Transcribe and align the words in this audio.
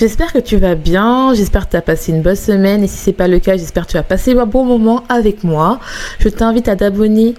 J'espère 0.00 0.32
que 0.32 0.38
tu 0.38 0.56
vas 0.56 0.76
bien, 0.76 1.34
j'espère 1.34 1.66
que 1.66 1.72
tu 1.72 1.76
as 1.76 1.82
passé 1.82 2.10
une 2.10 2.22
bonne 2.22 2.34
semaine 2.34 2.82
et 2.82 2.86
si 2.86 2.96
c'est 2.96 3.12
pas 3.12 3.28
le 3.28 3.38
cas, 3.38 3.58
j'espère 3.58 3.84
que 3.84 3.90
tu 3.90 3.96
vas 3.98 4.02
passer 4.02 4.32
un 4.32 4.46
bon 4.46 4.64
moment 4.64 5.04
avec 5.10 5.44
moi. 5.44 5.78
Je 6.20 6.30
t'invite 6.30 6.68
à 6.68 6.76
t'abonner 6.76 7.34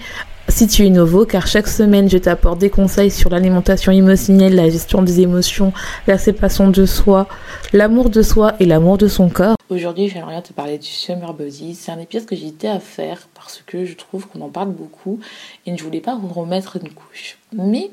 si 0.48 0.68
tu 0.68 0.86
es 0.86 0.92
nouveau, 0.92 1.26
car 1.26 1.48
chaque 1.48 1.68
semaine, 1.68 2.08
je 2.08 2.20
t'apporte 2.20 2.60
des 2.60 2.70
conseils 2.70 3.10
sur 3.10 3.32
l'alimentation 3.32 3.92
émotionnelle, 3.92 4.54
la 4.54 4.70
gestion 4.70 5.02
des 5.02 5.22
émotions, 5.22 5.74
la 6.06 6.20
séparation 6.20 6.70
de 6.70 6.86
soi, 6.86 7.28
l'amour 7.74 8.12
de 8.12 8.22
soi 8.22 8.54
et 8.60 8.68
l'amour 8.68 9.00
de 9.00 9.08
son 9.08 9.28
corps. 9.30 9.56
Aujourd'hui, 9.72 10.08
j'aimerais 10.08 10.44
te 10.44 10.54
parler 10.54 10.78
du 10.78 10.86
Summer 10.86 11.34
Body. 11.34 11.74
C'est 11.74 11.92
un 11.92 11.98
épisode 11.98 12.28
que 12.28 12.36
j'hésitais 12.36 12.68
à 12.68 12.80
faire 12.80 13.28
parce 13.34 13.64
que 13.66 13.86
je 13.86 13.96
trouve 13.96 14.28
qu'on 14.28 14.42
en 14.42 14.50
parle 14.50 14.70
beaucoup 14.70 15.20
et 15.66 15.76
je 15.76 15.84
voulais 15.84 16.00
pas 16.00 16.16
vous 16.16 16.28
remettre 16.28 16.78
une 16.78 16.90
couche. 16.90 17.40
Mais 17.54 17.90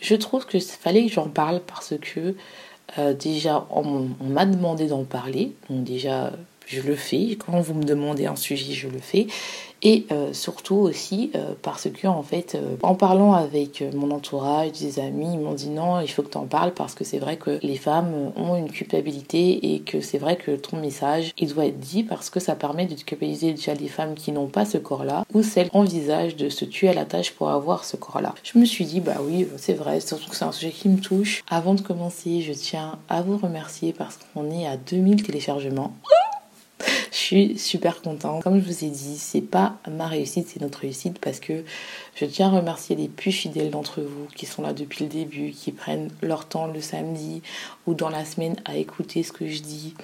je 0.00 0.14
trouve 0.14 0.46
que 0.46 0.58
fallait 0.58 1.04
que 1.04 1.12
j'en 1.12 1.28
parle 1.28 1.60
parce 1.66 1.92
que 2.00 2.34
euh, 2.98 3.14
déjà, 3.14 3.66
on, 3.70 4.08
m'a 4.20 4.46
demandé 4.46 4.86
d'en 4.86 5.04
parler. 5.04 5.52
Donc 5.70 5.84
déjà, 5.84 6.32
je 6.66 6.80
le 6.80 6.94
fais. 6.94 7.36
Quand 7.44 7.60
vous 7.60 7.74
me 7.74 7.84
demandez 7.84 8.26
un 8.26 8.36
sujet, 8.36 8.72
je 8.72 8.88
le 8.88 8.98
fais 8.98 9.26
et 9.82 10.06
euh, 10.12 10.32
surtout 10.32 10.76
aussi 10.76 11.30
euh, 11.34 11.54
parce 11.62 11.88
que 11.90 12.06
en 12.06 12.22
fait 12.22 12.54
euh, 12.54 12.76
en 12.82 12.94
parlant 12.94 13.32
avec 13.32 13.84
mon 13.94 14.10
entourage 14.10 14.72
des 14.72 15.00
amis 15.00 15.30
ils 15.32 15.38
m'ont 15.38 15.54
dit 15.54 15.70
non 15.70 16.00
il 16.00 16.08
faut 16.08 16.22
que 16.22 16.30
tu 16.30 16.38
en 16.38 16.46
parles 16.46 16.72
parce 16.72 16.94
que 16.94 17.04
c'est 17.04 17.18
vrai 17.18 17.36
que 17.36 17.58
les 17.62 17.76
femmes 17.76 18.32
ont 18.36 18.56
une 18.56 18.70
culpabilité 18.70 19.74
et 19.74 19.80
que 19.80 20.00
c'est 20.00 20.18
vrai 20.18 20.36
que 20.36 20.52
ton 20.52 20.78
message 20.78 21.32
il 21.38 21.52
doit 21.52 21.66
être 21.66 21.80
dit 21.80 22.04
parce 22.04 22.30
que 22.30 22.40
ça 22.40 22.54
permet 22.54 22.86
de 22.86 22.94
culpabiliser 22.94 23.52
déjà 23.52 23.74
les 23.74 23.88
femmes 23.88 24.14
qui 24.14 24.32
n'ont 24.32 24.46
pas 24.46 24.64
ce 24.64 24.78
corps 24.78 25.04
là 25.04 25.24
ou 25.34 25.42
celles 25.42 25.70
qui 25.70 25.76
envisagent 25.76 26.36
de 26.36 26.48
se 26.48 26.64
tuer 26.64 26.88
à 26.88 26.94
la 26.94 27.04
tâche 27.04 27.32
pour 27.32 27.50
avoir 27.50 27.84
ce 27.84 27.96
corps 27.96 28.20
là 28.20 28.34
je 28.42 28.58
me 28.58 28.64
suis 28.64 28.84
dit 28.84 29.00
bah 29.00 29.16
oui 29.22 29.46
c'est 29.56 29.74
vrai 29.74 30.00
surtout 30.00 30.30
que 30.30 30.36
c'est 30.36 30.44
un 30.44 30.52
sujet 30.52 30.70
qui 30.70 30.88
me 30.88 31.00
touche. 31.00 31.42
Avant 31.48 31.74
de 31.74 31.80
commencer 31.80 32.40
je 32.42 32.52
tiens 32.52 32.98
à 33.08 33.22
vous 33.22 33.36
remercier 33.36 33.92
parce 33.92 34.18
qu'on 34.34 34.50
est 34.50 34.66
à 34.66 34.76
2000 34.76 35.22
téléchargements 35.22 35.92
je 37.10 37.16
suis 37.16 37.58
super 37.58 38.02
contente. 38.02 38.42
Comme 38.42 38.60
je 38.60 38.64
vous 38.66 38.84
ai 38.84 38.88
dit, 38.88 39.18
c'est 39.18 39.40
pas 39.42 39.76
ma 39.90 40.06
réussite, 40.06 40.48
c'est 40.48 40.60
notre 40.60 40.80
réussite 40.80 41.18
parce 41.18 41.40
que 41.40 41.64
je 42.14 42.26
tiens 42.26 42.48
à 42.48 42.56
remercier 42.56 42.94
les 42.94 43.08
plus 43.08 43.32
fidèles 43.32 43.70
d'entre 43.70 44.00
vous 44.00 44.26
qui 44.36 44.46
sont 44.46 44.62
là 44.62 44.72
depuis 44.72 45.04
le 45.04 45.10
début, 45.10 45.50
qui 45.50 45.72
prennent 45.72 46.10
leur 46.20 46.46
temps 46.46 46.66
le 46.66 46.80
samedi 46.80 47.42
ou 47.86 47.94
dans 47.94 48.10
la 48.10 48.24
semaine 48.24 48.56
à 48.64 48.76
écouter 48.76 49.22
ce 49.22 49.32
que 49.32 49.48
je 49.48 49.62
dis. 49.62 49.94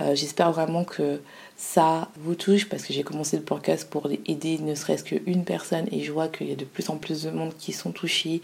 Euh, 0.00 0.14
j'espère 0.14 0.52
vraiment 0.52 0.84
que 0.84 1.20
ça 1.56 2.10
vous 2.18 2.34
touche 2.34 2.68
parce 2.68 2.84
que 2.84 2.92
j'ai 2.92 3.02
commencé 3.02 3.36
le 3.36 3.42
podcast 3.42 3.88
pour 3.88 4.10
aider 4.26 4.58
ne 4.58 4.74
serait-ce 4.74 5.04
qu'une 5.04 5.44
personne 5.44 5.86
et 5.90 6.02
je 6.02 6.12
vois 6.12 6.28
qu'il 6.28 6.48
y 6.48 6.52
a 6.52 6.56
de 6.56 6.66
plus 6.66 6.90
en 6.90 6.98
plus 6.98 7.22
de 7.22 7.30
monde 7.30 7.54
qui 7.58 7.72
sont 7.72 7.92
touchés, 7.92 8.42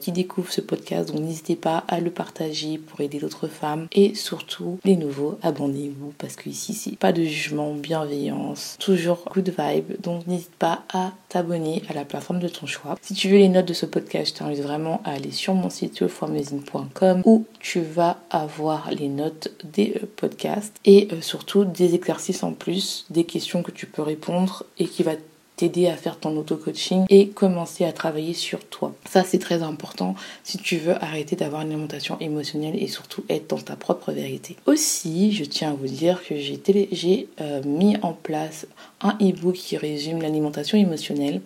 qui 0.00 0.10
découvrent 0.10 0.50
ce 0.50 0.62
podcast. 0.62 1.12
Donc 1.12 1.20
n'hésitez 1.20 1.56
pas 1.56 1.84
à 1.88 2.00
le 2.00 2.10
partager 2.10 2.78
pour 2.78 3.00
aider 3.02 3.18
d'autres 3.18 3.48
femmes 3.48 3.88
et 3.92 4.14
surtout 4.14 4.78
les 4.84 4.96
nouveaux, 4.96 5.38
abonnez-vous 5.42 6.14
parce 6.16 6.36
qu'ici 6.36 6.72
c'est 6.72 6.96
pas 6.96 7.12
de 7.12 7.24
jugement, 7.24 7.74
bienveillance, 7.74 8.76
toujours 8.80 9.24
good 9.30 9.52
vibe. 9.56 10.00
Donc 10.00 10.26
n'hésite 10.26 10.54
pas 10.54 10.82
à 10.94 11.12
t'abonner 11.28 11.82
à 11.90 11.92
la 11.92 12.06
plateforme 12.06 12.40
de 12.40 12.45
ton 12.48 12.66
choix. 12.66 12.96
Si 13.02 13.14
tu 13.14 13.28
veux 13.28 13.38
les 13.38 13.48
notes 13.48 13.66
de 13.66 13.74
ce 13.74 13.86
podcast, 13.86 14.34
je 14.34 14.38
t'invite 14.38 14.62
vraiment 14.62 15.00
à 15.04 15.12
aller 15.12 15.30
sur 15.30 15.54
mon 15.54 15.70
site 15.70 16.06
formazine.com 16.06 17.22
où 17.24 17.44
tu 17.60 17.80
vas 17.80 18.18
avoir 18.30 18.90
les 18.90 19.08
notes 19.08 19.52
des 19.64 19.94
euh, 19.96 20.06
podcasts 20.16 20.76
et 20.84 21.08
euh, 21.12 21.20
surtout 21.20 21.64
des 21.64 21.94
exercices 21.94 22.42
en 22.42 22.52
plus, 22.52 23.06
des 23.10 23.24
questions 23.24 23.62
que 23.62 23.70
tu 23.70 23.86
peux 23.86 24.02
répondre 24.02 24.64
et 24.78 24.86
qui 24.86 25.02
va 25.02 25.12
t'aider 25.56 25.88
à 25.88 25.96
faire 25.96 26.18
ton 26.18 26.36
auto-coaching 26.36 27.06
et 27.08 27.28
commencer 27.28 27.84
à 27.84 27.92
travailler 27.92 28.34
sur 28.34 28.64
toi. 28.64 28.94
Ça, 29.08 29.24
c'est 29.24 29.38
très 29.38 29.62
important 29.62 30.14
si 30.44 30.58
tu 30.58 30.76
veux 30.76 31.02
arrêter 31.02 31.34
d'avoir 31.34 31.62
une 31.62 31.68
alimentation 31.68 32.18
émotionnelle 32.20 32.76
et 32.80 32.88
surtout 32.88 33.24
être 33.28 33.48
dans 33.48 33.58
ta 33.58 33.74
propre 33.74 34.12
vérité. 34.12 34.56
Aussi, 34.66 35.32
je 35.32 35.44
tiens 35.44 35.70
à 35.70 35.74
vous 35.74 35.86
dire 35.86 36.22
que 36.26 36.34
j'ai 36.36 37.28
euh, 37.40 37.62
mis 37.64 37.96
en 38.02 38.12
place 38.12 38.66
un 39.02 39.16
e-book 39.20 39.54
qui 39.54 39.76
résume 39.76 40.22
l'alimentation 40.22 40.78
émotionnelle 40.78 41.42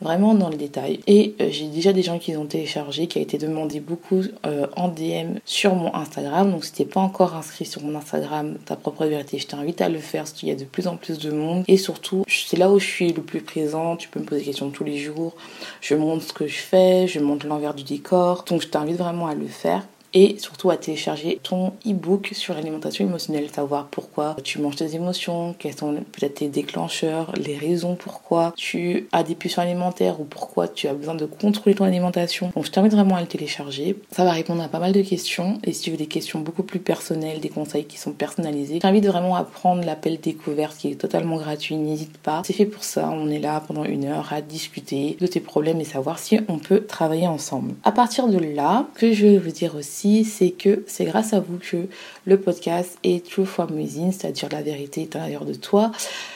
vraiment 0.00 0.34
dans 0.34 0.48
le 0.48 0.56
détail. 0.56 1.00
Et 1.06 1.34
euh, 1.40 1.48
j'ai 1.50 1.66
déjà 1.68 1.92
des 1.92 2.02
gens 2.02 2.18
qui 2.18 2.32
l'ont 2.32 2.46
téléchargé, 2.46 3.06
qui 3.06 3.18
a 3.18 3.22
été 3.22 3.38
demandé 3.38 3.80
beaucoup 3.80 4.22
euh, 4.46 4.66
en 4.76 4.88
DM 4.88 5.38
sur 5.44 5.74
mon 5.74 5.94
Instagram. 5.94 6.50
Donc 6.50 6.64
si 6.64 6.72
t'es 6.72 6.84
pas 6.84 7.00
encore 7.00 7.34
inscrit 7.34 7.64
sur 7.64 7.82
mon 7.82 7.96
Instagram, 7.96 8.58
ta 8.64 8.76
propre 8.76 9.06
vérité, 9.06 9.38
je 9.38 9.46
t'invite 9.46 9.80
à 9.80 9.88
le 9.88 9.98
faire 9.98 10.22
parce 10.22 10.32
qu'il 10.32 10.48
y 10.48 10.52
a 10.52 10.56
de 10.56 10.64
plus 10.64 10.88
en 10.88 10.96
plus 10.96 11.18
de 11.18 11.30
monde. 11.30 11.64
Et 11.68 11.76
surtout, 11.76 12.24
c'est 12.26 12.56
là 12.56 12.70
où 12.70 12.78
je 12.78 12.86
suis 12.86 13.12
le 13.12 13.22
plus 13.22 13.40
présent. 13.40 13.96
Tu 13.96 14.08
peux 14.08 14.20
me 14.20 14.24
poser 14.24 14.40
des 14.40 14.46
questions 14.46 14.70
tous 14.70 14.84
les 14.84 14.98
jours. 14.98 15.34
Je 15.80 15.94
montre 15.94 16.24
ce 16.24 16.32
que 16.32 16.46
je 16.46 16.58
fais, 16.58 17.06
je 17.06 17.20
montre 17.20 17.46
l'envers 17.46 17.74
du 17.74 17.84
décor. 17.84 18.44
Donc 18.48 18.62
je 18.62 18.68
t'invite 18.68 18.96
vraiment 18.96 19.28
à 19.28 19.34
le 19.34 19.46
faire 19.46 19.86
et 20.14 20.36
surtout 20.38 20.70
à 20.70 20.76
télécharger 20.76 21.40
ton 21.42 21.72
e-book 21.86 22.30
sur 22.32 22.54
l'alimentation 22.54 23.04
émotionnelle, 23.04 23.48
savoir 23.50 23.86
pourquoi 23.86 24.36
tu 24.42 24.60
manges 24.60 24.76
tes 24.76 24.94
émotions, 24.94 25.54
quels 25.58 25.76
sont 25.76 25.94
peut-être 25.94 26.34
tes 26.34 26.48
déclencheurs, 26.48 27.32
les 27.36 27.56
raisons 27.56 27.94
pourquoi 27.94 28.52
tu 28.56 29.08
as 29.12 29.22
des 29.22 29.34
pulsions 29.34 29.62
alimentaires 29.62 30.20
ou 30.20 30.24
pourquoi 30.24 30.68
tu 30.68 30.88
as 30.88 30.94
besoin 30.94 31.14
de 31.14 31.26
contrôler 31.26 31.74
ton 31.74 31.84
alimentation. 31.84 32.50
Donc 32.54 32.64
je 32.64 32.70
t'invite 32.70 32.92
vraiment 32.92 33.16
à 33.16 33.20
le 33.20 33.26
télécharger. 33.26 33.96
Ça 34.10 34.24
va 34.24 34.32
répondre 34.32 34.62
à 34.62 34.68
pas 34.68 34.78
mal 34.78 34.92
de 34.92 35.02
questions 35.02 35.58
et 35.64 35.72
si 35.72 35.82
tu 35.82 35.90
veux 35.90 35.96
des 35.96 36.06
questions 36.06 36.40
beaucoup 36.40 36.62
plus 36.62 36.80
personnelles, 36.80 37.40
des 37.40 37.48
conseils 37.48 37.84
qui 37.84 37.98
sont 37.98 38.12
personnalisés, 38.12 38.76
je 38.76 38.80
t'invite 38.80 39.06
vraiment 39.06 39.36
à 39.36 39.44
prendre 39.44 39.84
l'appel 39.84 40.18
découverte 40.20 40.76
qui 40.76 40.90
est 40.90 40.96
totalement 40.96 41.36
gratuit, 41.36 41.76
n'hésite 41.76 42.18
pas. 42.18 42.42
C'est 42.44 42.52
fait 42.52 42.66
pour 42.66 42.84
ça, 42.84 43.10
on 43.10 43.28
est 43.30 43.38
là 43.38 43.62
pendant 43.66 43.84
une 43.84 44.04
heure 44.04 44.32
à 44.32 44.40
discuter 44.40 45.16
de 45.20 45.26
tes 45.26 45.40
problèmes 45.40 45.80
et 45.80 45.84
savoir 45.84 46.18
si 46.18 46.38
on 46.48 46.58
peut 46.58 46.84
travailler 46.84 47.26
ensemble. 47.26 47.74
À 47.84 47.92
partir 47.92 48.28
de 48.28 48.38
là, 48.38 48.86
que 48.94 49.12
je 49.12 49.26
vais 49.26 49.38
vous 49.38 49.50
dire 49.50 49.74
aussi 49.74 49.97
c'est 50.24 50.50
que 50.50 50.84
c'est 50.86 51.04
grâce 51.04 51.32
à 51.32 51.40
vous 51.40 51.58
que 51.58 51.88
le 52.24 52.40
podcast 52.40 52.98
et 53.04 53.20
True 53.20 53.46
for 53.46 53.70
Musing, 53.70 54.12
c'est-à-dire 54.12 54.48
la 54.50 54.62
vérité 54.62 55.02
à 55.02 55.04
l'intérieur 55.04 55.44
de 55.44 55.54
toi, 55.54 55.92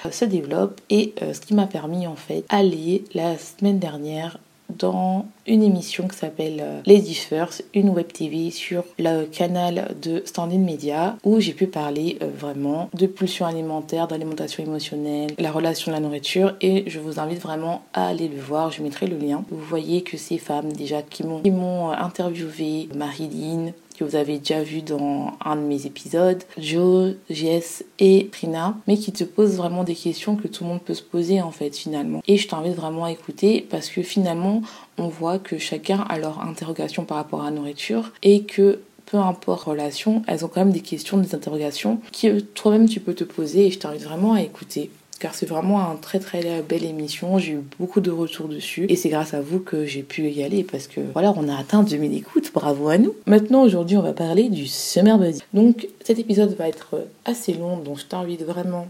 euh, 0.07 0.11
se 0.11 0.25
développe. 0.25 0.81
Et 0.91 1.15
euh, 1.23 1.33
ce 1.33 1.41
qui 1.41 1.55
m'a 1.55 1.67
permis 1.67 2.07
en 2.07 2.17
fait 2.17 2.45
aller 2.49 3.05
la 3.15 3.37
semaine 3.39 3.79
dernière 3.79 4.39
dans 4.79 5.27
une 5.47 5.63
émission 5.63 6.09
qui 6.09 6.17
s'appelle 6.17 6.61
euh, 6.61 6.81
Lady 6.87 7.15
First, 7.15 7.65
une 7.75 7.91
web 7.91 8.13
TV 8.13 8.51
sur 8.51 8.85
le 8.99 9.25
canal 9.25 9.95
de 10.01 10.23
Standing 10.25 10.65
Media 10.65 11.17
où 11.25 11.41
j'ai 11.41 11.53
pu 11.53 11.67
parler 11.67 12.19
vraiment 12.21 12.89
de 12.95 13.07
pulsions 13.07 13.47
alimentaires, 13.47 14.09
d'alimentation 14.09 14.63
émotionnelle, 14.63 15.33
la 15.39 15.51
relation 15.51 15.93
à 15.93 15.95
la 15.97 16.01
nourriture 16.01 16.55
et 16.61 16.85
je 16.87 17.01
vous 17.01 17.19
invite 17.19 17.41
vraiment 17.41 17.83
à 17.93 18.09
aller 18.09 18.29
le 18.29 18.41
voir, 18.41 18.71
je 18.71 18.83
mettrai 18.83 19.07
le 19.07 19.17
lien. 19.17 19.45
Vous 19.51 19.61
voyez 19.61 20.03
que 20.03 20.17
ces 20.17 20.39
femmes 20.39 20.73
déjà 20.73 21.03
qui 21.03 21.25
m'ont 21.25 21.91
interviewé, 21.91 22.89
Marilyn, 22.95 23.73
que 23.95 24.05
vous 24.05 24.17
avez 24.17 24.39
déjà 24.39 24.63
vu 24.63 24.83
dans 24.83 25.33
un 25.45 25.57
de 25.57 25.63
mes 25.63 25.87
épisodes, 25.87 26.43
Joe, 26.59 27.15
Jess 27.31 27.85
et 27.99 28.29
Trina, 28.33 28.77
mais 28.87 28.97
qui 28.97 29.13
te 29.13 29.25
posent 29.25 29.57
vraiment 29.57 29.85
des 29.85 29.95
questions 29.95 30.37
que 30.37 30.49
tout 30.49 30.65
le 30.65 30.71
monde 30.71 30.83
peut 30.83 30.95
se 30.95 31.03
poser 31.03 31.41
en 31.41 31.51
fait 31.51 31.77
finalement. 31.77 32.23
Et 32.27 32.37
je 32.37 32.49
t'invite 32.49 32.75
vraiment 32.75 33.05
à 33.05 33.13
écouter 33.13 33.67
parce 33.71 33.89
que 33.89 34.03
finalement 34.03 34.63
on 34.99 35.09
voit 35.09 35.39
que 35.39 35.59
chacun 35.59 36.01
a 36.09 36.19
leur 36.19 36.41
interrogation 36.41 37.05
par 37.05 37.17
rapport 37.17 37.43
à 37.43 37.47
la 37.47 37.57
nourriture 37.57 38.13
et 38.23 38.43
que 38.43 38.81
peu 39.07 39.19
importe 39.19 39.65
relation, 39.65 40.23
elles 40.27 40.45
ont 40.45 40.49
quand 40.49 40.61
même 40.61 40.73
des 40.73 40.81
questions, 40.81 41.19
des 41.19 41.35
interrogations 41.35 42.01
que 42.13 42.41
toi-même 42.41 42.89
tu 42.89 42.99
peux 43.01 43.15
te 43.15 43.25
poser 43.25 43.67
et 43.67 43.71
je 43.71 43.79
t'invite 43.79 44.05
vraiment 44.05 44.35
à 44.35 44.41
écouter 44.41 44.91
car 45.23 45.37
c'est 45.37 45.47
vraiment 45.47 45.89
un 45.89 45.95
très 45.95 46.19
très 46.19 46.63
belle 46.63 46.83
émission. 46.83 47.39
J'ai 47.39 47.53
eu 47.53 47.65
beaucoup 47.79 48.01
de 48.01 48.11
retours 48.11 48.49
dessus 48.49 48.87
et 48.89 48.97
c'est 48.97 49.09
grâce 49.09 49.35
à 49.35 49.41
vous 49.41 49.61
que 49.61 49.87
j'ai 49.87 50.03
pu 50.03 50.29
y 50.29 50.43
aller 50.43 50.65
parce 50.65 50.89
que 50.89 51.01
voilà, 51.13 51.33
on 51.37 51.49
a 51.49 51.57
atteint 51.57 51.85
2000 51.85 52.13
écoutes. 52.13 52.51
Bravo 52.53 52.89
à 52.89 52.99
nous. 52.99 53.15
Maintenant, 53.27 53.63
aujourd'hui, 53.63 53.97
on 53.97 54.03
va 54.03 54.15
parler 54.15 54.49
du 54.49 54.67
Summer 54.67 55.17
Body. 55.17 55.41
Donc, 55.55 55.87
cet 56.03 56.19
épisode 56.19 56.57
va 56.57 56.67
être 56.67 57.07
assez 57.25 57.55
long, 57.55 57.77
donc 57.77 58.01
je 58.01 58.07
t'invite 58.07 58.43
vraiment 58.43 58.89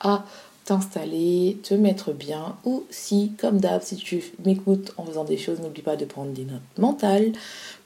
à 0.00 0.24
t'installer, 0.64 1.56
te 1.62 1.72
mettre 1.74 2.12
bien, 2.12 2.56
ou 2.64 2.82
si, 2.90 3.32
comme 3.40 3.60
d'hab, 3.60 3.80
si 3.82 3.94
tu 3.94 4.24
m'écoutes 4.44 4.92
en 4.96 5.04
faisant 5.04 5.24
des 5.24 5.38
choses, 5.38 5.60
n'oublie 5.60 5.82
pas 5.82 5.94
de 5.94 6.04
prendre 6.04 6.32
des 6.32 6.46
notes 6.46 6.60
mentales, 6.78 7.30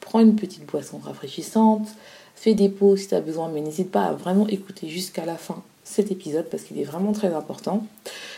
prends 0.00 0.20
une 0.20 0.36
petite 0.36 0.64
boisson 0.64 0.98
rafraîchissante, 1.04 1.86
fais 2.34 2.54
des 2.54 2.70
pauses 2.70 3.00
si 3.00 3.08
tu 3.08 3.14
as 3.14 3.20
besoin, 3.20 3.50
mais 3.50 3.60
n'hésite 3.60 3.90
pas 3.90 4.04
à 4.04 4.12
vraiment 4.14 4.48
écouter 4.48 4.88
jusqu'à 4.88 5.26
la 5.26 5.36
fin 5.36 5.62
cet 5.84 6.10
épisode 6.10 6.46
parce 6.50 6.62
qu'il 6.62 6.78
est 6.78 6.84
vraiment 6.84 7.12
très 7.12 7.34
important. 7.34 7.84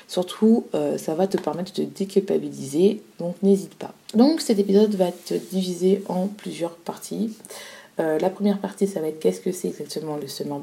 Surtout, 0.09 0.67
euh, 0.75 0.99
ça 0.99 1.15
va 1.15 1.27
te 1.27 1.37
permettre 1.37 1.73
de 1.73 1.85
te 1.85 1.99
déculpabiliser, 1.99 3.03
donc 3.19 3.37
n'hésite 3.43 3.75
pas. 3.75 3.93
Donc 4.15 4.41
cet 4.41 4.59
épisode 4.59 4.95
va 4.95 5.13
te 5.13 5.35
diviser 5.35 6.03
en 6.09 6.27
plusieurs 6.27 6.77
parties. 6.77 7.37
Euh, 8.01 8.19
la 8.19 8.31
première 8.31 8.59
partie, 8.59 8.87
ça 8.87 9.01
va 9.01 9.09
être 9.09 9.21
qu'est-ce 9.21 9.41
que 9.41 9.53
c'est 9.53 9.69
exactement 9.69 10.17
le 10.17 10.27
summer 10.27 10.61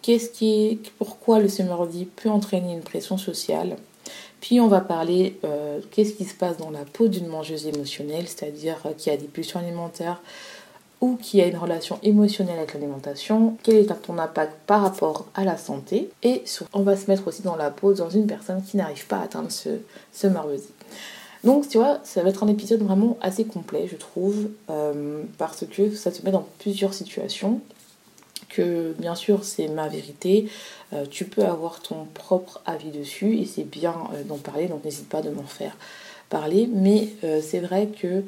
qu'est-ce 0.00 0.30
qui 0.30 0.66
est, 0.66 0.78
pourquoi 0.98 1.38
le 1.38 1.48
summer 1.48 1.86
peut 2.16 2.28
entraîner 2.28 2.72
une 2.72 2.82
pression 2.82 3.18
sociale? 3.18 3.76
Puis 4.40 4.60
on 4.60 4.66
va 4.66 4.80
parler 4.80 5.38
euh, 5.44 5.80
qu'est-ce 5.92 6.14
qui 6.14 6.24
se 6.24 6.34
passe 6.34 6.56
dans 6.56 6.70
la 6.70 6.84
peau 6.84 7.06
d'une 7.06 7.28
mangeuse 7.28 7.66
émotionnelle, 7.68 8.26
c'est-à-dire 8.26 8.78
qui 8.98 9.10
a 9.10 9.16
des 9.16 9.28
pulsions 9.28 9.60
alimentaires, 9.60 10.20
ou 11.02 11.16
qui 11.16 11.42
a 11.42 11.46
une 11.46 11.58
relation 11.58 11.98
émotionnelle 12.04 12.58
avec 12.58 12.74
l'alimentation, 12.74 13.56
quel 13.64 13.74
est 13.74 14.02
ton 14.02 14.18
impact 14.18 14.52
par 14.68 14.82
rapport 14.82 15.26
à 15.34 15.44
la 15.44 15.58
santé, 15.58 16.08
et 16.22 16.44
on 16.72 16.82
va 16.82 16.96
se 16.96 17.10
mettre 17.10 17.26
aussi 17.26 17.42
dans 17.42 17.56
la 17.56 17.70
peau 17.70 17.92
dans 17.92 18.08
une 18.08 18.28
personne 18.28 18.62
qui 18.62 18.76
n'arrive 18.76 19.06
pas 19.08 19.16
à 19.16 19.24
atteindre 19.24 19.50
ce, 19.50 19.70
ce 20.12 20.28
Donc, 21.42 21.68
tu 21.68 21.78
vois, 21.78 21.98
ça 22.04 22.22
va 22.22 22.28
être 22.28 22.44
un 22.44 22.48
épisode 22.48 22.82
vraiment 22.82 23.18
assez 23.20 23.44
complet, 23.44 23.88
je 23.90 23.96
trouve, 23.96 24.48
euh, 24.70 25.24
parce 25.38 25.66
que 25.66 25.92
ça 25.92 26.12
te 26.12 26.24
met 26.24 26.30
dans 26.30 26.46
plusieurs 26.60 26.94
situations. 26.94 27.60
Que 28.48 28.94
bien 28.98 29.16
sûr, 29.16 29.44
c'est 29.44 29.66
ma 29.66 29.88
vérité. 29.88 30.48
Euh, 30.92 31.06
tu 31.10 31.24
peux 31.24 31.42
avoir 31.42 31.80
ton 31.80 32.06
propre 32.14 32.60
avis 32.64 32.90
dessus 32.90 33.38
et 33.38 33.46
c'est 33.46 33.64
bien 33.64 33.94
euh, 34.12 34.22
d'en 34.24 34.36
parler, 34.36 34.66
donc 34.66 34.84
n'hésite 34.84 35.08
pas 35.08 35.22
de 35.22 35.30
m'en 35.30 35.42
faire 35.42 35.76
parler. 36.28 36.68
Mais 36.72 37.08
c'est 37.42 37.60
vrai 37.60 37.88
que 37.88 38.22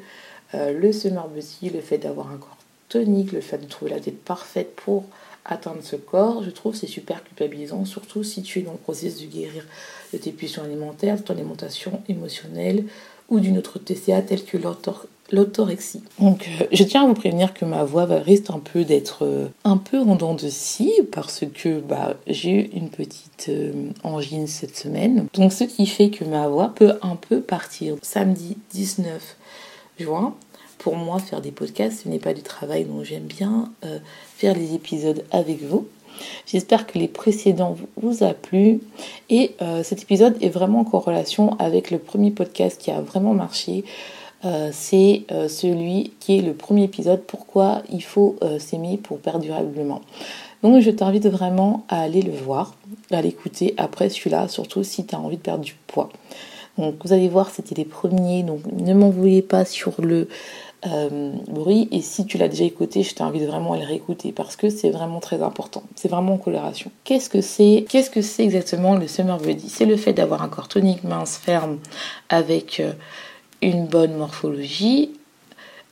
le 0.53 0.91
summer 0.91 1.27
body, 1.27 1.69
le 1.69 1.81
fait 1.81 1.97
d'avoir 1.97 2.27
un 2.31 2.37
corps 2.37 2.55
tonique, 2.89 3.31
le 3.31 3.41
fait 3.41 3.57
de 3.57 3.65
trouver 3.65 3.91
la 3.91 3.99
tête 3.99 4.21
parfaite 4.23 4.75
pour 4.75 5.05
atteindre 5.45 5.81
ce 5.81 5.95
corps, 5.95 6.43
je 6.43 6.49
trouve 6.49 6.75
c'est 6.75 6.87
super 6.87 7.23
culpabilisant, 7.23 7.85
surtout 7.85 8.23
si 8.23 8.41
tu 8.41 8.59
es 8.59 8.61
dans 8.63 8.71
le 8.71 8.77
processus 8.77 9.21
de 9.21 9.31
guérir 9.31 9.63
de 10.11 10.17
tes 10.17 10.31
pulsions 10.31 10.63
alimentaires, 10.63 11.17
de 11.17 11.21
ton 11.21 11.33
alimentation 11.33 12.01
émotionnelle 12.09 12.85
ou 13.29 13.39
d'une 13.39 13.57
autre 13.57 13.79
TCA 13.79 14.21
telle 14.21 14.43
que 14.43 14.57
l'autorexie. 15.31 16.03
Donc 16.19 16.47
euh, 16.47 16.65
je 16.71 16.83
tiens 16.83 17.03
à 17.03 17.07
vous 17.07 17.13
prévenir 17.13 17.53
que 17.53 17.65
ma 17.65 17.83
voix 17.83 18.05
risque 18.05 18.49
un 18.49 18.59
peu 18.59 18.83
d'être 18.83 19.25
euh, 19.25 19.47
un 19.63 19.77
peu 19.77 19.99
en 19.99 20.15
dents 20.15 20.35
de 20.35 20.49
scie 20.49 20.93
parce 21.11 21.43
que 21.53 21.79
bah, 21.79 22.15
j'ai 22.27 22.51
eu 22.51 22.69
une 22.73 22.89
petite 22.89 23.47
euh, 23.49 23.89
angine 24.03 24.47
cette 24.47 24.77
semaine. 24.77 25.27
Donc 25.33 25.53
ce 25.53 25.63
qui 25.63 25.85
fait 25.87 26.09
que 26.09 26.23
ma 26.23 26.47
voix 26.47 26.73
peut 26.75 26.93
un 27.01 27.15
peu 27.15 27.41
partir. 27.41 27.95
Samedi 28.01 28.57
19 28.71 29.37
juin, 29.99 30.35
pour 30.77 30.95
moi, 30.95 31.19
faire 31.19 31.41
des 31.41 31.51
podcasts, 31.51 32.03
ce 32.03 32.09
n'est 32.09 32.19
pas 32.19 32.33
du 32.33 32.41
travail, 32.41 32.85
donc 32.85 33.03
j'aime 33.03 33.23
bien 33.23 33.71
euh, 33.83 33.99
faire 34.35 34.55
les 34.55 34.73
épisodes 34.73 35.23
avec 35.31 35.63
vous. 35.63 35.87
J'espère 36.45 36.87
que 36.87 36.97
les 36.97 37.07
précédents 37.07 37.75
vous 37.97 38.23
a 38.23 38.33
plu. 38.33 38.79
Et 39.29 39.55
euh, 39.61 39.83
cet 39.83 40.03
épisode 40.03 40.37
est 40.41 40.49
vraiment 40.49 40.81
en 40.81 40.83
corrélation 40.85 41.57
avec 41.59 41.91
le 41.91 41.99
premier 41.99 42.31
podcast 42.31 42.79
qui 42.79 42.91
a 42.91 43.01
vraiment 43.01 43.33
marché. 43.33 43.83
Euh, 44.45 44.69
c'est 44.71 45.23
celui 45.49 46.13
qui 46.19 46.37
est 46.37 46.41
le 46.41 46.53
premier 46.53 46.83
épisode, 46.83 47.21
pourquoi 47.23 47.81
il 47.91 48.03
faut 48.03 48.37
s'aimer 48.59 48.97
pour 48.97 49.19
perdre 49.19 49.39
durablement. 49.39 50.01
Donc 50.63 50.81
je 50.81 50.91
t'invite 50.91 51.27
vraiment 51.27 51.85
à 51.89 52.01
aller 52.01 52.21
le 52.21 52.31
voir, 52.31 52.75
à 53.11 53.21
l'écouter 53.21 53.73
après 53.77 54.09
celui-là, 54.09 54.47
surtout 54.47 54.83
si 54.83 55.05
tu 55.05 55.15
as 55.15 55.19
envie 55.19 55.37
de 55.37 55.41
perdre 55.41 55.63
du 55.63 55.75
poids. 55.87 56.09
Donc 56.77 56.95
vous 57.03 57.13
allez 57.13 57.29
voir, 57.29 57.49
c'était 57.49 57.75
les 57.75 57.85
premiers, 57.85 58.43
donc 58.43 58.59
ne 58.71 58.93
m'en 58.93 59.09
voulez 59.09 59.41
pas 59.41 59.65
sur 59.65 60.01
le 60.01 60.27
euh, 60.87 61.31
bruit. 61.47 61.87
Et 61.91 62.01
si 62.01 62.25
tu 62.25 62.37
l'as 62.37 62.47
déjà 62.47 62.63
écouté, 62.63 63.01
je 63.01 63.15
t'invite 63.15 63.43
vraiment 63.43 63.73
à 63.73 63.79
le 63.79 63.85
réécouter 63.85 64.31
parce 64.31 64.55
que 64.55 64.69
c'est 64.69 64.91
vraiment 64.91 65.19
très 65.19 65.41
important. 65.41 65.83
C'est 65.95 66.09
vraiment 66.09 66.33
en 66.33 66.37
coloration. 66.37 66.91
Qu'est-ce 67.05 67.29
que 67.29 67.41
c'est 67.41 67.85
Qu'est-ce 67.89 68.09
que 68.11 68.21
c'est 68.21 68.43
exactement 68.43 68.95
le 68.95 69.07
summer 69.07 69.37
body? 69.39 69.69
C'est 69.69 69.85
le 69.85 69.95
fait 69.95 70.13
d'avoir 70.13 70.43
un 70.43 70.49
corps 70.49 70.67
tonique, 70.67 71.03
mince, 71.03 71.37
ferme, 71.37 71.79
avec 72.29 72.79
euh, 72.79 72.91
une 73.61 73.87
bonne 73.87 74.15
morphologie, 74.15 75.11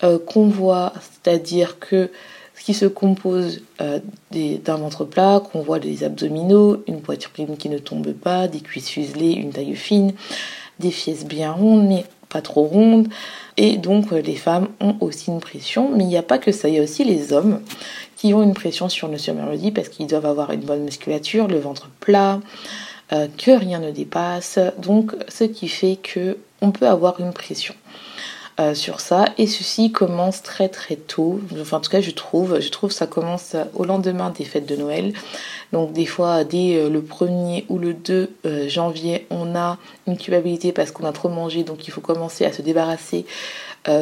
euh, 0.04 0.20
qu'on 0.20 0.48
voit, 0.48 0.94
c'est-à-dire 1.02 1.80
que 1.80 2.12
ce 2.56 2.64
qui 2.64 2.76
se 2.76 2.86
compose 2.86 3.64
d'un 3.80 4.76
ventre 4.76 5.06
plat, 5.06 5.42
qu'on 5.52 5.62
voit 5.62 5.80
des 5.80 6.04
abdominaux, 6.04 6.84
une 6.88 7.02
poitrine 7.02 7.58
qui 7.58 7.68
ne 7.68 7.80
tombe 7.80 8.14
pas, 8.14 8.48
des 8.48 8.60
cuisses 8.60 8.90
fuselées, 8.90 9.32
une 9.32 9.52
taille 9.52 9.76
fine, 9.76 10.14
des 10.84 10.92
fesses 10.92 11.26
bien 11.26 11.52
rondes, 11.52 11.88
mais 11.88 12.06
pas 12.30 12.42
trop 12.42 12.64
rondes, 12.64 13.08
et 13.58 13.78
donc 13.78 14.12
euh, 14.12 14.22
les 14.22 14.36
femmes 14.36 14.68
ont 14.80 14.96
aussi 15.02 15.30
une 15.30 15.40
pression, 15.40 15.90
mais 15.96 16.04
il 16.04 16.08
n'y 16.08 16.18
a 16.18 16.24
pas 16.24 16.38
que 16.38 16.52
ça, 16.52 16.68
il 16.68 16.76
y 16.76 16.80
a 16.80 16.84
aussi 16.84 17.04
les 17.04 17.32
hommes 17.32 17.62
qui 18.16 18.34
ont 18.34 18.42
une 18.42 18.54
pression 18.54 18.90
sur 18.90 19.08
le 19.08 19.18
surmélodie 19.18 19.72
parce 19.72 19.90
qu'ils 19.90 20.08
doivent 20.08 20.26
avoir 20.26 20.52
une 20.52 20.62
bonne 20.62 20.84
musculature, 20.84 21.48
le 21.48 21.60
ventre 21.60 21.90
plat, 22.00 22.40
euh, 23.12 23.28
que 23.38 23.52
rien 23.52 23.80
ne 23.80 23.92
dépasse. 23.92 24.60
Donc 24.82 25.14
ce 25.28 25.44
qui 25.44 25.68
fait 25.68 25.98
que 25.98 26.38
on 26.62 26.72
peut 26.72 26.88
avoir 26.88 27.20
une 27.20 27.34
pression. 27.34 27.76
Euh, 28.60 28.76
sur 28.76 29.00
ça 29.00 29.26
et 29.40 29.48
ceci 29.48 29.92
commence 29.92 30.44
très 30.44 30.70
très 30.70 30.96
tôt 30.96 31.40
enfin 31.60 31.78
en 31.78 31.80
tout 31.80 31.90
cas 31.90 32.02
je 32.02 32.12
trouve 32.12 32.60
je 32.60 32.70
trouve 32.70 32.92
ça 32.92 33.08
commence 33.08 33.56
au 33.74 33.84
lendemain 33.84 34.30
des 34.30 34.44
fêtes 34.44 34.68
de 34.68 34.76
Noël 34.76 35.14
donc 35.72 35.92
des 35.92 36.06
fois 36.06 36.44
dès 36.44 36.76
euh, 36.76 36.88
le 36.88 37.02
1er 37.02 37.66
ou 37.70 37.80
le 37.80 37.96
2 37.96 38.30
euh, 38.46 38.70
janvier 38.70 39.26
on 39.32 39.56
a 39.56 39.80
une 40.06 40.18
culpabilité 40.18 40.72
parce 40.72 40.92
qu'on 40.92 41.04
a 41.06 41.12
trop 41.12 41.30
mangé 41.30 41.64
donc 41.64 41.88
il 41.88 41.92
faut 41.92 42.00
commencer 42.00 42.46
à 42.46 42.54
se 42.54 42.62
débarrasser 42.62 43.26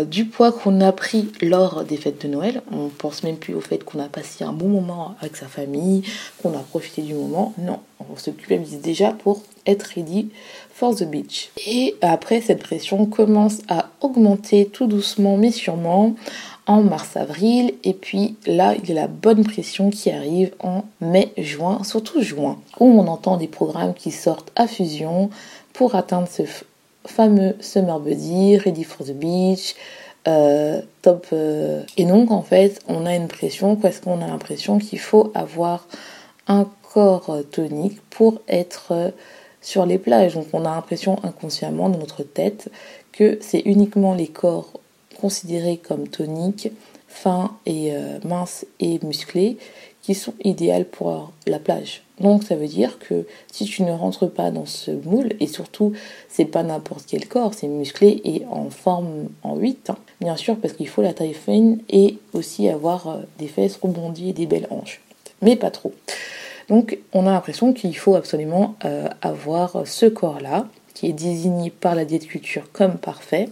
du 0.05 0.25
poids 0.25 0.51
qu'on 0.51 0.79
a 0.79 0.91
pris 0.91 1.31
lors 1.41 1.83
des 1.83 1.97
fêtes 1.97 2.21
de 2.21 2.27
Noël. 2.27 2.61
On 2.71 2.89
pense 2.89 3.23
même 3.23 3.37
plus 3.37 3.55
au 3.55 3.61
fait 3.61 3.83
qu'on 3.83 3.97
a 3.97 4.09
passé 4.09 4.43
un 4.43 4.53
bon 4.53 4.67
moment 4.67 5.15
avec 5.21 5.35
sa 5.35 5.47
famille, 5.47 6.03
qu'on 6.39 6.51
a 6.55 6.59
profité 6.59 7.01
du 7.01 7.15
moment. 7.15 7.55
Non, 7.57 7.79
on 7.99 8.15
se 8.15 8.29
culpabilise 8.29 8.79
déjà 8.81 9.09
pour 9.09 9.41
être 9.65 9.91
ready 9.95 10.29
for 10.73 10.95
the 10.95 11.03
beach. 11.03 11.51
Et 11.67 11.95
après, 12.01 12.41
cette 12.41 12.63
pression 12.63 13.05
commence 13.05 13.59
à 13.67 13.89
augmenter 14.01 14.65
tout 14.65 14.87
doucement 14.87 15.37
mais 15.37 15.51
sûrement 15.51 16.15
en 16.67 16.81
mars-avril. 16.81 17.73
Et 17.83 17.93
puis 17.93 18.35
là, 18.45 18.75
il 18.75 18.89
y 18.89 18.91
a 18.91 19.01
la 19.01 19.07
bonne 19.07 19.43
pression 19.43 19.89
qui 19.89 20.09
arrive 20.09 20.53
en 20.59 20.83
mai-juin, 21.01 21.83
surtout 21.83 22.21
juin, 22.21 22.57
où 22.79 22.85
on 22.85 23.07
entend 23.07 23.37
des 23.37 23.47
programmes 23.47 23.93
qui 23.93 24.11
sortent 24.11 24.51
à 24.55 24.67
fusion 24.67 25.29
pour 25.73 25.95
atteindre 25.95 26.27
ce 26.27 26.43
fameux 27.05 27.55
Summer 27.59 27.99
Buddy, 27.99 28.57
Ready 28.57 28.83
for 28.83 29.05
the 29.05 29.13
Beach, 29.13 29.75
euh, 30.27 30.81
top. 31.01 31.27
Euh. 31.33 31.83
Et 31.97 32.05
donc, 32.05 32.31
en 32.31 32.41
fait, 32.41 32.79
on 32.87 33.05
a 33.05 33.15
une 33.15 33.27
pression 33.27 33.75
parce 33.75 33.99
qu'on 33.99 34.21
a 34.21 34.27
l'impression 34.27 34.77
qu'il 34.77 34.99
faut 34.99 35.31
avoir 35.33 35.87
un 36.47 36.67
corps 36.93 37.37
tonique 37.51 37.99
pour 38.09 38.41
être 38.47 39.13
sur 39.61 39.85
les 39.85 39.97
plages. 39.97 40.33
Donc, 40.33 40.47
on 40.53 40.65
a 40.65 40.75
l'impression 40.75 41.23
inconsciemment 41.23 41.89
dans 41.89 41.99
notre 41.99 42.23
tête 42.23 42.69
que 43.11 43.37
c'est 43.41 43.61
uniquement 43.65 44.13
les 44.13 44.27
corps 44.27 44.73
considérés 45.19 45.77
comme 45.77 46.07
toniques, 46.07 46.71
fins 47.07 47.51
et 47.65 47.93
euh, 47.93 48.19
minces 48.23 48.65
et 48.79 48.99
musclés 49.03 49.57
qui 50.01 50.15
sont 50.15 50.33
idéales 50.43 50.85
pour 50.85 51.31
la 51.45 51.59
plage. 51.59 52.01
Donc 52.19 52.43
ça 52.43 52.55
veut 52.55 52.67
dire 52.67 52.97
que 52.99 53.25
si 53.51 53.65
tu 53.65 53.83
ne 53.83 53.91
rentres 53.91 54.29
pas 54.29 54.51
dans 54.51 54.65
ce 54.65 54.91
moule, 54.91 55.33
et 55.39 55.47
surtout 55.47 55.93
c'est 56.29 56.45
pas 56.45 56.63
n'importe 56.63 57.05
quel 57.07 57.27
corps, 57.27 57.53
c'est 57.53 57.67
musclé 57.67 58.21
et 58.23 58.43
en 58.49 58.69
forme 58.69 59.29
en 59.43 59.55
8, 59.55 59.89
hein, 59.89 59.97
bien 60.19 60.35
sûr 60.35 60.57
parce 60.57 60.73
qu'il 60.73 60.87
faut 60.87 61.01
la 61.01 61.13
taille 61.13 61.33
fine 61.33 61.79
et 61.89 62.17
aussi 62.33 62.69
avoir 62.69 63.07
euh, 63.07 63.17
des 63.37 63.47
fesses 63.47 63.77
rebondies 63.77 64.29
et 64.29 64.33
des 64.33 64.45
belles 64.45 64.67
hanches, 64.69 65.01
mais 65.41 65.55
pas 65.55 65.71
trop. 65.71 65.93
Donc 66.71 66.97
on 67.11 67.27
a 67.27 67.31
l'impression 67.31 67.73
qu'il 67.73 67.95
faut 67.97 68.15
absolument 68.15 68.75
euh, 68.85 69.09
avoir 69.21 69.85
ce 69.85 70.05
corps-là, 70.05 70.67
qui 70.93 71.07
est 71.07 71.13
désigné 71.13 71.69
par 71.69 71.95
la 71.95 72.05
diète 72.05 72.25
culture 72.25 72.63
comme 72.71 72.93
parfait, 72.93 73.49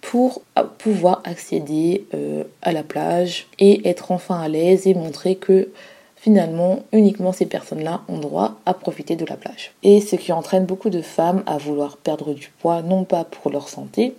pour 0.00 0.42
euh, 0.58 0.64
pouvoir 0.78 1.22
accéder 1.22 2.06
euh, 2.12 2.42
à 2.60 2.72
la 2.72 2.82
plage 2.82 3.46
et 3.60 3.88
être 3.88 4.10
enfin 4.10 4.40
à 4.40 4.48
l'aise 4.48 4.88
et 4.88 4.94
montrer 4.94 5.36
que 5.36 5.68
finalement 6.16 6.80
uniquement 6.90 7.30
ces 7.30 7.46
personnes-là 7.46 8.02
ont 8.08 8.18
droit 8.18 8.56
à 8.66 8.74
profiter 8.74 9.14
de 9.14 9.26
la 9.26 9.36
plage. 9.36 9.70
Et 9.84 10.00
ce 10.00 10.16
qui 10.16 10.32
entraîne 10.32 10.66
beaucoup 10.66 10.90
de 10.90 11.02
femmes 11.02 11.44
à 11.46 11.56
vouloir 11.56 11.98
perdre 11.98 12.34
du 12.34 12.50
poids, 12.58 12.82
non 12.82 13.04
pas 13.04 13.22
pour 13.22 13.52
leur 13.52 13.68
santé, 13.68 14.12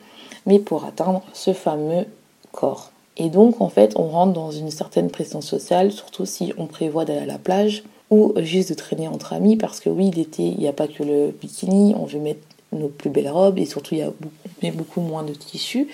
mais 0.46 0.60
pour 0.60 0.86
atteindre 0.86 1.22
ce 1.34 1.52
fameux 1.52 2.06
corps. 2.54 2.92
Et 3.18 3.28
donc 3.28 3.60
en 3.60 3.70
fait 3.70 3.92
on 3.98 4.08
rentre 4.08 4.32
dans 4.32 4.52
une 4.52 4.72
certaine 4.72 5.12
pression 5.12 5.42
sociale, 5.42 5.92
surtout 5.92 6.26
si 6.26 6.54
on 6.58 6.68
prévoit 6.68 7.04
d'aller 7.04 7.20
à 7.20 7.26
la 7.26 7.40
plage 7.40 7.84
ou 8.10 8.34
juste 8.38 8.70
de 8.70 8.76
traîner 8.76 9.08
entre 9.08 9.34
amis 9.34 9.56
parce 9.56 9.80
que 9.80 9.90
oui 9.90 10.12
l'été 10.12 10.44
il 10.44 10.58
n'y 10.58 10.68
a 10.68 10.74
pas 10.74 10.88
que 10.88 11.04
le 11.04 11.32
bikini, 11.32 11.96
on 11.98 12.06
veut 12.06 12.20
mettre 12.20 12.42
nos 12.72 12.88
plus 12.88 13.10
belles 13.10 13.30
robes 13.30 13.58
et 13.58 13.66
surtout 13.66 13.96
il 13.96 14.00
y 14.00 14.04
a 14.04 14.12
beaucoup, 14.20 14.78
beaucoup 14.78 15.02
moins 15.02 15.24
de 15.24 15.34
tissu. 15.34 15.88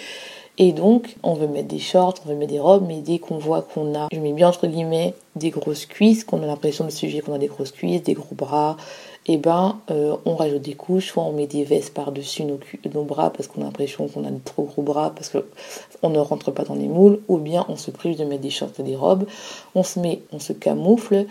Et 0.58 0.74
donc, 0.74 1.16
on 1.24 1.34
veut 1.34 1.48
mettre 1.48 1.70
des 1.70 1.80
shorts, 1.80 2.16
on 2.26 2.30
veut 2.30 2.36
mettre 2.36 2.52
des 2.52 2.60
robes, 2.60 2.84
mais 2.88 3.00
dès 3.00 3.20
qu'on 3.20 3.38
voit 3.38 3.62
qu'on 3.62 3.96
a, 3.96 4.10
je 4.12 4.20
mets 4.20 4.34
bien 4.34 4.50
entre 4.50 4.68
guillemets, 4.68 5.16
des 5.36 5.50
grosses 5.50 5.86
cuisses, 5.86 6.24
qu'on 6.24 6.44
a 6.44 6.46
l'impression 6.46 6.86
de 6.86 6.90
sujet 6.90 7.22
qu'on 7.22 7.34
a 7.34 7.38
des 7.38 7.48
grosses 7.48 7.72
cuisses, 7.72 8.04
des 8.04 8.14
gros 8.14 8.36
bras, 8.36 8.76
et 9.28 9.34
eh 9.34 9.38
ben 9.38 9.80
euh, 9.92 10.18
on 10.26 10.36
rajoute 10.36 10.64
des 10.64 10.74
couches, 10.74 11.12
soit 11.12 11.24
on 11.24 11.32
met 11.32 11.46
des 11.46 11.64
vestes 11.64 11.94
par-dessus 11.94 12.44
nos, 12.44 12.60
nos, 12.92 13.04
bras 13.04 13.30
parce 13.30 13.48
qu'on 13.48 13.62
a 13.62 13.66
l'impression 13.66 14.08
qu'on 14.08 14.26
a 14.26 14.32
de 14.32 14.40
trop 14.44 14.64
gros 14.64 14.82
bras 14.82 15.12
parce 15.12 15.30
qu'on 15.30 16.10
ne 16.10 16.18
rentre 16.18 16.50
pas 16.50 16.64
dans 16.64 16.74
les 16.74 16.88
moules, 16.88 17.20
ou 17.28 17.38
bien 17.38 17.64
on 17.70 17.76
se 17.76 17.92
prive 17.92 18.18
de 18.18 18.26
mettre 18.26 18.42
des 18.42 18.50
shorts 18.50 18.72
et 18.80 18.84
des 18.84 18.96
robes, 18.96 19.26
on 19.76 19.84
se 19.84 20.00
met, 20.00 20.22
on 20.32 20.40
se 20.40 20.54
camoufle 20.54 21.28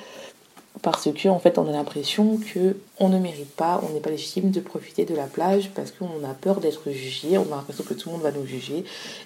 parce 0.83 1.11
que 1.13 1.29
en 1.29 1.39
fait 1.39 1.59
on 1.59 1.69
a 1.69 1.73
l'impression 1.73 2.39
que 2.39 2.77
on 2.99 3.09
ne 3.09 3.19
mérite 3.19 3.55
pas, 3.55 3.83
on 3.89 3.93
n'est 3.93 4.01
pas 4.01 4.11
légitime 4.11 4.51
de 4.51 4.61
profiter 4.61 5.05
de 5.05 5.15
la 5.15 5.25
plage 5.25 5.71
parce 5.75 5.91
qu'on 5.91 6.25
a 6.25 6.35
peur 6.41 6.61
d'être 6.61 6.91
jugé, 6.91 7.39
on 7.39 7.53
a 7.53 7.57
l'impression 7.57 7.85
que 7.85 7.95
tout 7.95 8.09
le 8.09 8.17
monde 8.17 8.23
va 8.23 8.33
nous 8.33 8.47
juger 8.47 8.85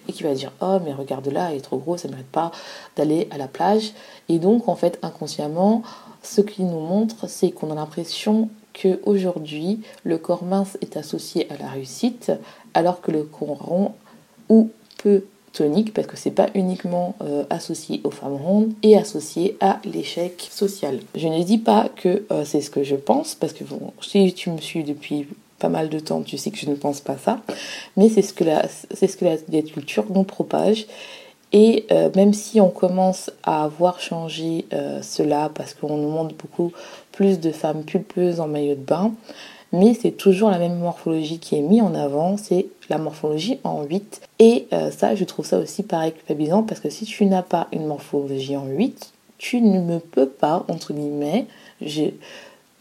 et 0.09 0.13
qui 0.13 0.23
va 0.23 0.35
dire 0.35 0.53
oh 0.61 0.79
mais 0.85 0.93
regarde 0.93 1.27
là, 1.29 1.53
il 1.53 1.59
est 1.59 1.61
trop 1.61 1.79
gros, 1.79 1.97
ça 1.97 2.09
ne 2.09 2.13
mérite 2.13 2.31
pas 2.31 2.51
d'aller 2.97 3.29
à 3.31 3.39
la 3.39 3.49
plage 3.49 3.93
et 4.29 4.39
donc 4.39 4.69
en 4.69 4.77
fait 4.77 4.99
inconsciemment 5.03 5.83
ce 6.23 6.41
qu'il 6.41 6.67
nous 6.67 6.81
montre, 6.81 7.29
c'est 7.29 7.51
qu'on 7.51 7.71
a 7.71 7.75
l'impression 7.75 8.49
que 8.73 9.01
aujourd'hui 9.05 9.81
le 10.03 10.19
corps 10.19 10.45
mince 10.45 10.77
est 10.81 10.97
associé 10.97 11.51
à 11.51 11.57
la 11.57 11.69
réussite, 11.69 12.33
alors 12.75 13.01
que 13.01 13.11
le 13.11 13.23
corps 13.23 13.59
rond 13.59 13.93
ou 14.49 14.71
peu 14.99 15.25
tonique, 15.55 15.95
parce 15.95 16.07
que 16.07 16.17
c'est 16.17 16.33
pas 16.33 16.49
uniquement 16.55 17.15
euh, 17.23 17.45
associé 17.49 18.01
aux 18.05 18.11
femmes 18.11 18.37
rondes, 18.37 18.73
et 18.83 18.99
associé 18.99 19.57
à 19.61 19.81
l'échec 19.85 20.47
social. 20.51 20.99
Je 21.15 21.29
ne 21.29 21.43
dis 21.43 21.59
pas 21.59 21.89
que 21.97 22.25
euh, 22.31 22.45
c'est 22.45 22.61
ce 22.61 22.71
que 22.71 22.83
je 22.83 22.97
pense, 22.97 23.35
parce 23.35 23.53
que 23.53 23.65
si 24.03 24.35
tu 24.35 24.51
me 24.51 24.59
suis 24.59 24.85
depuis 24.85 25.29
pas 25.59 25.69
mal 25.69 25.89
de 25.89 25.99
temps, 26.01 26.21
tu 26.23 26.37
sais 26.37 26.51
que 26.51 26.59
je 26.59 26.69
ne 26.69 26.75
pense 26.75 27.01
pas 27.01 27.17
ça, 27.17 27.41
mais 27.97 28.09
c'est 28.09 28.23
ce 28.23 28.35
que 28.35 28.45
la, 28.45 28.67
c'est 28.93 29.07
ce 29.07 29.17
que 29.17 29.25
la, 29.25 29.63
culture 29.63 30.05
nous 30.11 30.25
propage 30.25 30.87
et 31.53 31.87
euh, 31.93 32.11
même 32.17 32.35
si 32.35 32.61
on 32.61 32.69
commence 32.69 33.31
à 33.45 33.69
voir 33.69 34.01
changer 34.01 34.67
cela, 35.03 35.53
parce 35.55 35.73
qu'on 35.73 35.97
nous 35.97 36.11
montre 36.11 36.35
beaucoup 36.35 36.73
plus 37.13 37.39
de 37.39 37.53
femmes 37.53 37.85
pulpeuses 37.85 38.41
en 38.41 38.49
maillot 38.49 38.75
de 38.75 38.81
bain, 38.81 39.15
mais 39.75 39.95
c'est 39.95 40.13
toujours 40.13 40.51
la 40.51 40.59
même 40.59 40.79
morphologie 40.79 41.39
qui 41.39 41.57
est 41.57 41.61
mise 41.61 41.83
en 41.83 41.95
avant, 41.95 42.37
c'est 42.37 42.67
la 42.89 42.99
morphologie 42.99 43.59
en 43.65 43.83
8. 43.83 44.23
Et 44.39 44.67
euh, 44.73 44.91
ça, 44.91 45.15
je 45.15 45.25
trouve 45.25 45.47
ça 45.47 45.59
aussi 45.59 45.83
pareil 45.83 46.13
culpabilisant, 46.13 46.63
parce 46.63 46.81
que 46.81 46.91
si 46.91 47.05
tu 47.05 47.27
n'as 47.27 47.43
pas 47.43 47.69
une 47.73 47.87
morphologie 47.87 48.57
en 48.57 48.67
8, 48.67 49.13
tu 49.39 49.61
ne 49.61 49.99
peux 49.99 50.29
pas, 50.29 50.65
entre 50.69 50.93
guillemets, 50.93 51.47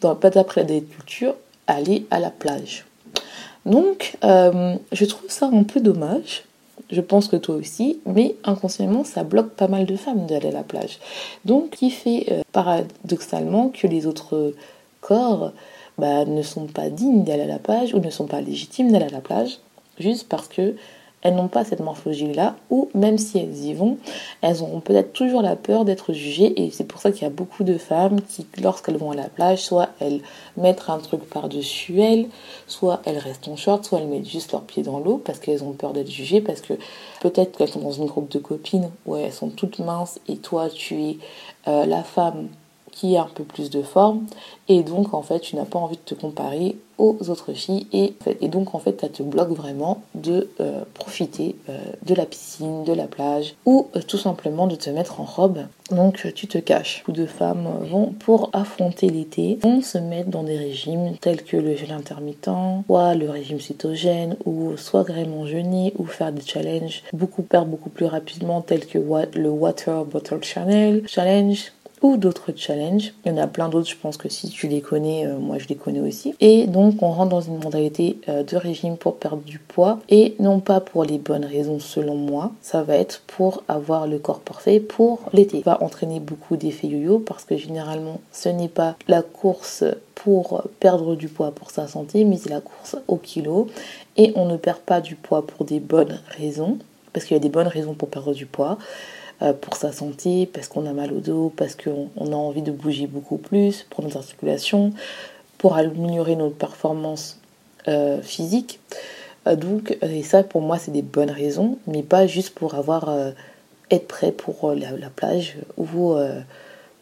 dans, 0.02 0.16
pas 0.16 0.30
d'après 0.30 0.64
des 0.64 0.82
cultures, 0.82 1.36
aller 1.68 2.06
à 2.12 2.20
la 2.20 2.30
plage. 2.30 2.86
Donc, 3.66 4.18
je 4.22 5.06
trouve 5.06 5.30
ça 5.30 5.50
un 5.52 5.64
peu 5.64 5.80
dommage 5.80 6.44
je 6.94 7.02
pense 7.02 7.28
que 7.28 7.36
toi 7.36 7.56
aussi, 7.56 8.00
mais 8.06 8.36
inconsciemment, 8.44 9.04
ça 9.04 9.24
bloque 9.24 9.52
pas 9.52 9.68
mal 9.68 9.86
de 9.86 9.96
femmes 9.96 10.26
d'aller 10.26 10.50
à 10.50 10.52
la 10.52 10.64
plage. 10.64 11.00
Donc, 11.46 11.72
qui 11.72 11.90
fait 11.90 12.28
euh, 12.32 12.42
paradoxalement 12.52 13.70
que 13.70 13.88
les 13.88 14.06
autres 14.06 14.54
corps 15.02 15.52
bah, 15.98 16.26
ne 16.26 16.42
sont 16.42 16.68
pas 16.68 16.90
dignes 16.90 17.24
d'aller 17.24 17.44
à 17.44 17.48
la 17.48 17.60
plage 17.60 17.94
ou 17.94 18.00
ne 18.00 18.10
sont 18.10 18.28
pas 18.28 18.42
légitimes 18.42 18.92
d'aller 18.92 19.06
à 19.06 19.10
la 19.10 19.22
plage, 19.22 19.60
juste 20.00 20.28
parce 20.28 20.48
que 20.48 20.76
elles 21.24 21.36
n'ont 21.36 21.48
pas 21.48 21.64
cette 21.64 21.80
morphologie-là, 21.80 22.58
ou 22.70 22.90
même 22.94 23.18
si 23.18 23.38
elles 23.38 23.56
y 23.64 23.74
vont, 23.74 23.98
elles 24.42 24.62
auront 24.62 24.82
peut-être 24.82 25.14
toujours 25.14 25.42
la 25.42 25.56
peur 25.56 25.86
d'être 25.86 26.12
jugées, 26.12 26.62
et 26.62 26.70
c'est 26.70 26.84
pour 26.84 27.00
ça 27.00 27.12
qu'il 27.12 27.24
y 27.24 27.26
a 27.26 27.30
beaucoup 27.30 27.64
de 27.64 27.78
femmes 27.78 28.20
qui, 28.22 28.46
lorsqu'elles 28.62 28.98
vont 28.98 29.12
à 29.12 29.16
la 29.16 29.30
plage, 29.30 29.60
soit 29.60 29.90
elles 30.02 30.20
mettent 30.58 30.84
un 30.90 31.00
truc 31.00 31.24
par-dessus 31.30 32.02
elles, 32.02 32.28
soit 32.68 33.02
elles 33.06 33.18
restent 33.18 33.48
en 33.48 33.56
short, 33.56 33.86
soit 33.86 34.00
elles 34.00 34.08
mettent 34.08 34.30
juste 34.30 34.52
leurs 34.52 34.64
pieds 34.64 34.84
dans 34.84 35.00
l'eau 35.00 35.18
parce 35.24 35.40
qu'elles 35.40 35.64
ont 35.64 35.72
peur 35.72 35.94
d'être 35.94 36.12
jugées, 36.12 36.42
parce 36.42 36.60
que 36.60 36.74
peut-être 37.22 37.58
qu'elles 37.58 37.70
sont 37.70 37.80
dans 37.80 37.92
une 37.94 38.08
groupe 38.08 38.30
de 38.30 38.40
copines 38.40 38.90
où 39.06 39.16
elles 39.16 39.32
sont 39.32 39.50
toutes 39.50 39.80
minces, 39.80 40.20
et 40.28 40.36
toi 40.36 40.70
tu 40.70 41.02
es 41.02 41.18
euh, 41.70 41.86
la 41.86 42.04
femme 42.04 42.50
qui 42.94 43.18
a 43.18 43.24
un 43.24 43.30
peu 43.34 43.44
plus 43.44 43.70
de 43.70 43.82
forme 43.82 44.26
et 44.70 44.84
donc 44.84 45.14
en 45.14 45.22
fait 45.22 45.40
tu 45.40 45.56
n'as 45.56 45.66
pas 45.66 45.80
envie 45.80 45.98
de 45.98 46.02
te 46.02 46.16
comparer 46.16 46.78
aux 47.00 47.18
autres 47.30 47.54
filles 47.54 47.88
et, 47.92 48.14
et 48.40 48.48
donc 48.48 48.76
en 48.76 48.80
fait 48.80 49.02
ça 49.02 49.10
te 49.10 49.24
bloque 49.24 49.50
vraiment 49.50 50.04
de 50.14 50.50
euh, 50.60 50.84
profiter 50.94 51.56
euh, 51.68 51.78
de 52.06 52.14
la 52.14 52.26
piscine, 52.26 52.84
de 52.84 52.94
la 52.94 53.08
plage 53.08 53.56
ou 53.66 53.88
euh, 53.96 54.02
tout 54.08 54.20
simplement 54.20 54.68
de 54.68 54.76
te 54.76 54.90
mettre 54.90 55.20
en 55.20 55.26
robe 55.26 55.66
donc 55.92 56.26
tu 56.34 56.48
te 56.48 56.58
caches. 56.58 57.04
Beaucoup 57.06 57.20
de 57.20 57.26
femmes 57.26 57.68
vont 57.90 58.14
pour 58.20 58.50
affronter 58.54 59.10
l'été 59.10 59.60
vont 59.62 59.82
se 59.82 59.98
mettre 59.98 60.30
dans 60.30 60.44
des 60.44 60.58
régimes 60.58 61.18
tels 61.20 61.44
que 61.44 61.58
le 61.58 61.76
gel 61.76 61.92
intermittent, 61.92 62.50
soit 62.86 63.16
le 63.16 63.30
régime 63.30 63.60
cytogène 63.60 64.38
ou 64.46 64.78
soit 64.78 65.04
vraiment 65.04 65.46
jeûner 65.46 65.94
ou 65.98 66.06
faire 66.06 66.32
des 66.32 66.42
challenges 66.42 67.04
beaucoup 67.12 67.44
beaucoup 67.66 67.90
plus 67.90 68.06
rapidement 68.06 68.62
tels 68.62 68.86
que 68.86 68.98
le 68.98 69.50
Water 69.50 70.06
Bottle 70.06 70.44
Challenge 70.44 71.72
ou 72.04 72.18
d'autres 72.18 72.52
challenges. 72.56 73.14
Il 73.26 73.32
y 73.32 73.36
en 73.36 73.38
a 73.38 73.48
plein 73.48 73.70
d'autres, 73.70 73.90
je 73.90 73.96
pense 73.96 74.18
que 74.18 74.30
si 74.30 74.50
tu 74.50 74.68
les 74.68 74.82
connais, 74.82 75.26
euh, 75.26 75.40
moi 75.40 75.58
je 75.58 75.68
les 75.68 75.76
connais 75.76 76.02
aussi. 76.02 76.36
Et 76.40 76.68
donc 76.68 77.02
on 77.02 77.10
rentre 77.10 77.30
dans 77.30 77.42
une 77.42 77.58
modalité 77.58 78.20
euh, 78.30 78.44
de 78.44 78.58
régime 78.58 78.98
pour 78.98 79.16
perdre 79.16 79.42
du 79.42 79.58
poids 79.58 80.00
et 80.10 80.36
non 80.40 80.60
pas 80.60 80.82
pour 80.82 81.06
les 81.06 81.18
bonnes 81.18 81.46
raisons 81.46 81.80
selon 81.80 82.16
moi, 82.16 82.52
ça 82.62 82.84
va 82.84 82.96
être 82.96 83.24
pour 83.26 83.64
avoir 83.68 84.06
le 84.06 84.20
corps 84.20 84.42
parfait 84.42 84.80
pour 84.80 85.22
l'été. 85.32 85.62
Va 85.62 85.82
entraîner 85.82 86.20
beaucoup 86.20 86.58
d'effets 86.58 86.88
yo-yo 86.88 87.20
parce 87.20 87.46
que 87.46 87.58
généralement 87.58 88.20
ce 88.34 88.50
n'est 88.50 88.68
pas 88.68 88.96
la 89.08 89.22
course 89.22 89.86
pour 90.14 90.64
perdre 90.80 91.16
du 91.16 91.30
poids 91.30 91.52
pour 91.52 91.72
sa 91.72 91.88
santé, 91.88 92.26
mais 92.26 92.38
c'est 92.38 92.50
la 92.50 92.62
course 92.62 92.98
au 93.08 93.16
kilo 93.16 93.68
et 94.18 94.34
on 94.36 94.46
ne 94.46 94.58
perd 94.58 94.80
pas 94.80 95.00
du 95.00 95.16
poids 95.16 95.48
pour 95.48 95.66
des 95.66 95.80
bonnes 95.80 96.20
raisons 96.38 96.78
parce 97.14 97.26
qu'il 97.26 97.36
y 97.36 97.40
a 97.40 97.42
des 97.42 97.50
bonnes 97.50 97.68
raisons 97.68 97.94
pour 97.94 98.10
perdre 98.10 98.34
du 98.34 98.46
poids. 98.46 98.78
Euh, 99.44 99.52
pour 99.52 99.76
sa 99.76 99.92
santé, 99.92 100.46
parce 100.46 100.70
qu'on 100.70 100.86
a 100.86 100.94
mal 100.94 101.12
au 101.12 101.20
dos, 101.20 101.52
parce 101.58 101.76
qu'on 101.76 102.10
a 102.16 102.36
envie 102.36 102.62
de 102.62 102.72
bouger 102.72 103.08
beaucoup 103.08 103.38
plus, 103.38 103.84
pour 103.90 104.02
notre 104.02 104.18
articulation, 104.18 104.94
pour 105.58 105.76
améliorer 105.76 106.38
notre 106.38 106.56
performance 106.56 107.40
euh, 107.90 108.22
physique. 108.22 108.80
Euh, 109.48 109.58
donc, 109.58 109.98
et 110.02 110.24
ça 110.24 110.44
pour 110.44 110.62
moi 110.62 110.78
c'est 110.78 110.92
des 110.92 111.02
bonnes 111.02 111.32
raisons, 111.32 111.78
mais 111.88 112.04
pas 112.04 112.26
juste 112.26 112.52
pour 112.52 112.76
avoir 112.76 113.14
être 113.92 114.08
prêt 114.08 114.32
pour 114.32 114.72
la, 114.72 114.92
la, 114.92 115.10
plage 115.10 115.58
ou 115.78 116.16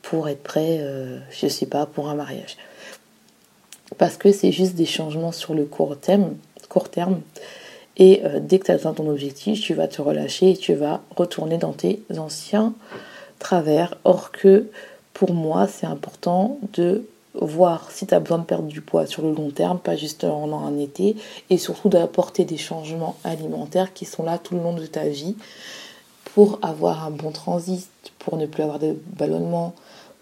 pour 0.01 0.27
être 0.27 0.41
prêt, 0.41 0.83
je 1.29 1.47
sais 1.47 1.67
pas, 1.67 1.85
pour 1.85 2.09
un 2.09 2.15
mariage. 2.15 2.57
Parce 3.99 4.17
que 4.17 4.31
c'est 4.31 4.51
juste 4.51 4.73
des 4.73 4.87
changements 4.87 5.31
sur 5.31 5.53
le 5.53 5.65
court 5.65 5.97
terme 5.99 6.33
et 7.97 8.21
euh, 8.23 8.39
dès 8.39 8.59
que 8.59 8.65
tu 8.65 8.71
as 8.71 8.75
atteint 8.75 8.93
ton 8.93 9.09
objectif, 9.09 9.61
tu 9.61 9.73
vas 9.73 9.87
te 9.87 10.01
relâcher 10.01 10.51
et 10.51 10.57
tu 10.57 10.73
vas 10.73 11.01
retourner 11.15 11.57
dans 11.57 11.73
tes 11.73 12.01
anciens 12.17 12.73
travers. 13.39 13.95
Or 14.03 14.31
que 14.31 14.67
pour 15.13 15.33
moi, 15.33 15.67
c'est 15.67 15.87
important 15.87 16.57
de 16.73 17.05
voir 17.33 17.91
si 17.91 18.07
tu 18.07 18.13
as 18.13 18.19
besoin 18.19 18.39
de 18.39 18.43
perdre 18.43 18.67
du 18.67 18.81
poids 18.81 19.05
sur 19.05 19.23
le 19.23 19.33
long 19.33 19.51
terme, 19.51 19.79
pas 19.79 19.95
juste 19.95 20.23
en 20.23 20.65
un 20.65 20.77
été, 20.77 21.15
et 21.49 21.57
surtout 21.57 21.89
d'apporter 21.89 22.45
des 22.45 22.57
changements 22.57 23.15
alimentaires 23.23 23.93
qui 23.93 24.05
sont 24.05 24.23
là 24.23 24.37
tout 24.37 24.55
le 24.55 24.61
long 24.61 24.73
de 24.73 24.85
ta 24.85 25.05
vie 25.05 25.35
pour 26.33 26.59
avoir 26.61 27.05
un 27.05 27.11
bon 27.11 27.31
transit, 27.31 27.89
pour 28.19 28.37
ne 28.37 28.45
plus 28.45 28.63
avoir 28.63 28.79
de 28.79 28.97
ballonnement, 29.17 29.73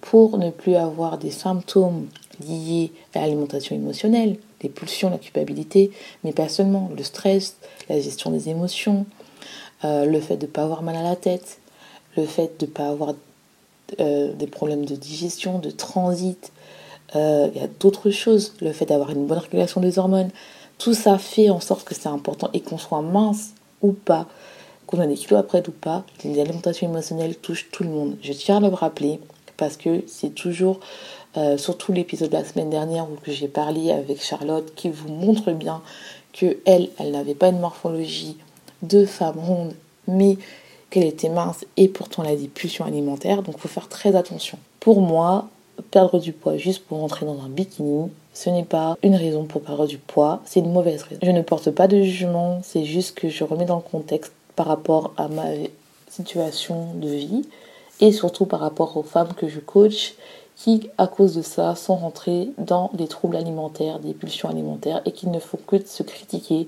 pour 0.02 0.38
ne 0.38 0.50
plus 0.50 0.76
avoir 0.76 1.18
des 1.18 1.32
symptômes 1.32 2.08
liés 2.48 2.92
à 3.14 3.22
l'alimentation 3.22 3.76
émotionnelle, 3.76 4.38
les 4.62 4.70
pulsions, 4.70 5.10
la 5.10 5.18
culpabilité, 5.18 5.92
mais 6.24 6.32
pas 6.32 6.50
seulement, 6.50 6.90
le 6.96 7.04
stress, 7.04 7.58
la 7.90 8.00
gestion 8.00 8.32
des 8.32 8.50
émotions, 8.50 9.06
euh, 9.84 10.06
le 10.06 10.20
fait 10.20 10.38
de 10.38 10.46
ne 10.46 10.52
pas 10.52 10.64
avoir 10.64 10.82
mal 10.82 10.96
à 10.96 11.04
la 11.04 11.16
tête, 11.16 11.60
le 12.18 12.26
fait 12.26 12.60
de 12.60 12.66
ne 12.66 12.72
pas 12.72 12.90
avoir 12.90 13.14
euh, 14.00 14.34
des 14.34 14.48
problèmes 14.48 14.86
de 14.86 14.96
digestion, 14.96 15.60
de 15.60 15.70
transit, 15.70 16.52
euh, 17.16 17.50
il 17.54 17.62
y 17.62 17.64
a 17.64 17.68
d'autres 17.80 18.12
choses, 18.12 18.54
le 18.62 18.72
fait 18.72 18.86
d'avoir 18.86 19.10
une 19.12 19.26
bonne 19.26 19.40
régulation 19.40 19.82
des 19.82 19.98
hormones, 19.98 20.30
tout 20.78 20.94
ça 20.94 21.18
fait 21.18 21.50
en 21.50 21.60
sorte 21.60 21.86
que 21.86 21.96
c'est 21.96 22.08
important 22.08 22.50
et 22.54 22.62
qu'on 22.62 22.78
soit 22.78 23.02
mince 23.02 23.54
ou 23.82 23.94
pas, 23.94 24.28
qu'on 24.86 25.02
ait 25.02 25.08
des 25.08 25.16
kilos 25.16 25.40
après 25.40 25.68
ou 25.68 25.72
pas, 25.72 26.04
l'alimentation 26.24 26.88
émotionnelle 26.88 27.36
touche 27.36 27.70
tout 27.72 27.84
le 27.84 27.90
monde. 27.90 28.18
Je 28.22 28.34
tiens 28.34 28.58
à 28.58 28.60
le 28.60 28.68
rappeler 28.68 29.20
parce 29.58 29.76
que 29.76 30.04
c'est 30.08 30.34
toujours 30.34 30.80
euh, 31.38 31.58
surtout 31.58 31.92
l'épisode 31.92 32.30
de 32.30 32.38
la 32.38 32.44
semaine 32.44 32.70
dernière 32.70 33.06
où 33.06 33.16
j'ai 33.28 33.48
parlé 33.48 33.92
avec 33.92 34.24
Charlotte 34.24 34.74
qui 34.76 34.90
vous 34.90 35.10
montre 35.10 35.52
bien 35.52 35.82
que 36.34 36.58
elle, 36.66 36.90
n'avait 37.00 37.36
pas 37.36 37.50
une 37.50 37.60
morphologie 37.60 38.38
de 38.82 39.06
femme 39.06 39.38
ronde, 39.38 39.74
mais 40.08 40.38
qu'elle 40.90 41.06
était 41.06 41.30
mince 41.30 41.66
et 41.78 41.88
pourtant 41.88 42.24
elle 42.24 42.34
a 42.34 42.36
des 42.36 42.48
pulsions 42.48 42.86
alimentaires, 42.86 43.44
donc 43.44 43.56
il 43.58 43.62
faut 43.62 43.68
faire 43.68 43.88
très 43.88 44.16
attention. 44.16 44.58
Pour 44.80 45.02
moi, 45.02 45.50
perdre 45.92 46.20
du 46.20 46.34
poids 46.34 46.58
juste 46.58 46.84
pour 46.86 47.00
rentrer 47.00 47.26
dans 47.26 47.40
un 47.42 47.50
bikini, 47.50 48.10
ce 48.34 48.50
n'est 48.50 48.64
pas 48.64 48.98
une 49.04 49.16
raison 49.16 49.46
pour 49.46 49.62
perdre 49.62 49.86
du 49.86 49.98
poids, 49.98 50.42
c'est 50.46 50.62
une 50.62 50.72
mauvaise 50.72 51.04
raison. 51.04 51.20
Je 51.22 51.32
ne 51.32 51.42
porte 51.42 51.70
pas 51.72 51.88
de 51.88 52.02
jugement, 52.02 52.60
c'est 52.64 52.86
juste 52.86 53.16
que 53.16 53.30
je 53.30 53.44
remets 53.44 53.66
dans 53.66 53.76
le 53.76 53.82
contexte 53.82 54.34
par 54.56 54.66
rapport 54.66 55.14
à 55.18 55.28
ma 55.28 55.46
situation 56.10 56.94
de 56.96 57.10
vie 57.10 57.44
et 58.02 58.12
surtout 58.12 58.46
par 58.46 58.62
rapport 58.62 58.98
aux 58.98 59.04
femmes 59.04 59.34
que 59.36 59.48
je 59.48 59.60
coach 59.60 60.16
qui, 60.60 60.90
à 60.98 61.08
cause 61.08 61.36
de 61.36 61.42
ça, 61.42 61.74
sont 61.76 61.96
rentrées 61.96 62.50
dans 62.58 62.92
des 62.94 63.08
troubles 63.08 63.38
alimentaires, 63.38 64.00
des 64.00 64.14
pulsions 64.14 64.50
alimentaires 64.50 65.02
et 65.06 65.14
qui 65.14 65.30
ne 65.30 65.40
font 65.40 65.60
que 65.66 65.78
se 65.86 66.04
critiquer 66.04 66.68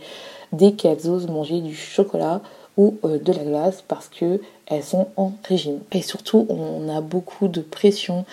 dès 0.54 0.72
qu'elles 0.72 1.10
osent 1.10 1.28
manger 1.28 1.60
du 1.60 1.76
chocolat 1.76 2.40
ou 2.78 2.96
euh, 3.04 3.20
de 3.20 3.34
la 3.34 3.44
glace 3.44 3.84
parce 3.86 4.08
que 4.08 4.40
elles 4.68 4.84
sont 4.84 5.08
en 5.18 5.34
régime. 5.44 5.80
Et 5.92 6.02
surtout, 6.02 6.48
on 6.48 6.88
a 6.88 7.02
beaucoup 7.02 7.50
de 7.50 7.60
pression 7.60 8.24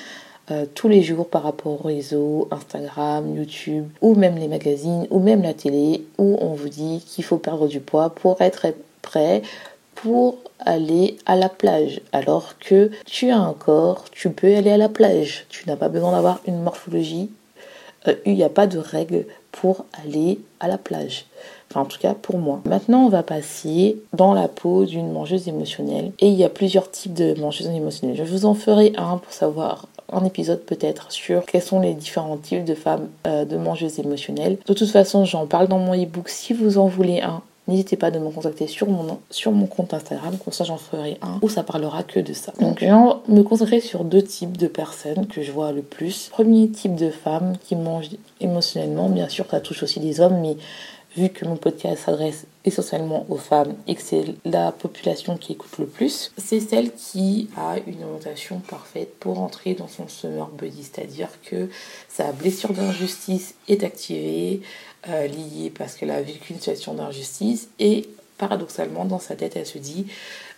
euh, 0.53 0.65
tous 0.77 0.87
les 0.87 1.03
jours 1.03 1.29
par 1.29 1.43
rapport 1.43 1.85
au 1.85 1.89
réseau, 1.89 2.47
Instagram, 2.53 3.37
YouTube, 3.37 3.89
ou 4.01 4.15
même 4.15 4.37
les 4.37 4.47
magazines, 4.47 5.09
ou 5.11 5.19
même 5.19 5.43
la 5.43 5.55
télé, 5.55 6.07
où 6.19 6.39
on 6.41 6.55
vous 6.55 6.69
dit 6.69 7.03
qu'il 7.05 7.25
faut 7.25 7.39
perdre 7.39 7.67
du 7.67 7.81
poids 7.81 8.11
pour 8.11 8.41
être 8.41 8.69
prêt 9.03 9.43
pour 10.03 10.39
aller 10.61 11.17
à 11.27 11.37
la 11.37 11.49
plage. 11.49 12.01
Alors 12.13 12.59
que 12.59 12.91
tu 13.05 13.31
as 13.31 13.39
un 13.39 13.53
corps, 13.53 14.05
tu 14.11 14.31
peux 14.31 14.55
aller 14.55 14.71
à 14.71 14.77
la 14.77 14.89
plage. 14.89 15.47
Tu 15.49 15.69
n'as 15.69 15.77
pas 15.77 15.89
besoin 15.89 16.13
d'avoir 16.13 16.41
une 16.47 16.63
morphologie. 16.63 17.31
Euh, 18.07 18.15
il 18.25 18.35
n'y 18.35 18.45
a 18.45 18.49
pas 18.49 18.67
de 18.67 18.79
règles 18.79 19.27
pour 19.51 19.87
aller 20.05 20.39
à 20.61 20.69
la 20.69 20.79
plage. 20.79 21.27
Enfin, 21.71 21.81
en 21.81 21.85
tout 21.85 21.99
cas, 21.99 22.15
pour 22.15 22.39
moi. 22.39 22.61
Maintenant, 22.65 23.07
on 23.07 23.09
va 23.09 23.23
passer 23.23 23.97
dans 24.13 24.35
la 24.35 24.49
peau 24.49 24.85
d'une 24.85 25.13
mangeuse 25.13 25.49
émotionnelle. 25.49 26.13
Et 26.21 26.29
il 26.29 26.35
y 26.35 26.45
a 26.45 26.49
plusieurs 26.49 26.91
types 26.91 27.15
de 27.15 27.35
mangeuses 27.39 27.67
émotionnelles. 27.67 28.17
Je 28.17 28.23
vous 28.23 28.47
en 28.47 28.55
ferai 28.55 28.93
un 28.97 29.19
pour 29.19 29.33
savoir 29.33 29.87
un 30.13 30.25
épisode 30.25 30.61
peut-être 30.61 31.13
sur 31.13 31.45
quels 31.45 31.63
sont 31.63 31.81
les 31.81 31.93
différents 31.93 32.39
types 32.39 32.65
de 32.65 32.75
femmes 32.75 33.09
euh, 33.27 33.45
de 33.45 33.57
mangeuses 33.57 33.99
émotionnelles. 33.99 34.59
De 34.67 34.75
toute 34.75 34.91
façon, 34.91 35.25
j'en 35.25 35.47
parle 35.47 35.69
dans 35.69 35.79
mon 35.79 35.93
ebook 35.93 36.29
si 36.29 36.53
vous 36.53 36.79
en 36.79 36.87
voulez 36.87 37.21
un. 37.21 37.43
N'hésitez 37.69 37.97
pas 37.97 38.11
de 38.11 38.19
me 38.19 38.31
contacter 38.31 38.67
sur 38.67 38.89
mon, 38.89 39.67
compte 39.67 39.93
Instagram, 39.93 40.37
comme 40.43 40.53
ça 40.53 40.65
j'en 40.65 40.79
ferai 40.79 41.19
un 41.23 41.39
où 41.43 41.49
ça 41.49 41.63
parlera 41.63 42.03
que 42.03 42.19
de 42.19 42.33
ça. 42.33 42.53
Donc 42.61 42.81
je 42.81 42.87
vais 42.87 42.93
me 43.29 43.43
concentrer 43.43 43.81
sur 43.81 44.05
deux 44.05 44.23
types 44.23 44.57
de 44.57 44.67
personnes 44.67 45.27
que 45.27 45.43
je 45.43 45.53
vois 45.53 45.73
le 45.73 45.83
plus. 45.83 46.29
Premier 46.31 46.71
type 46.71 46.95
de 46.95 47.11
femmes 47.11 47.57
qui 47.63 47.77
mangent 47.77 48.11
émotionnellement, 48.41 49.11
bien 49.11 49.29
sûr 49.29 49.45
ça 49.51 49.61
touche 49.61 49.83
aussi 49.83 50.01
les 50.01 50.21
hommes, 50.21 50.41
mais 50.41 50.57
vu 51.19 51.31
que 51.31 51.45
mon 51.45 51.57
podcast 51.57 52.05
s'adresse 52.05 52.47
essentiellement 52.65 53.27
aux 53.29 53.37
femmes 53.37 53.75
et 53.87 53.95
que 53.97 54.03
c'est 54.03 54.25
la 54.45 54.71
population 54.71 55.37
qui 55.37 55.53
écoute 55.53 55.79
le 55.79 55.87
plus, 55.87 56.33
c'est 56.39 56.61
celle 56.61 56.93
qui 56.93 57.49
a 57.57 57.77
une 57.87 58.05
orientation 58.05 58.61
parfaite 58.61 59.19
pour 59.19 59.41
entrer 59.41 59.75
dans 59.75 59.89
son 59.89 60.07
summer 60.07 60.49
body, 60.49 60.85
c'est-à-dire 60.85 61.29
que 61.43 61.69
sa 62.09 62.31
blessure 62.33 62.73
d'injustice 62.73 63.55
est 63.69 63.83
activée, 63.83 64.61
euh, 65.09 65.27
liée 65.27 65.73
parce 65.77 65.97
qu'elle 65.97 66.11
a 66.11 66.23
vécu 66.23 66.53
une 66.53 66.59
situation 66.59 66.95
d'injustice 66.95 67.69
et 67.79 68.09
paradoxalement 68.37 69.05
dans 69.05 69.19
sa 69.19 69.35
tête 69.35 69.57
elle 69.57 69.67
se 69.67 69.79
dit 69.79 70.07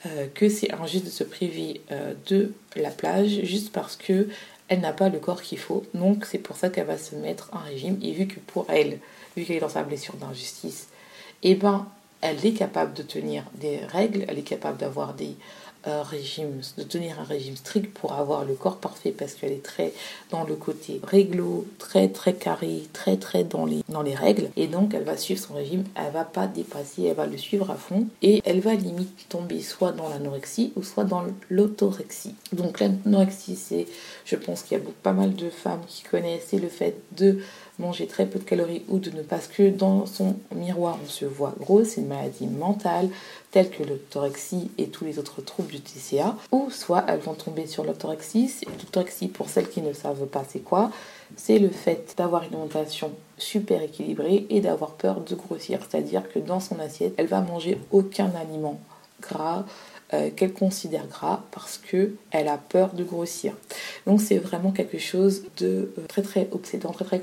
euh, 0.07 0.27
que 0.35 0.49
c'est 0.49 0.73
injuste 0.73 1.07
de 1.07 1.11
se 1.11 1.25
priver 1.25 1.81
euh, 1.93 2.15
de 2.27 2.53
la 2.77 2.91
plage 2.91 3.41
juste 3.45 3.73
parce 3.73 3.97
que 3.97 4.29
elle 4.69 4.81
n'a 4.81 4.93
pas 4.93 5.09
le 5.09 5.19
corps 5.19 5.43
qu'il 5.43 5.59
faut. 5.59 5.85
Donc 5.95 6.25
c'est 6.25 6.39
pour 6.39 6.57
ça 6.57 6.69
qu'elle 6.69 6.87
va 6.87 6.97
se 6.97 7.17
mettre 7.17 7.51
un 7.53 7.59
régime. 7.59 7.99
Et 8.03 8.13
vu 8.13 8.27
que 8.27 8.39
pour 8.39 8.67
elle 8.69 8.99
vu 9.37 9.45
qu'elle 9.45 9.57
est 9.57 9.61
dans 9.61 9.69
sa 9.69 9.83
blessure 9.83 10.15
d'injustice 10.15 10.89
eh 11.43 11.55
ben 11.55 11.87
elle 12.21 12.45
est 12.45 12.53
capable 12.53 12.93
de 12.95 13.03
tenir 13.03 13.45
des 13.55 13.79
règles 13.79 14.25
elle 14.29 14.39
est 14.39 14.43
capable 14.43 14.79
d'avoir 14.79 15.15
des 15.15 15.37
régime, 15.85 16.61
de 16.77 16.83
tenir 16.83 17.19
un 17.21 17.25
régime 17.25 17.57
strict 17.57 17.93
pour 17.95 18.13
avoir 18.13 18.45
le 18.45 18.55
corps 18.55 18.77
parfait 18.77 19.15
parce 19.17 19.35
qu'elle 19.35 19.53
est 19.53 19.63
très 19.63 19.93
dans 20.31 20.45
le 20.45 20.55
côté 20.55 21.01
réglo, 21.03 21.67
très 21.79 22.09
très 22.09 22.35
carré, 22.35 22.83
très 22.93 23.17
très 23.17 23.45
dans 23.45 23.65
les, 23.65 23.83
dans 23.89 24.03
les 24.03 24.15
règles. 24.15 24.51
Et 24.57 24.67
donc 24.67 24.93
elle 24.95 25.05
va 25.05 25.17
suivre 25.17 25.41
son 25.41 25.55
régime, 25.55 25.85
elle 25.95 26.13
va 26.13 26.25
pas 26.25 26.47
dépasser, 26.47 27.05
elle 27.05 27.17
va 27.17 27.27
le 27.27 27.39
suivre 27.39 27.71
à 27.71 27.77
fond 27.77 28.07
et 28.23 28.43
elle 28.45 28.61
va 28.61 28.75
limite 28.75 29.29
tomber 29.29 29.61
soit 29.63 29.93
dans 29.93 30.09
l'anorexie 30.09 30.73
ou 30.77 30.83
soit 30.83 31.05
dans 31.05 31.25
l'autorexie. 31.49 32.35
Donc 32.53 32.81
l'anorexie, 32.81 33.57
c'est, 33.57 33.87
je 34.25 34.37
pense 34.37 34.63
qu'il 34.63 34.77
y 34.77 34.81
a 34.81 34.85
pas 35.03 35.13
mal 35.13 35.35
de 35.35 35.49
femmes 35.49 35.83
qui 35.87 36.03
connaissent, 36.03 36.53
le 36.53 36.69
fait 36.69 36.97
de 37.17 37.39
manger 37.81 38.07
très 38.07 38.27
peu 38.27 38.39
de 38.39 38.45
calories 38.45 38.83
ou 38.89 38.99
de 38.99 39.11
ne 39.11 39.23
parce 39.23 39.49
que 39.49 39.71
dans 39.71 40.07
son 40.07 40.37
miroir. 40.55 40.99
On 41.05 41.09
se 41.09 41.25
voit 41.25 41.55
gros, 41.59 41.85
c'est 41.85 42.01
une 42.01 42.09
maladie 42.09 42.47
mentale 42.47 43.09
telle 43.51 43.71
que 43.71 43.83
l'autorexie 43.83 44.71
et 44.79 44.89
tous 44.89 45.05
les 45.05 45.19
autres 45.19 45.43
troubles 45.43 45.71
du 45.71 45.81
TCA, 45.81 46.37
ou 46.53 46.71
soit 46.71 47.05
elles 47.09 47.19
vont 47.19 47.35
tomber 47.35 47.67
sur 47.67 47.85
l'autorexie. 47.85 48.53
L'autorexie, 48.67 49.27
pour 49.27 49.49
celles 49.49 49.69
qui 49.69 49.83
ne 49.83 49.93
savent 49.93 50.27
pas 50.27 50.45
c'est 50.49 50.61
quoi, 50.61 50.93
c'est 51.37 51.59
le 51.59 51.71
fait 51.71 52.15
d'avoir 52.17 52.45
une 52.45 52.55
alimentation 52.55 53.11
super 53.39 53.83
équilibrée 53.83 54.47
et 54.51 54.61
d'avoir 54.61 54.93
peur 54.93 55.21
de 55.21 55.35
grossir, 55.35 55.81
c'est-à-dire 55.89 56.31
que 56.33 56.39
dans 56.39 56.61
son 56.61 56.79
assiette, 56.79 57.15
elle 57.17 57.27
va 57.27 57.41
manger 57.41 57.79
aucun 57.91 58.31
aliment 58.37 58.79
gras, 59.21 59.65
euh, 60.13 60.31
qu'elle 60.35 60.53
considère 60.53 61.07
gras 61.07 61.45
parce 61.53 61.79
que 61.79 62.15
elle 62.33 62.49
a 62.49 62.59
peur 62.59 62.95
de 62.95 63.05
grossir. 63.05 63.53
Donc 64.09 64.21
c'est 64.21 64.39
vraiment 64.39 64.73
quelque 64.73 64.99
chose 64.99 65.45
de 65.59 65.93
euh, 65.97 66.07
très 66.09 66.23
très 66.23 66.49
obsédant, 66.51 66.91
très 66.91 67.05
très 67.05 67.21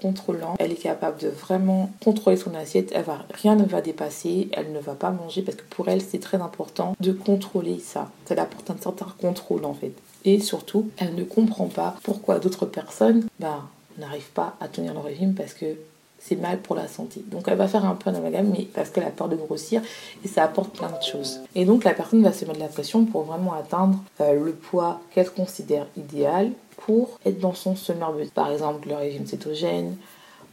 contrôlant. 0.00 0.54
Elle 0.58 0.72
est 0.72 0.82
capable 0.82 1.20
de 1.20 1.28
vraiment 1.28 1.90
contrôler 2.02 2.36
son 2.36 2.54
assiette. 2.54 2.90
Elle 2.94 3.04
va, 3.04 3.24
rien 3.34 3.56
ne 3.56 3.64
va 3.64 3.80
dépasser. 3.80 4.48
Elle 4.52 4.72
ne 4.72 4.80
va 4.80 4.94
pas 4.94 5.10
manger 5.10 5.42
parce 5.42 5.56
que 5.56 5.64
pour 5.70 5.88
elle, 5.88 6.02
c'est 6.02 6.20
très 6.20 6.40
important 6.40 6.94
de 7.00 7.12
contrôler 7.12 7.78
ça. 7.78 8.10
Ça 8.26 8.34
apporte 8.40 8.70
un 8.70 8.76
certain 8.80 9.06
contrôle 9.20 9.64
en 9.64 9.74
fait. 9.74 9.92
Et 10.24 10.40
surtout, 10.40 10.90
elle 10.98 11.14
ne 11.14 11.24
comprend 11.24 11.66
pas 11.66 11.96
pourquoi 12.02 12.38
d'autres 12.38 12.66
personnes 12.66 13.26
bah, 13.38 13.62
n'arrivent 13.98 14.32
pas 14.34 14.56
à 14.60 14.68
tenir 14.68 14.92
le 14.92 15.00
régime 15.00 15.34
parce 15.34 15.54
que 15.54 15.76
c'est 16.18 16.36
mal 16.36 16.58
pour 16.58 16.74
la 16.74 16.88
santé. 16.88 17.22
Donc 17.30 17.44
elle 17.46 17.56
va 17.56 17.68
faire 17.68 17.84
un 17.84 17.94
peu 17.94 18.10
un 18.10 18.14
amalgame, 18.14 18.50
mais 18.50 18.64
parce 18.64 18.90
qu'elle 18.90 19.04
a 19.04 19.10
peur 19.10 19.28
de 19.28 19.36
grossir 19.36 19.82
et 20.24 20.28
ça 20.28 20.44
apporte 20.44 20.76
plein 20.76 20.88
de 20.88 21.02
choses. 21.02 21.40
Et 21.54 21.64
donc 21.64 21.84
la 21.84 21.94
personne 21.94 22.22
va 22.22 22.32
se 22.32 22.44
mettre 22.44 22.58
la 22.58 22.68
pression 22.68 23.04
pour 23.04 23.22
vraiment 23.22 23.54
atteindre 23.54 23.98
euh, 24.20 24.44
le 24.44 24.52
poids 24.52 25.00
qu'elle 25.14 25.30
considère 25.30 25.86
idéal 25.96 26.50
pour 26.78 27.18
être 27.24 27.40
dans 27.40 27.54
son 27.54 27.76
summer 27.76 28.12
body. 28.12 28.30
Par 28.30 28.50
exemple, 28.50 28.88
le 28.88 28.94
régime 28.94 29.26
cétogène 29.26 29.96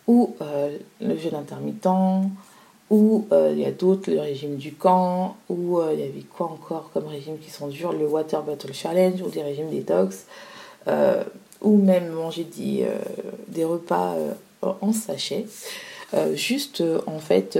ou 0.07 0.35
euh, 0.41 0.77
le 1.01 1.17
jeûne 1.17 1.35
intermittent 1.35 1.87
ou 2.89 3.25
euh, 3.31 3.51
il 3.53 3.59
y 3.59 3.65
a 3.65 3.71
d'autres, 3.71 4.11
le 4.11 4.19
régime 4.19 4.57
du 4.57 4.73
camp, 4.73 5.35
ou 5.49 5.79
euh, 5.79 5.91
il 5.93 5.99
y 5.99 6.03
avait 6.03 6.21
quoi 6.21 6.47
encore 6.47 6.91
comme 6.93 7.07
régime 7.07 7.39
qui 7.39 7.49
sont 7.49 7.67
durs, 7.67 7.91
le 7.91 8.05
Water 8.05 8.43
Bottle 8.43 8.73
Challenge, 8.73 9.19
ou 9.21 9.29
des 9.29 9.41
régimes 9.41 9.69
détox, 9.69 10.25
ou 11.61 11.77
même 11.77 12.09
manger 12.09 12.43
des, 12.43 12.85
des 13.47 13.63
repas 13.63 14.15
en 14.61 14.91
sachet. 14.91 15.45
juste 16.33 16.83
en 17.07 17.19
fait 17.19 17.57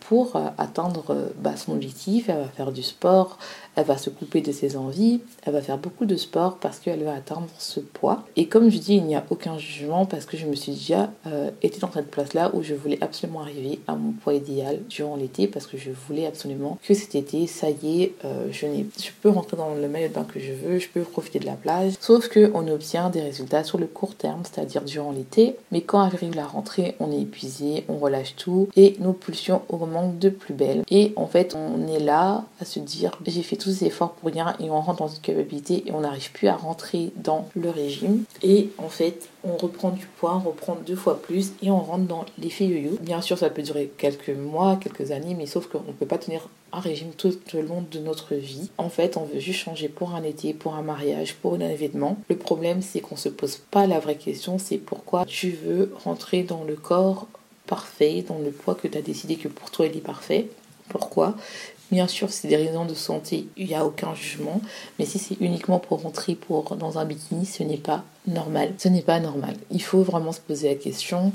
pour 0.00 0.36
atteindre 0.58 1.30
bah, 1.38 1.56
son 1.56 1.72
objectif, 1.72 2.28
elle 2.28 2.38
va 2.38 2.48
faire 2.48 2.72
du 2.72 2.82
sport, 2.82 3.38
elle 3.76 3.84
va 3.84 3.96
se 3.96 4.10
couper 4.10 4.40
de 4.40 4.52
ses 4.52 4.76
envies, 4.76 5.20
elle 5.44 5.52
va 5.52 5.62
faire 5.62 5.78
beaucoup 5.78 6.06
de 6.06 6.16
sport 6.16 6.58
parce 6.58 6.78
qu'elle 6.78 7.02
va 7.02 7.14
atteindre 7.14 7.48
ce 7.58 7.80
poids. 7.80 8.24
Et 8.36 8.46
comme 8.46 8.70
je 8.70 8.78
dis, 8.78 8.96
il 8.96 9.04
n'y 9.04 9.16
a 9.16 9.24
aucun 9.30 9.58
jugement 9.58 10.06
parce 10.06 10.26
que 10.26 10.36
je 10.36 10.46
me 10.46 10.54
suis 10.54 10.72
déjà 10.72 11.10
euh, 11.26 11.50
été 11.62 11.80
dans 11.80 11.92
cette 11.92 12.10
place-là 12.10 12.50
où 12.54 12.62
je 12.62 12.74
voulais 12.74 12.98
absolument 13.00 13.40
arriver 13.40 13.80
à 13.86 13.94
mon 13.94 14.12
poids 14.12 14.34
idéal 14.34 14.80
durant 14.88 15.16
l'été 15.16 15.46
parce 15.46 15.66
que 15.66 15.76
je 15.76 15.90
voulais 15.90 16.26
absolument 16.26 16.78
que 16.82 16.94
cet 16.94 17.14
été, 17.14 17.46
ça 17.46 17.68
y 17.70 18.02
est, 18.02 18.14
euh, 18.24 18.48
je, 18.50 18.66
peux 19.22 19.28
rentrer 19.28 19.56
dans 19.56 19.74
le 19.74 19.88
maillot 19.88 20.08
bain 20.08 20.24
que 20.24 20.40
je 20.40 20.52
veux, 20.52 20.78
je 20.78 20.88
peux 20.88 21.02
profiter 21.02 21.38
de 21.38 21.46
la 21.46 21.54
plage. 21.54 21.94
Sauf 22.00 22.28
qu'on 22.28 22.68
obtient 22.68 23.10
des 23.10 23.20
résultats 23.20 23.64
sur 23.64 23.78
le 23.78 23.86
court 23.86 24.14
terme, 24.14 24.42
c'est-à-dire 24.44 24.82
durant 24.82 25.12
l'été. 25.12 25.56
Mais 25.72 25.80
quand 25.80 26.00
arrive 26.00 26.34
la 26.34 26.46
rentrée, 26.46 26.94
on 27.00 27.10
est 27.10 27.20
épuisé, 27.20 27.84
on 27.88 27.96
relâche 27.96 28.36
tout 28.36 28.68
et 28.76 28.96
nos 29.00 29.12
pulsions 29.12 29.62
augmentent 29.68 30.18
de 30.18 30.28
plus 30.28 30.54
belle. 30.54 30.84
Et 30.90 31.12
en 31.16 31.26
fait, 31.26 31.56
on 31.56 31.86
est 31.88 32.00
là 32.00 32.44
à 32.60 32.64
se 32.64 32.78
dire 32.78 33.18
j'ai 33.26 33.42
fait 33.42 33.56
tous 33.64 33.82
efforts 33.82 34.12
pour 34.12 34.30
rien 34.30 34.54
et 34.60 34.70
on 34.70 34.80
rentre 34.80 34.98
dans 34.98 35.08
une 35.08 35.20
culpabilité 35.20 35.84
et 35.86 35.92
on 35.92 36.00
n'arrive 36.00 36.30
plus 36.32 36.48
à 36.48 36.56
rentrer 36.56 37.12
dans 37.16 37.48
le 37.56 37.70
régime. 37.70 38.24
Et 38.42 38.70
en 38.78 38.88
fait, 38.88 39.28
on 39.42 39.56
reprend 39.56 39.90
du 39.90 40.06
poids, 40.06 40.40
on 40.44 40.48
reprend 40.48 40.76
deux 40.86 40.96
fois 40.96 41.20
plus 41.20 41.52
et 41.62 41.70
on 41.70 41.80
rentre 41.80 42.04
dans 42.04 42.24
l'effet 42.38 42.66
yo-yo. 42.66 42.98
Bien 43.00 43.22
sûr, 43.22 43.38
ça 43.38 43.48
peut 43.48 43.62
durer 43.62 43.90
quelques 43.96 44.30
mois, 44.30 44.76
quelques 44.76 45.10
années, 45.10 45.34
mais 45.34 45.46
sauf 45.46 45.66
qu'on 45.66 45.80
ne 45.80 45.92
peut 45.92 46.06
pas 46.06 46.18
tenir 46.18 46.48
un 46.72 46.80
régime 46.80 47.12
tout 47.16 47.32
au 47.54 47.62
long 47.62 47.84
de 47.90 47.98
notre 48.00 48.34
vie. 48.34 48.70
En 48.78 48.88
fait, 48.90 49.16
on 49.16 49.24
veut 49.24 49.40
juste 49.40 49.60
changer 49.60 49.88
pour 49.88 50.14
un 50.14 50.22
été, 50.22 50.52
pour 50.52 50.74
un 50.74 50.82
mariage, 50.82 51.36
pour 51.36 51.54
un 51.54 51.60
événement. 51.60 52.18
Le 52.28 52.36
problème, 52.36 52.82
c'est 52.82 53.00
qu'on 53.00 53.16
se 53.16 53.28
pose 53.28 53.56
pas 53.70 53.86
la 53.86 54.00
vraie 54.00 54.16
question, 54.16 54.58
c'est 54.58 54.78
pourquoi 54.78 55.24
tu 55.24 55.50
veux 55.50 55.92
rentrer 56.04 56.42
dans 56.42 56.64
le 56.64 56.74
corps 56.74 57.26
parfait, 57.66 58.24
dans 58.28 58.38
le 58.38 58.50
poids 58.50 58.74
que 58.74 58.88
tu 58.88 58.98
as 58.98 59.02
décidé 59.02 59.36
que 59.36 59.48
pour 59.48 59.70
toi 59.70 59.86
il 59.86 59.96
est 59.96 60.00
parfait. 60.00 60.48
Pourquoi? 60.88 61.34
Bien 61.90 62.08
sûr, 62.08 62.32
c'est 62.32 62.48
des 62.48 62.56
raisons 62.56 62.86
de 62.86 62.94
santé, 62.94 63.46
il 63.56 63.66
n'y 63.66 63.74
a 63.74 63.84
aucun 63.84 64.14
jugement. 64.14 64.60
Mais 64.98 65.04
si 65.04 65.18
c'est 65.18 65.36
uniquement 65.40 65.78
pour 65.78 66.02
rentrer 66.02 66.34
pour, 66.34 66.76
dans 66.76 66.98
un 66.98 67.04
bikini, 67.04 67.46
ce 67.46 67.62
n'est 67.62 67.76
pas 67.76 68.04
normal. 68.26 68.72
Ce 68.78 68.88
n'est 68.88 69.02
pas 69.02 69.20
normal. 69.20 69.54
Il 69.70 69.82
faut 69.82 70.02
vraiment 70.02 70.32
se 70.32 70.40
poser 70.40 70.68
la 70.68 70.74
question. 70.76 71.32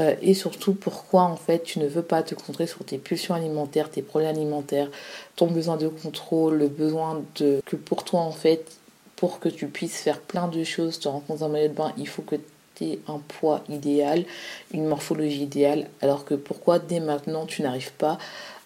Euh, 0.00 0.14
et 0.22 0.34
surtout, 0.34 0.74
pourquoi 0.74 1.22
en 1.22 1.36
fait 1.36 1.62
tu 1.62 1.78
ne 1.78 1.86
veux 1.86 2.02
pas 2.02 2.22
te 2.22 2.34
concentrer 2.34 2.66
sur 2.66 2.84
tes 2.84 2.98
pulsions 2.98 3.34
alimentaires, 3.34 3.90
tes 3.90 4.02
problèmes 4.02 4.34
alimentaires, 4.34 4.90
ton 5.36 5.46
besoin 5.46 5.76
de 5.76 5.88
contrôle, 5.88 6.56
le 6.56 6.68
besoin 6.68 7.22
de 7.36 7.62
que 7.64 7.76
pour 7.76 8.02
toi 8.04 8.20
en 8.20 8.32
fait, 8.32 8.72
pour 9.16 9.38
que 9.38 9.48
tu 9.48 9.68
puisses 9.68 9.98
faire 9.98 10.20
plein 10.20 10.48
de 10.48 10.64
choses, 10.64 10.98
te 10.98 11.08
rendre 11.08 11.24
dans 11.28 11.44
un 11.44 11.48
maillot 11.48 11.68
de 11.68 11.74
bain, 11.74 11.92
il 11.96 12.08
faut 12.08 12.22
que 12.22 12.36
tu 12.74 12.84
aies 12.84 12.98
un 13.06 13.20
poids 13.38 13.62
idéal, 13.68 14.24
une 14.72 14.86
morphologie 14.86 15.42
idéale, 15.42 15.88
alors 16.02 16.24
que 16.24 16.34
pourquoi 16.34 16.80
dès 16.80 16.98
maintenant 16.98 17.46
tu 17.46 17.62
n'arrives 17.62 17.92
pas 17.92 18.18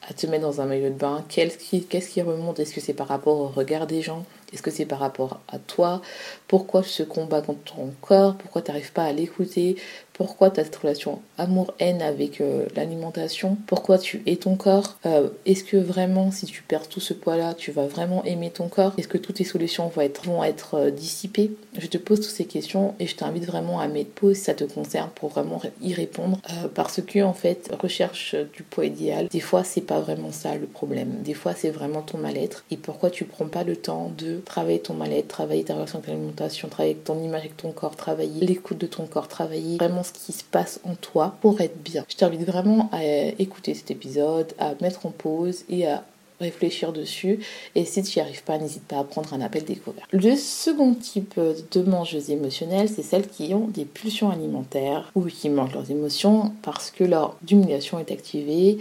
à 0.08 0.14
te 0.14 0.26
mettre 0.26 0.42
dans 0.42 0.60
un 0.60 0.66
maillot 0.66 0.88
de 0.88 0.94
bain. 0.94 1.24
Qu'est-ce 1.28 1.58
qui, 1.58 1.84
qui 1.84 2.22
remonte? 2.22 2.58
Est-ce 2.58 2.74
que 2.74 2.80
c'est 2.80 2.94
par 2.94 3.08
rapport 3.08 3.38
au 3.38 3.48
regard 3.48 3.86
des 3.86 4.00
gens? 4.00 4.24
Est-ce 4.52 4.62
que 4.62 4.70
c'est 4.70 4.86
par 4.86 5.00
rapport 5.00 5.40
à 5.48 5.58
toi? 5.58 6.00
Pourquoi 6.46 6.82
ce 6.82 7.02
combat 7.02 7.42
contre 7.42 7.74
ton 7.74 7.92
corps? 8.00 8.34
Pourquoi 8.36 8.62
tu 8.62 8.70
n'arrives 8.70 8.92
pas 8.92 9.04
à 9.04 9.12
l'écouter? 9.12 9.76
Pourquoi 10.18 10.50
tu 10.50 10.58
as 10.60 10.64
cette 10.64 10.76
relation 10.76 11.20
amour-haine 11.38 12.02
avec 12.02 12.40
euh, 12.40 12.66
l'alimentation, 12.74 13.56
pourquoi 13.68 13.98
tu 13.98 14.20
es 14.26 14.34
ton 14.34 14.56
corps, 14.56 14.98
euh, 15.06 15.28
est-ce 15.46 15.62
que 15.62 15.76
vraiment 15.76 16.32
si 16.32 16.44
tu 16.46 16.62
perds 16.62 16.88
tout 16.88 16.98
ce 16.98 17.14
poids-là, 17.14 17.54
tu 17.54 17.70
vas 17.70 17.86
vraiment 17.86 18.24
aimer 18.24 18.50
ton 18.50 18.68
corps, 18.68 18.92
est-ce 18.98 19.06
que 19.06 19.16
toutes 19.16 19.36
tes 19.36 19.44
solutions 19.44 19.86
vont 19.86 20.02
être, 20.02 20.74
euh, 20.74 20.90
dissipées? 20.90 21.52
Je 21.78 21.86
te 21.86 21.98
pose 21.98 22.18
toutes 22.20 22.30
ces 22.30 22.46
questions 22.46 22.94
et 22.98 23.06
je 23.06 23.14
t'invite 23.14 23.46
vraiment 23.46 23.78
à 23.78 23.86
mettre 23.86 24.10
pause 24.10 24.36
si 24.36 24.42
ça 24.42 24.54
te 24.54 24.64
concerne 24.64 25.10
pour 25.14 25.28
vraiment 25.28 25.62
y 25.80 25.94
répondre 25.94 26.40
parce 26.74 27.00
que 27.00 27.22
en 27.22 27.32
fait, 27.32 27.72
recherche 27.80 28.34
du 28.54 28.64
poids 28.64 28.86
idéal, 28.86 29.28
des 29.28 29.38
fois 29.38 29.62
c'est 29.62 29.82
pas 29.82 30.00
vraiment 30.00 30.32
ça 30.32 30.56
le 30.56 30.66
problème, 30.66 31.22
des 31.22 31.34
fois 31.34 31.54
c'est 31.54 31.70
vraiment 31.70 32.02
ton 32.02 32.18
mal-être 32.18 32.64
et 32.72 32.76
pourquoi 32.76 33.10
tu 33.10 33.24
prends 33.24 33.46
pas 33.46 33.62
le 33.62 33.76
temps 33.76 34.10
de 34.18 34.40
travailler 34.44 34.80
ton 34.80 34.94
mal-être, 34.94 35.28
travailler 35.28 35.62
ta 35.62 35.74
relation 35.74 35.98
avec 35.98 36.10
l'alimentation, 36.10 36.68
travailler 36.68 36.96
ton 36.96 37.22
image 37.22 37.42
avec 37.42 37.56
ton 37.56 37.70
corps, 37.70 37.94
travailler 37.94 38.44
l'écoute 38.44 38.78
de 38.78 38.86
ton 38.86 39.06
corps, 39.06 39.28
travailler 39.28 39.76
vraiment 39.76 40.02
ce 40.08 40.12
qui 40.12 40.32
se 40.32 40.44
passe 40.44 40.80
en 40.84 40.94
toi 40.94 41.36
pour 41.40 41.60
être 41.60 41.80
bien. 41.82 42.04
Je 42.08 42.16
t'invite 42.16 42.44
vraiment 42.44 42.88
à 42.92 43.04
écouter 43.38 43.74
cet 43.74 43.90
épisode, 43.90 44.52
à 44.58 44.74
mettre 44.80 45.06
en 45.06 45.10
pause 45.10 45.64
et 45.68 45.86
à 45.86 46.04
réfléchir 46.40 46.92
dessus. 46.92 47.40
Et 47.74 47.84
si 47.84 48.02
tu 48.02 48.18
n'y 48.18 48.22
arrives 48.22 48.44
pas, 48.44 48.58
n'hésite 48.58 48.84
pas 48.84 48.98
à 48.98 49.04
prendre 49.04 49.32
un 49.34 49.40
appel 49.40 49.64
découvert. 49.64 50.06
Le 50.12 50.36
second 50.36 50.94
type 50.94 51.38
de 51.38 51.82
mangeuses 51.82 52.30
émotionnelles, 52.30 52.88
c'est 52.88 53.02
celles 53.02 53.26
qui 53.26 53.54
ont 53.54 53.68
des 53.68 53.84
pulsions 53.84 54.30
alimentaires 54.30 55.10
ou 55.14 55.24
qui 55.24 55.48
mangent 55.48 55.74
leurs 55.74 55.90
émotions 55.90 56.52
parce 56.62 56.90
que 56.90 57.04
leur 57.04 57.36
humiliation 57.50 57.98
est 57.98 58.12
activée 58.12 58.78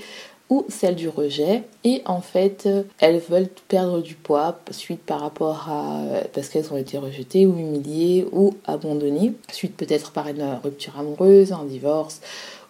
ou 0.50 0.66
celle 0.70 0.96
du 0.96 1.10
rejet 1.10 1.64
et 1.84 2.02
en 2.06 2.22
fait 2.22 2.70
elles 3.00 3.20
veulent 3.20 3.50
perdre 3.68 4.02
du 4.02 4.16
poids 4.16 4.60
suite 4.72 5.02
par 5.02 5.20
rapport 5.20 5.70
à 5.70 6.02
parce 6.34 6.50
qu'elles 6.50 6.72
ont 6.72 6.78
été 6.78 6.98
rejetées 6.98 7.46
ou 7.46 7.58
humiliées 7.58 8.26
ou 8.32 8.56
abandonnées 8.66 9.34
suite 9.52 9.76
peut-être 9.76 10.12
par 10.12 10.28
une 10.28 10.58
rupture 10.64 10.98
amoureuse, 10.98 11.52
un 11.52 11.66
divorce 11.66 12.22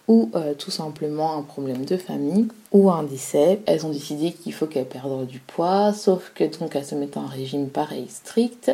ou 0.08 0.30
euh, 0.34 0.54
tout 0.54 0.70
simplement 0.70 1.36
un 1.36 1.42
problème 1.42 1.84
de 1.84 1.96
famille 1.98 2.48
ou 2.72 2.90
un 2.90 3.02
décès. 3.02 3.60
Elles 3.66 3.84
ont 3.86 3.90
décidé 3.90 4.32
qu'il 4.32 4.54
faut 4.54 4.66
qu'elles 4.66 4.86
perdent 4.86 5.26
du 5.26 5.38
poids, 5.38 5.92
sauf 5.92 6.32
que 6.34 6.44
donc 6.58 6.74
elles 6.74 6.86
se 6.86 6.94
mettent 6.94 7.18
en 7.18 7.26
régime 7.26 7.68
pareil 7.68 8.06
strict, 8.08 8.72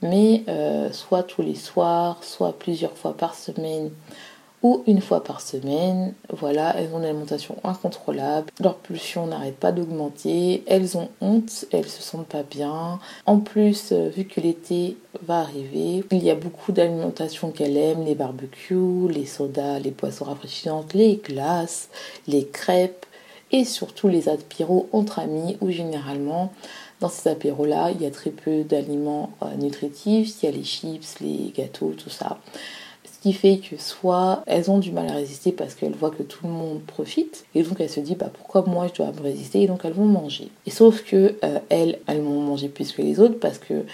mais 0.00 0.44
euh, 0.48 0.90
soit 0.92 1.24
tous 1.24 1.42
les 1.42 1.56
soirs, 1.56 2.22
soit 2.22 2.56
plusieurs 2.56 2.96
fois 2.96 3.16
par 3.16 3.34
semaine 3.34 3.90
une 4.86 5.00
fois 5.00 5.22
par 5.22 5.40
semaine. 5.40 6.14
Voilà, 6.30 6.74
elles 6.76 6.92
ont 6.92 6.98
une 6.98 7.04
alimentation 7.04 7.56
incontrôlable, 7.64 8.50
leur 8.60 8.76
pulsion 8.76 9.26
n'arrête 9.26 9.56
pas 9.56 9.72
d'augmenter, 9.72 10.62
elles 10.66 10.96
ont 10.96 11.08
honte, 11.20 11.66
elles 11.72 11.88
se 11.88 12.02
sentent 12.02 12.26
pas 12.26 12.42
bien. 12.42 12.98
En 13.26 13.38
plus, 13.38 13.92
euh, 13.92 14.08
vu 14.08 14.24
que 14.24 14.40
l'été 14.40 14.96
va 15.22 15.40
arriver, 15.40 16.04
il 16.10 16.24
y 16.24 16.30
a 16.30 16.34
beaucoup 16.34 16.72
d'alimentations 16.72 17.50
qu'elles 17.50 17.76
aiment, 17.76 18.04
les 18.04 18.14
barbecues, 18.14 19.08
les 19.10 19.26
sodas, 19.26 19.78
les 19.78 19.90
boissons 19.90 20.24
rafraîchissantes, 20.24 20.94
les 20.94 21.16
glaces, 21.16 21.88
les 22.26 22.46
crêpes 22.46 23.06
et 23.52 23.64
surtout 23.64 24.08
les 24.08 24.28
apéros 24.28 24.88
entre 24.92 25.18
amis 25.20 25.56
où 25.60 25.70
généralement 25.70 26.52
dans 27.00 27.08
ces 27.10 27.28
apéros-là, 27.28 27.90
il 27.90 28.02
y 28.02 28.06
a 28.06 28.10
très 28.10 28.30
peu 28.30 28.64
d'aliments 28.64 29.30
euh, 29.42 29.54
nutritifs, 29.56 30.42
il 30.42 30.46
y 30.46 30.48
a 30.48 30.52
les 30.52 30.64
chips, 30.64 31.20
les 31.20 31.52
gâteaux, 31.54 31.92
tout 31.96 32.10
ça 32.10 32.38
qui 33.26 33.32
fait 33.32 33.58
que 33.58 33.76
soit 33.76 34.44
elles 34.46 34.70
ont 34.70 34.78
du 34.78 34.92
mal 34.92 35.08
à 35.08 35.14
résister 35.14 35.50
parce 35.50 35.74
qu'elles 35.74 35.96
voient 35.96 36.12
que 36.12 36.22
tout 36.22 36.46
le 36.46 36.52
monde 36.52 36.80
profite 36.86 37.44
et 37.56 37.64
donc 37.64 37.80
elles 37.80 37.90
se 37.90 37.98
disent 37.98 38.16
bah 38.16 38.30
pourquoi 38.32 38.62
moi 38.68 38.86
je 38.86 38.94
dois 39.02 39.10
me 39.10 39.20
résister 39.20 39.62
et 39.62 39.66
donc 39.66 39.80
elles 39.82 39.94
vont 39.94 40.04
manger. 40.04 40.48
Et 40.64 40.70
sauf 40.70 41.02
que 41.02 41.34
euh, 41.42 41.58
elles, 41.68 41.98
elles 42.06 42.20
vont 42.20 42.40
manger 42.40 42.68
plus 42.68 42.92
que 42.92 43.02
les 43.02 43.18
autres 43.18 43.40
parce 43.40 43.58
que 43.58 43.84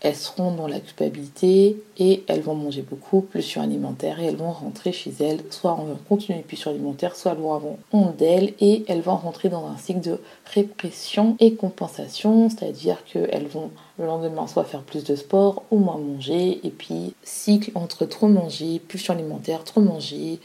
elles 0.00 0.16
seront 0.16 0.52
dans 0.52 0.66
la 0.66 0.80
culpabilité 0.80 1.76
et 1.98 2.24
elles 2.26 2.40
vont 2.40 2.54
manger 2.54 2.82
beaucoup 2.82 3.20
plus 3.20 3.42
sur 3.42 3.60
alimentaire 3.60 4.18
et 4.18 4.26
elles 4.26 4.36
vont 4.36 4.50
rentrer 4.50 4.92
chez 4.92 5.12
elles, 5.20 5.40
soit 5.50 5.72
en 5.72 5.86
continuer 6.08 6.40
plus 6.40 6.56
sur 6.56 6.70
alimentaire, 6.70 7.16
soit 7.16 7.32
elles 7.32 7.38
vont 7.38 7.54
avoir 7.54 7.74
honte 7.92 8.16
d'elles 8.16 8.54
et 8.60 8.84
elles 8.88 9.02
vont 9.02 9.16
rentrer 9.16 9.50
dans 9.50 9.66
un 9.66 9.76
cycle 9.76 10.00
de 10.00 10.18
répression 10.46 11.36
et 11.38 11.54
compensation, 11.54 12.48
c'est-à-dire 12.48 13.04
qu'elles 13.04 13.46
vont 13.46 13.70
le 13.98 14.06
lendemain 14.06 14.46
soit 14.46 14.64
faire 14.64 14.82
plus 14.82 15.04
de 15.04 15.16
sport 15.16 15.64
ou 15.70 15.76
moins 15.76 15.98
manger. 15.98 16.60
Et 16.64 16.70
puis 16.70 17.14
cycle 17.22 17.70
entre 17.74 18.06
trop 18.06 18.28
manger, 18.28 18.78
plus 18.78 18.98
sur 18.98 19.12
alimentaire, 19.12 19.64
trop 19.64 19.82
manger, 19.82 20.40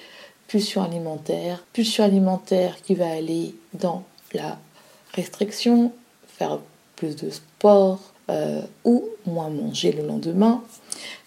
plus 0.48 0.62
sur 0.62 0.82
alimentaire, 0.82 1.64
plus 1.72 2.00
alimentaire 2.02 2.76
qui 2.82 2.94
va 2.94 3.10
aller 3.10 3.56
dans 3.74 4.04
la 4.34 4.58
restriction, 5.14 5.94
faire 6.28 6.60
plus 6.98 7.16
de 7.16 7.30
sport, 7.30 8.00
euh, 8.28 8.62
ou 8.84 9.04
moins 9.28 9.50
manger 9.50 9.92
le 9.92 10.02
lendemain, 10.02 10.64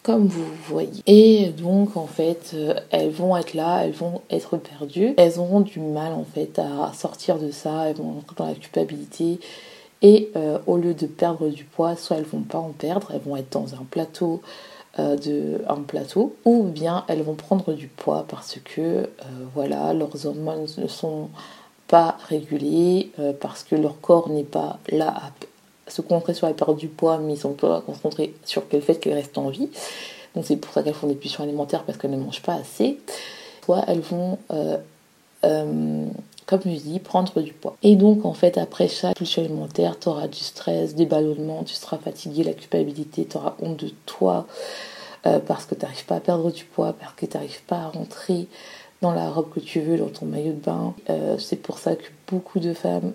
comme 0.02 0.26
vous 0.26 0.44
voyez. 0.68 1.00
Et 1.06 1.50
donc 1.50 1.96
en 1.96 2.08
fait, 2.08 2.50
euh, 2.54 2.74
elles 2.90 3.10
vont 3.10 3.36
être 3.36 3.54
là, 3.54 3.84
elles 3.84 3.92
vont 3.92 4.20
être 4.30 4.56
perdues, 4.56 5.14
elles 5.16 5.38
auront 5.38 5.60
du 5.60 5.78
mal 5.78 6.12
en 6.12 6.24
fait 6.24 6.58
à 6.58 6.92
sortir 6.94 7.38
de 7.38 7.52
ça, 7.52 7.88
elles 7.88 7.94
vont 7.94 8.18
entrer 8.18 8.34
dans 8.36 8.46
la 8.48 8.54
culpabilité. 8.54 9.38
Et 10.02 10.32
euh, 10.34 10.58
au 10.66 10.76
lieu 10.76 10.92
de 10.92 11.06
perdre 11.06 11.50
du 11.50 11.62
poids, 11.62 11.94
soit 11.94 12.16
elles 12.16 12.24
vont 12.24 12.40
pas 12.40 12.58
en 12.58 12.70
perdre, 12.70 13.12
elles 13.14 13.20
vont 13.20 13.36
être 13.36 13.52
dans 13.52 13.74
un 13.74 13.86
plateau 13.88 14.42
de 14.98 15.62
un 15.68 15.82
plateau 15.82 16.34
ou 16.44 16.64
bien 16.64 17.04
elles 17.06 17.22
vont 17.22 17.34
prendre 17.36 17.72
du 17.72 17.86
poids 17.86 18.26
parce 18.28 18.58
que 18.64 19.08
voilà 19.54 19.94
leurs 19.94 20.26
hormones 20.26 20.66
ne 20.76 20.88
sont 20.88 21.28
pas 21.86 22.16
régulées 22.28 23.12
parce 23.40 23.62
que 23.62 23.76
leur 23.76 24.00
corps 24.00 24.28
n'est 24.28 24.42
pas 24.42 24.80
là 24.88 25.14
à 25.14 25.30
se 25.90 26.02
concentrer 26.02 26.34
sur 26.34 26.46
la 26.46 26.54
perte 26.54 26.76
du 26.76 26.88
poids, 26.88 27.18
mais 27.18 27.34
ils 27.34 27.38
sont 27.38 27.52
pas 27.52 27.80
concentrés 27.80 28.34
sur 28.44 28.62
le 28.72 28.80
fait 28.80 28.96
qu'elles 28.96 29.14
restent 29.14 29.38
en 29.38 29.48
vie. 29.48 29.68
Donc 30.34 30.44
c'est 30.44 30.56
pour 30.56 30.72
ça 30.72 30.82
qu'elles 30.82 30.94
font 30.94 31.06
des 31.06 31.14
pulsions 31.14 31.44
alimentaires 31.44 31.84
parce 31.84 31.98
qu'elles 31.98 32.10
ne 32.10 32.16
mangent 32.16 32.42
pas 32.42 32.54
assez. 32.54 32.98
Soit 33.64 33.84
elles 33.86 34.00
vont, 34.00 34.38
euh, 34.52 34.78
euh, 35.44 36.06
comme 36.46 36.60
je 36.64 36.70
dis, 36.70 36.98
prendre 37.00 37.40
du 37.40 37.52
poids. 37.52 37.76
Et 37.82 37.96
donc 37.96 38.24
en 38.24 38.34
fait 38.34 38.58
après 38.58 38.88
chaque 38.88 39.16
pulsion 39.16 39.42
alimentaire, 39.42 39.98
tu 39.98 40.08
auras 40.08 40.28
du 40.28 40.38
stress, 40.38 40.94
des 40.94 41.06
ballonnements, 41.06 41.64
tu 41.64 41.74
seras 41.74 41.98
fatigué, 41.98 42.44
la 42.44 42.52
culpabilité, 42.52 43.26
tu 43.26 43.36
auras 43.36 43.56
honte 43.60 43.84
de 43.84 43.90
toi 44.06 44.46
euh, 45.26 45.38
parce 45.40 45.64
que 45.64 45.74
tu 45.74 45.82
n'arrives 45.82 46.06
pas 46.06 46.16
à 46.16 46.20
perdre 46.20 46.50
du 46.50 46.64
poids, 46.64 46.92
parce 46.92 47.14
que 47.14 47.26
tu 47.26 47.36
n'arrives 47.36 47.62
pas 47.64 47.78
à 47.78 47.88
rentrer 47.88 48.46
dans 49.00 49.12
la 49.12 49.30
robe 49.30 49.50
que 49.50 49.60
tu 49.60 49.80
veux, 49.80 49.96
dans 49.96 50.08
ton 50.08 50.26
maillot 50.26 50.52
de 50.52 50.60
bain. 50.60 50.92
c'est 51.38 51.62
pour 51.62 51.78
ça 51.78 51.94
que 51.94 52.02
beaucoup 52.26 52.58
de 52.58 52.74
femmes 52.74 53.12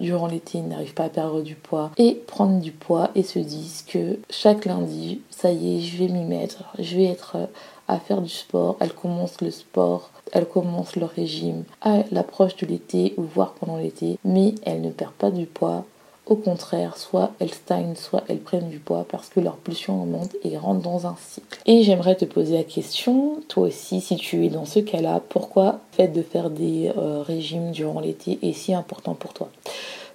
durant 0.00 0.26
l'été 0.26 0.60
n'arrivent 0.60 0.94
pas 0.94 1.04
à 1.04 1.08
perdre 1.08 1.42
du 1.42 1.54
poids 1.54 1.90
et 1.96 2.14
prendre 2.14 2.60
du 2.60 2.72
poids 2.72 3.10
et 3.14 3.22
se 3.22 3.38
disent 3.38 3.84
que 3.86 4.18
chaque 4.30 4.64
lundi, 4.64 5.20
ça 5.30 5.50
y 5.50 5.76
est, 5.76 5.80
je 5.80 5.96
vais 5.96 6.08
m'y 6.08 6.24
mettre, 6.24 6.64
je 6.78 6.96
vais 6.96 7.04
être 7.04 7.36
euh, 7.36 7.46
à 7.88 7.98
faire 7.98 8.20
du 8.20 8.28
sport. 8.28 8.76
Elles 8.80 8.92
commencent 8.92 9.40
le 9.40 9.50
sport, 9.50 10.10
elles 10.32 10.48
commencent 10.48 10.96
leur 10.96 11.10
régime 11.10 11.64
à 11.80 12.02
l'approche 12.10 12.56
de 12.56 12.66
l'été 12.66 13.14
ou 13.16 13.22
voire 13.22 13.52
pendant 13.54 13.76
l'été, 13.76 14.18
mais 14.24 14.54
elles 14.64 14.80
ne 14.80 14.90
perdent 14.90 15.12
pas 15.14 15.30
du 15.30 15.46
poids. 15.46 15.84
Au 16.26 16.34
contraire, 16.34 16.96
soit 16.96 17.30
elles 17.38 17.54
stagnent, 17.54 17.94
soit 17.94 18.24
elles 18.28 18.40
prennent 18.40 18.68
du 18.68 18.80
poids 18.80 19.06
parce 19.08 19.28
que 19.28 19.38
leur 19.38 19.56
pulsion 19.56 20.02
augmente 20.02 20.34
et 20.42 20.58
rentrent 20.58 20.82
dans 20.82 21.06
un 21.06 21.14
cycle. 21.20 21.60
Et 21.66 21.84
j'aimerais 21.84 22.16
te 22.16 22.24
poser 22.24 22.56
la 22.56 22.64
question, 22.64 23.40
toi 23.46 23.68
aussi, 23.68 24.00
si 24.00 24.16
tu 24.16 24.44
es 24.44 24.48
dans 24.48 24.64
ce 24.64 24.80
cas-là, 24.80 25.22
pourquoi 25.28 25.78
le 25.92 25.96
fait 25.96 26.08
de 26.08 26.22
faire 26.22 26.50
des 26.50 26.90
euh, 26.96 27.22
régimes 27.22 27.70
durant 27.70 28.00
l'été 28.00 28.40
est 28.42 28.52
si 28.52 28.74
important 28.74 29.14
pour 29.14 29.34
toi? 29.34 29.50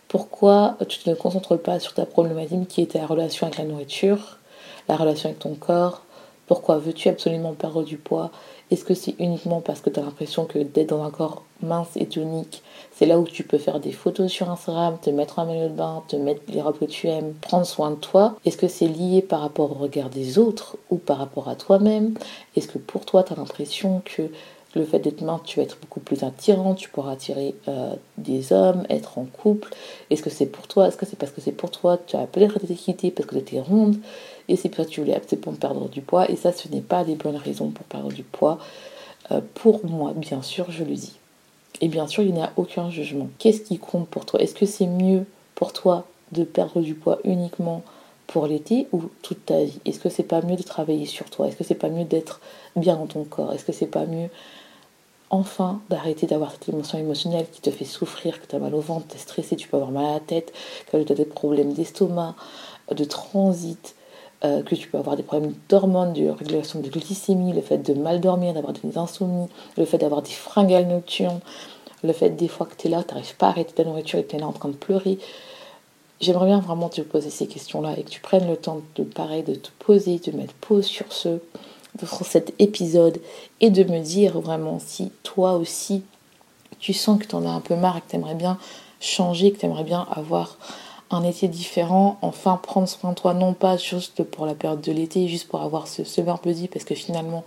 Pourquoi 0.10 0.76
tu 0.90 1.00
ne 1.08 1.14
te 1.14 1.18
concentres 1.18 1.58
pas 1.58 1.80
sur 1.80 1.94
ta 1.94 2.06
problématique 2.06 2.68
qui 2.68 2.82
est 2.82 2.92
ta 2.92 3.06
relation 3.06 3.48
avec 3.48 3.58
la 3.58 3.64
nourriture, 3.64 4.40
la 4.90 4.98
relation 4.98 5.30
avec 5.30 5.40
ton 5.40 5.56
corps? 5.56 6.02
Pourquoi 6.46 6.80
veux-tu 6.80 7.08
absolument 7.08 7.54
perdre 7.54 7.84
du 7.84 7.96
poids? 7.96 8.32
Est-ce 8.72 8.86
que 8.86 8.94
c'est 8.94 9.16
uniquement 9.20 9.62
parce 9.62 9.82
que 9.82 9.90
tu 9.90 10.00
as 10.00 10.04
l'impression 10.04 10.46
que 10.46 10.60
d'être 10.60 10.90
dans 10.90 11.04
un 11.04 11.12
corps 11.12 11.44
mince 11.62 11.90
et 11.96 12.06
tonique, 12.06 12.64
c'est 12.92 13.06
là 13.06 13.20
où 13.20 13.26
tu 13.26 13.44
peux 13.44 13.58
faire 13.58 13.80
des 13.80 13.92
photos 13.92 14.32
sur 14.32 14.50
Instagram, 14.50 14.98
te 15.02 15.10
mettre 15.10 15.40
un 15.40 15.46
maillot 15.46 15.68
de 15.68 15.74
bain, 15.74 16.04
te 16.08 16.16
mettre 16.16 16.42
les 16.48 16.62
robes 16.62 16.80
que 16.80 16.86
tu 16.86 17.08
aimes, 17.08 17.34
prendre 17.42 17.66
soin 17.66 17.92
de 17.92 17.96
toi? 17.96 18.36
Est-ce 18.46 18.58
que 18.58 18.68
c'est 18.68 18.88
lié 18.88 19.22
par 19.22 19.42
rapport 19.42 19.72
au 19.72 19.76
regard 19.76 20.10
des 20.10 20.40
autres 20.40 20.78
ou 20.90 20.98
par 20.98 21.18
rapport 21.18 21.50
à 21.50 21.56
toi-même? 21.56 22.16
Est-ce 22.56 22.68
que 22.68 22.78
pour 22.78 23.06
toi, 23.06 23.24
tu 23.24 23.34
as 23.34 23.36
l'impression 23.36 24.02
que 24.06 24.24
le 24.74 24.86
fait 24.86 25.00
d'être 25.00 25.22
mince, 25.22 25.42
tu 25.44 25.58
vas 25.58 25.64
être 25.64 25.78
beaucoup 25.82 26.00
plus 26.00 26.24
attirant, 26.24 26.76
tu 26.76 26.90
pourras 26.90 27.12
attirer 27.12 27.56
euh, 27.68 27.94
des 28.18 28.54
hommes, 28.54 28.86
être 28.90 29.18
en 29.18 29.26
couple. 29.26 29.70
Est-ce 30.10 30.22
que 30.22 30.30
c'est 30.30 30.46
pour 30.46 30.68
toi? 30.68 30.88
Est-ce 30.88 30.98
que 30.98 31.06
c'est 31.06 31.18
parce 31.18 31.32
que 31.32 31.42
c'est 31.42 31.52
pour 31.52 31.72
toi? 31.72 31.98
Tu 32.08 32.16
as 32.16 32.26
peut-être 32.26 32.64
été 32.64 32.76
quitté 32.76 33.12
parce 33.12 33.28
que 33.28 33.36
tu 33.36 33.42
étais 33.42 33.60
ronde 33.60 33.98
et 34.48 34.56
c'est 34.56 34.70
parce 34.70 34.88
que 34.88 34.94
tu 34.94 35.02
voulais 35.02 35.16
absolument 35.16 35.54
perdre 35.54 35.90
du 35.90 36.02
poids. 36.02 36.30
Et 36.32 36.36
ça, 36.36 36.52
ce 36.54 36.68
n'est 36.70 36.82
pas 36.82 37.04
des 37.04 37.16
bonnes 37.16 37.36
raisons 37.36 37.70
pour 37.70 37.86
perdre 37.86 38.12
du 38.12 38.24
poids. 38.24 38.60
Euh, 39.32 39.42
pour 39.56 39.86
moi, 39.86 40.14
bien 40.16 40.42
sûr, 40.42 40.72
je 40.72 40.84
le 40.84 40.96
dis. 40.96 41.18
Et 41.82 41.88
bien 41.88 42.08
sûr, 42.08 42.24
il 42.24 42.34
n'y 42.34 42.42
a 42.42 42.54
aucun 42.56 42.90
jugement. 42.90 43.30
Qu'est-ce 43.40 43.62
qui 43.62 43.78
compte 43.78 44.08
pour 44.08 44.26
toi? 44.26 44.42
Est-ce 44.42 44.56
que 44.56 44.66
c'est 44.66 44.88
mieux 44.88 45.26
pour 45.56 45.74
toi 45.74 46.06
de 46.32 46.44
perdre 46.44 46.82
du 46.82 46.94
poids 46.94 47.20
uniquement 47.24 47.82
pour 48.28 48.48
l'été 48.48 48.88
ou 48.94 49.04
toute 49.22 49.46
ta 49.46 49.64
vie? 49.64 49.80
Est-ce 49.86 50.00
que 50.00 50.10
c'est 50.10 50.24
pas 50.24 50.42
mieux 50.42 50.56
de 50.56 50.64
travailler 50.64 51.06
sur 51.06 51.30
toi? 51.30 51.48
Est-ce 51.48 51.58
que 51.58 51.64
c'est 51.64 51.76
pas 51.76 51.90
mieux 51.90 52.06
d'être 52.06 52.40
bien 52.76 52.96
dans 52.96 53.08
ton 53.08 53.24
corps? 53.24 53.52
Est-ce 53.52 53.66
que 53.66 53.74
c'est 53.74 53.88
pas 53.88 54.06
mieux 54.06 54.30
enfin 55.32 55.80
d'arrêter 55.90 56.28
d'avoir 56.28 56.52
cette 56.52 56.70
émotion 56.70 57.00
émotionnelle 57.00 57.48
qui 57.52 57.62
te 57.62 57.72
fait 57.72 57.86
souffrir, 57.86 58.40
que 58.40 58.46
tu 58.46 58.56
as 58.56 58.60
mal 58.60 58.76
au 58.76 58.82
ventre, 58.82 59.08
tu 59.10 59.16
es 59.16 59.20
stressé, 59.20 59.56
tu 59.56 59.68
peux 59.68 59.78
avoir 59.78 59.92
mal 59.92 60.06
à 60.06 60.14
la 60.14 60.20
tête, 60.20 60.54
que 60.92 61.02
tu 61.02 61.12
as 61.12 61.16
des 61.16 61.26
problèmes 61.26 61.74
d'estomac, 61.74 62.36
de 62.92 63.04
transit, 63.06 63.96
euh, 64.44 64.62
que 64.62 64.76
tu 64.76 64.90
peux 64.90 64.98
avoir 64.98 65.16
des 65.16 65.24
problèmes 65.24 65.54
d'hormones, 65.70 66.14
de 66.14 66.28
régulation 66.30 66.82
de 66.82 66.90
glycémie, 66.90 67.54
le 67.54 67.62
fait 67.62 67.78
de 67.78 67.94
mal 67.94 68.20
dormir, 68.20 68.54
d'avoir 68.54 68.74
des 68.74 68.98
insomnies, 68.98 69.48
le 69.78 69.86
fait 69.86 69.98
d'avoir 69.98 70.22
des 70.22 70.32
fringales 70.32 70.88
nocturnes, 70.88 71.40
le 72.04 72.12
fait 72.12 72.32
des 72.32 72.50
fois 72.50 72.66
que 72.66 72.76
tu 72.76 72.88
es 72.88 72.90
là, 72.90 73.04
tu 73.04 73.14
n'arrives 73.14 73.36
pas 73.38 73.48
à 73.48 73.50
arrêter 73.50 73.74
ta 73.74 73.86
nourriture 73.86 74.20
et 74.20 74.24
que 74.24 74.32
tu 74.32 74.36
es 74.36 74.40
là 74.40 74.48
en 74.48 74.52
train 74.52 74.70
de 74.70 74.76
pleurer. 74.76 75.18
J'aimerais 76.20 76.48
bien 76.48 76.60
vraiment 76.60 76.90
te 76.90 77.02
poser 77.02 77.30
ces 77.30 77.48
questions-là 77.48 77.98
et 77.98 78.04
que 78.04 78.10
tu 78.10 78.20
prennes 78.20 78.48
le 78.48 78.58
temps 78.58 78.82
de 78.96 79.04
pareil, 79.04 79.44
de 79.44 79.56
te 79.56 79.70
poser, 79.80 80.20
de 80.20 80.32
mettre 80.32 80.54
pause 80.56 80.86
sur 80.86 81.12
ce, 81.14 81.40
sur 82.00 82.26
cet 82.26 82.54
épisode 82.60 83.20
et 83.60 83.70
de 83.70 83.84
me 83.84 84.00
dire 84.00 84.40
vraiment 84.40 84.80
si 84.80 85.12
toi 85.24 85.54
aussi 85.54 86.04
tu 86.80 86.94
sens 86.94 87.20
que 87.20 87.28
tu 87.28 87.36
en 87.36 87.46
as 87.46 87.52
un 87.52 87.62
peu 87.62 87.76
marre 87.76 87.98
et 87.98 88.02
que 88.02 88.10
tu 88.10 88.16
aimerais 88.16 88.36
bien 88.36 88.58
changer, 89.00 89.52
que 89.52 89.60
tu 89.60 89.66
aimerais 89.66 89.84
bien 89.84 90.08
avoir 90.12 90.58
un 91.12 91.24
été 91.24 91.48
différent, 91.48 92.18
enfin 92.22 92.60
prendre 92.62 92.88
soin 92.88 93.12
de 93.12 93.16
toi, 93.16 93.34
non 93.34 93.54
pas 93.54 93.78
juste 93.78 94.24
pour 94.24 94.46
la 94.46 94.56
période 94.56 94.82
de 94.82 94.92
l'été, 94.92 95.28
juste 95.28 95.48
pour 95.48 95.62
avoir 95.62 95.88
ce 95.88 96.04
summer 96.04 96.40
body, 96.42 96.68
parce 96.70 96.86
que 96.86 96.96
finalement 96.96 97.44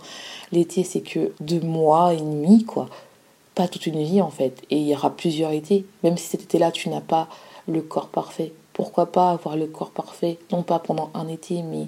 l'été 0.51 0.83
c'est 0.83 1.01
que 1.01 1.33
deux 1.39 1.61
mois 1.61 2.13
et 2.13 2.17
demi, 2.17 2.63
quoi. 2.63 2.87
Pas 3.55 3.67
toute 3.67 3.87
une 3.87 4.03
vie 4.03 4.21
en 4.21 4.29
fait. 4.29 4.61
Et 4.69 4.77
il 4.77 4.87
y 4.87 4.93
aura 4.93 5.09
plusieurs 5.09 5.51
étés. 5.51 5.85
Même 6.03 6.17
si 6.17 6.27
cet 6.27 6.43
été-là 6.43 6.71
tu 6.71 6.89
n'as 6.89 7.01
pas 7.01 7.27
le 7.67 7.81
corps 7.81 8.09
parfait, 8.09 8.53
pourquoi 8.73 9.11
pas 9.11 9.31
avoir 9.31 9.55
le 9.55 9.65
corps 9.65 9.91
parfait, 9.91 10.37
non 10.51 10.61
pas 10.61 10.79
pendant 10.79 11.09
un 11.13 11.27
été, 11.27 11.61
mais 11.63 11.87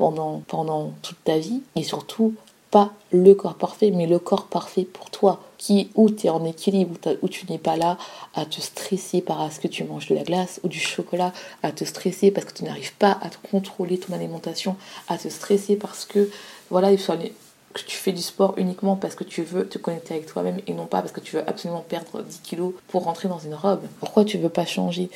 pendant, 0.00 0.42
pendant 0.48 0.94
toute 1.02 1.22
ta 1.24 1.36
vie. 1.36 1.60
Et 1.76 1.82
surtout, 1.82 2.34
pas 2.70 2.90
le 3.12 3.34
corps 3.34 3.56
parfait, 3.56 3.90
mais 3.90 4.06
le 4.06 4.18
corps 4.18 4.46
parfait 4.46 4.84
pour 4.84 5.10
toi, 5.10 5.42
qui 5.58 5.90
où 5.94 6.08
tu 6.08 6.26
es 6.26 6.30
en 6.30 6.42
équilibre, 6.46 6.96
où, 7.20 7.28
tu 7.28 7.44
n'es 7.50 7.58
pas 7.58 7.76
là 7.76 7.98
à 8.34 8.46
te 8.46 8.62
stresser 8.62 9.20
par 9.20 9.52
ce 9.52 9.60
que 9.60 9.68
tu 9.68 9.84
manges 9.84 10.06
de 10.06 10.14
la 10.14 10.22
glace 10.22 10.58
ou 10.64 10.68
du 10.68 10.80
chocolat, 10.80 11.34
à 11.62 11.70
te 11.70 11.84
stresser 11.84 12.30
parce 12.30 12.46
que 12.46 12.54
tu 12.54 12.64
n'arrives 12.64 12.94
pas 12.94 13.18
à 13.20 13.28
contrôler 13.50 13.98
ton 13.98 14.14
alimentation, 14.14 14.74
à 15.06 15.18
te 15.18 15.28
stresser 15.28 15.76
parce 15.76 16.06
que 16.06 16.30
voilà, 16.70 16.92
il 16.92 16.98
faut 16.98 17.12
que 17.12 17.82
tu 17.86 17.96
fais 17.96 18.12
du 18.12 18.22
sport 18.22 18.54
uniquement 18.56 18.96
parce 18.96 19.14
que 19.14 19.24
tu 19.24 19.42
veux 19.42 19.68
te 19.68 19.76
connecter 19.76 20.14
avec 20.14 20.26
toi-même 20.26 20.60
et 20.66 20.72
non 20.72 20.86
pas 20.86 21.02
parce 21.02 21.12
que 21.12 21.20
tu 21.20 21.36
veux 21.36 21.46
absolument 21.46 21.84
perdre 21.86 22.22
10 22.22 22.40
kilos 22.42 22.72
pour 22.88 23.04
rentrer 23.04 23.28
dans 23.28 23.38
une 23.38 23.54
robe. 23.54 23.82
Pourquoi 24.00 24.24
tu 24.24 24.38
veux 24.38 24.48
pas 24.48 24.64
changer? 24.64 25.10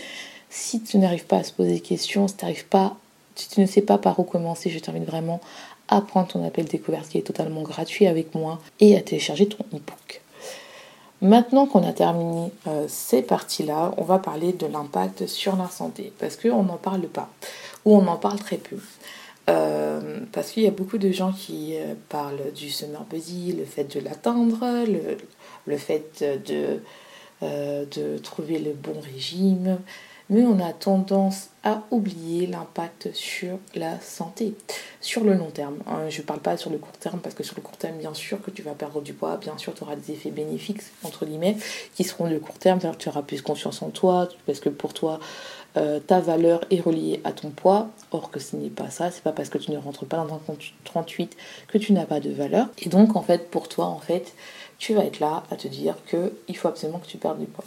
Si 0.50 0.82
tu 0.82 0.98
n'arrives 0.98 1.24
pas 1.24 1.38
à 1.38 1.42
se 1.42 1.52
poser 1.52 1.72
des 1.74 1.80
questions, 1.80 2.28
si 2.28 2.36
tu 2.36 2.44
n'arrives 2.44 2.66
pas, 2.66 2.96
si 3.34 3.48
tu 3.48 3.60
ne 3.60 3.66
sais 3.66 3.82
pas 3.82 3.98
par 3.98 4.18
où 4.20 4.24
commencer, 4.24 4.70
je 4.70 4.78
t'invite 4.78 5.04
vraiment 5.04 5.40
à 5.88 6.00
prendre 6.00 6.28
ton 6.28 6.46
appel 6.46 6.64
découverte 6.66 7.08
qui 7.08 7.18
est 7.18 7.22
totalement 7.22 7.62
gratuit 7.62 8.06
avec 8.06 8.34
moi 8.34 8.60
et 8.80 8.96
à 8.96 9.00
télécharger 9.00 9.46
ton 9.48 9.64
e-book. 9.72 10.22
Maintenant 11.24 11.66
qu'on 11.66 11.86
a 11.88 11.92
terminé 11.92 12.52
euh, 12.66 12.84
ces 12.88 13.22
parties-là, 13.22 13.94
on 13.96 14.02
va 14.02 14.18
parler 14.18 14.52
de 14.52 14.66
l'impact 14.66 15.26
sur 15.26 15.56
la 15.56 15.68
santé 15.68 16.12
parce 16.18 16.36
qu'on 16.36 16.62
n'en 16.64 16.76
parle 16.76 17.02
pas 17.02 17.30
ou 17.84 17.96
on 17.96 18.06
en 18.06 18.16
parle 18.16 18.38
très 18.38 18.58
peu. 18.58 18.76
Euh, 19.48 20.20
parce 20.32 20.50
qu'il 20.50 20.62
y 20.62 20.66
a 20.66 20.70
beaucoup 20.70 20.98
de 20.98 21.10
gens 21.10 21.32
qui 21.32 21.76
euh, 21.76 21.94
parlent 22.08 22.52
du 22.54 22.70
summer 22.70 23.04
body, 23.04 23.52
le 23.52 23.64
fait 23.64 23.84
de 23.84 24.00
l'atteindre, 24.00 24.84
le, 25.66 25.76
fait 25.76 26.22
de 26.22 28.18
trouver 28.18 28.58
le 28.58 28.72
bon 28.72 29.00
régime, 29.00 29.78
mais 30.30 30.42
on 30.42 30.58
a 30.60 30.72
tendance 30.72 31.50
à 31.62 31.82
oublier 31.90 32.46
l'impact 32.46 33.10
sur 33.14 33.58
la 33.74 33.98
santé, 34.00 34.54
sur 35.00 35.24
le 35.24 35.34
long 35.34 35.50
terme. 35.50 35.76
Hein. 35.86 36.08
Je 36.10 36.20
ne 36.20 36.26
parle 36.26 36.40
pas 36.40 36.56
sur 36.56 36.70
le 36.70 36.78
court 36.78 36.92
terme 36.92 37.20
parce 37.20 37.34
que 37.34 37.42
sur 37.42 37.56
le 37.56 37.62
court 37.62 37.76
terme, 37.76 37.96
bien 37.98 38.14
sûr 38.14 38.40
que 38.42 38.50
tu 38.50 38.62
vas 38.62 38.72
perdre 38.72 39.00
du 39.00 39.14
poids, 39.14 39.36
bien 39.36 39.56
sûr 39.58 39.74
tu 39.74 39.82
auras 39.82 39.96
des 39.96 40.12
effets 40.12 40.30
bénéfiques, 40.30 40.82
entre 41.02 41.24
guillemets, 41.24 41.56
qui 41.94 42.04
seront 42.04 42.28
de 42.28 42.38
court 42.38 42.58
terme, 42.58 42.80
tu 42.98 43.08
auras 43.08 43.22
plus 43.22 43.42
confiance 43.42 43.82
en 43.82 43.90
toi, 43.90 44.28
parce 44.46 44.60
que 44.60 44.68
pour 44.68 44.92
toi, 44.92 45.20
euh, 45.76 45.98
ta 46.00 46.20
valeur 46.20 46.60
est 46.70 46.80
reliée 46.80 47.20
à 47.24 47.32
ton 47.32 47.50
poids, 47.50 47.88
or 48.12 48.30
que 48.30 48.38
ce 48.38 48.56
n'est 48.56 48.68
pas 48.68 48.90
ça, 48.90 49.10
c'est 49.10 49.22
pas 49.22 49.32
parce 49.32 49.48
que 49.48 49.58
tu 49.58 49.72
ne 49.72 49.78
rentres 49.78 50.06
pas 50.06 50.18
dans 50.18 50.34
un 50.34 50.40
38 50.84 51.36
que 51.66 51.78
tu 51.78 51.92
n'as 51.92 52.06
pas 52.06 52.20
de 52.20 52.30
valeur. 52.30 52.68
Et 52.78 52.88
donc 52.88 53.16
en 53.16 53.22
fait 53.22 53.50
pour 53.50 53.68
toi 53.68 53.86
en 53.86 53.98
fait 53.98 54.34
tu 54.78 54.94
vas 54.94 55.04
être 55.04 55.20
là 55.20 55.42
à 55.50 55.56
te 55.56 55.68
dire 55.68 55.94
qu'il 56.08 56.56
faut 56.56 56.68
absolument 56.68 56.98
que 56.98 57.06
tu 57.06 57.18
perdes 57.18 57.38
du 57.38 57.46
poids. 57.46 57.64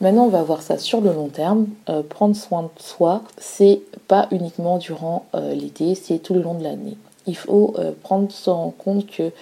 Maintenant, 0.00 0.24
on 0.24 0.28
va 0.28 0.42
voir 0.42 0.62
ça 0.62 0.76
sur 0.76 1.00
le 1.00 1.12
long 1.12 1.28
terme. 1.28 1.68
Euh, 1.88 2.02
prendre 2.02 2.36
soin 2.36 2.64
de 2.64 2.82
soi, 2.82 3.22
c'est 3.38 3.80
pas 4.08 4.28
uniquement 4.30 4.76
durant 4.76 5.26
euh, 5.34 5.54
l'été, 5.54 5.94
c'est 5.94 6.18
tout 6.18 6.34
le 6.34 6.42
long 6.42 6.54
de 6.54 6.62
l'année. 6.62 6.98
Il 7.26 7.36
faut 7.36 7.74
euh, 7.78 7.92
prendre 8.02 8.28
en 8.46 8.70
compte 8.70 9.06
que 9.06 9.32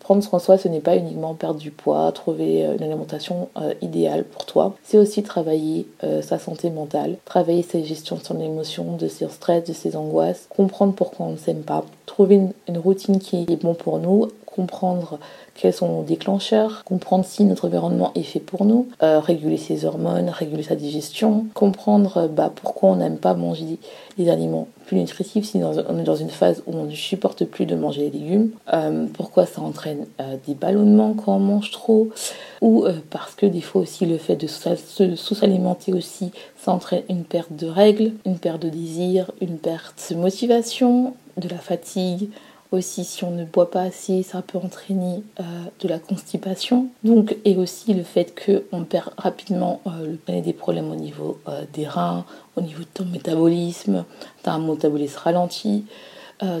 prendre 0.00 0.22
soin 0.24 0.38
de 0.38 0.42
soi, 0.44 0.58
ce 0.58 0.66
n'est 0.66 0.80
pas 0.80 0.96
uniquement 0.96 1.34
perdre 1.34 1.60
du 1.60 1.70
poids, 1.70 2.10
trouver 2.10 2.62
une 2.62 2.82
alimentation 2.82 3.48
idéale 3.82 4.24
pour 4.24 4.46
toi. 4.46 4.74
C'est 4.82 4.98
aussi 4.98 5.22
travailler 5.22 5.86
sa 6.22 6.40
santé 6.40 6.70
mentale, 6.70 7.18
travailler 7.24 7.62
sa 7.62 7.80
gestion 7.80 8.16
de 8.16 8.24
son 8.24 8.40
émotion, 8.40 8.96
de 8.96 9.06
ses 9.06 9.28
stress, 9.28 9.62
de 9.62 9.72
ses 9.72 9.94
angoisses, 9.94 10.48
comprendre 10.48 10.92
pourquoi 10.92 11.26
on 11.26 11.30
ne 11.30 11.36
s'aime 11.36 11.62
pas, 11.62 11.84
trouver 12.06 12.40
une, 12.66 12.78
routine 12.78 13.20
qui 13.20 13.46
est 13.48 13.62
bon 13.62 13.74
pour 13.74 14.00
nous, 14.00 14.28
comprendre 14.52 15.18
quels 15.54 15.72
sont 15.72 15.88
nos 15.88 16.02
déclencheurs, 16.02 16.82
comprendre 16.84 17.24
si 17.24 17.44
notre 17.44 17.66
environnement 17.66 18.12
est 18.14 18.22
fait 18.22 18.40
pour 18.40 18.64
nous, 18.64 18.88
euh, 19.02 19.20
réguler 19.20 19.56
ses 19.56 19.84
hormones, 19.84 20.28
réguler 20.28 20.62
sa 20.62 20.76
digestion, 20.76 21.46
comprendre 21.54 22.16
euh, 22.18 22.28
bah, 22.28 22.52
pourquoi 22.54 22.90
on 22.90 22.96
n'aime 22.96 23.18
pas 23.18 23.34
manger 23.34 23.78
des 24.18 24.28
aliments 24.28 24.68
plus 24.86 24.98
nutritifs 24.98 25.46
si 25.46 25.60
on 25.62 25.98
est 25.98 26.02
dans 26.02 26.16
une 26.16 26.28
phase 26.28 26.62
où 26.66 26.76
on 26.76 26.84
ne 26.84 26.90
supporte 26.90 27.44
plus 27.44 27.64
de 27.64 27.74
manger 27.74 28.10
des 28.10 28.18
légumes, 28.18 28.50
euh, 28.72 29.06
pourquoi 29.14 29.46
ça 29.46 29.62
entraîne 29.62 30.06
des 30.46 30.54
ballonnements 30.54 31.14
quand 31.14 31.36
on 31.36 31.38
mange 31.38 31.70
trop, 31.70 32.10
ou 32.60 32.84
parce 33.08 33.34
que 33.34 33.46
des 33.46 33.62
fois 33.62 33.82
aussi 33.82 34.04
le 34.04 34.18
fait 34.18 34.36
de 34.36 34.46
se 34.46 35.16
sous-alimenter 35.16 35.94
aussi, 35.94 36.32
ça 36.58 36.72
entraîne 36.72 37.02
une 37.08 37.24
perte 37.24 37.52
de 37.52 37.68
règles, 37.68 38.12
une 38.26 38.38
perte 38.38 38.60
de 38.60 38.68
désir, 38.68 39.30
une 39.40 39.56
perte 39.56 40.08
de 40.10 40.16
motivation, 40.16 41.14
de 41.38 41.48
la 41.48 41.58
fatigue, 41.58 42.28
aussi, 42.72 43.04
si 43.04 43.22
on 43.24 43.30
ne 43.30 43.44
boit 43.44 43.70
pas 43.70 43.82
assez, 43.82 44.22
ça 44.22 44.42
peut 44.42 44.58
entraîner 44.58 45.22
euh, 45.40 45.42
de 45.80 45.88
la 45.88 45.98
constipation. 45.98 46.88
Donc, 47.04 47.36
et 47.44 47.56
aussi 47.56 47.94
le 47.94 48.02
fait 48.02 48.34
qu'on 48.34 48.84
perd 48.84 49.10
rapidement 49.16 49.80
euh, 49.86 50.40
des 50.40 50.52
problèmes 50.52 50.90
au 50.90 50.96
niveau 50.96 51.38
euh, 51.48 51.64
des 51.74 51.86
reins, 51.86 52.24
au 52.56 52.60
niveau 52.62 52.80
de 52.80 52.88
ton 52.92 53.04
métabolisme, 53.04 54.04
tu 54.42 54.50
un 54.50 54.58
métabolisme 54.58 55.18
ralenti. 55.18 55.84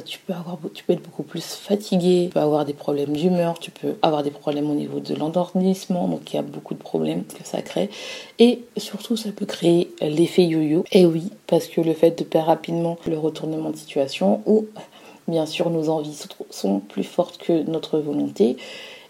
tu, 0.04 0.20
peux 0.20 0.32
avoir, 0.32 0.58
tu 0.74 0.84
peux 0.84 0.92
être 0.92 1.02
beaucoup 1.02 1.24
plus 1.24 1.44
fatigué, 1.44 2.26
tu 2.28 2.34
peux 2.34 2.40
avoir 2.40 2.64
des 2.64 2.72
problèmes 2.72 3.14
d'humeur, 3.14 3.58
tu 3.58 3.72
peux 3.72 3.96
avoir 4.00 4.22
des 4.22 4.30
problèmes 4.30 4.70
au 4.70 4.74
niveau 4.74 5.00
de 5.00 5.12
l'endormissement, 5.16 6.06
donc 6.06 6.32
il 6.32 6.36
y 6.36 6.38
a 6.38 6.42
beaucoup 6.42 6.74
de 6.74 6.78
problèmes 6.78 7.24
que 7.24 7.44
ça 7.44 7.62
crée. 7.62 7.90
Et 8.38 8.62
surtout, 8.76 9.16
ça 9.16 9.30
peut 9.32 9.44
créer 9.44 9.90
l'effet 10.00 10.44
yo-yo. 10.44 10.84
Et 10.92 11.04
oui, 11.04 11.30
parce 11.48 11.66
que 11.66 11.80
le 11.80 11.94
fait 11.94 12.16
de 12.16 12.22
perdre 12.22 12.48
rapidement 12.48 12.96
le 13.08 13.18
retournement 13.18 13.70
de 13.70 13.76
situation 13.76 14.40
ou 14.46 14.66
Bien 15.28 15.46
sûr, 15.46 15.70
nos 15.70 15.88
envies 15.88 16.18
sont 16.50 16.80
plus 16.80 17.04
fortes 17.04 17.38
que 17.38 17.62
notre 17.62 17.98
volonté. 17.98 18.56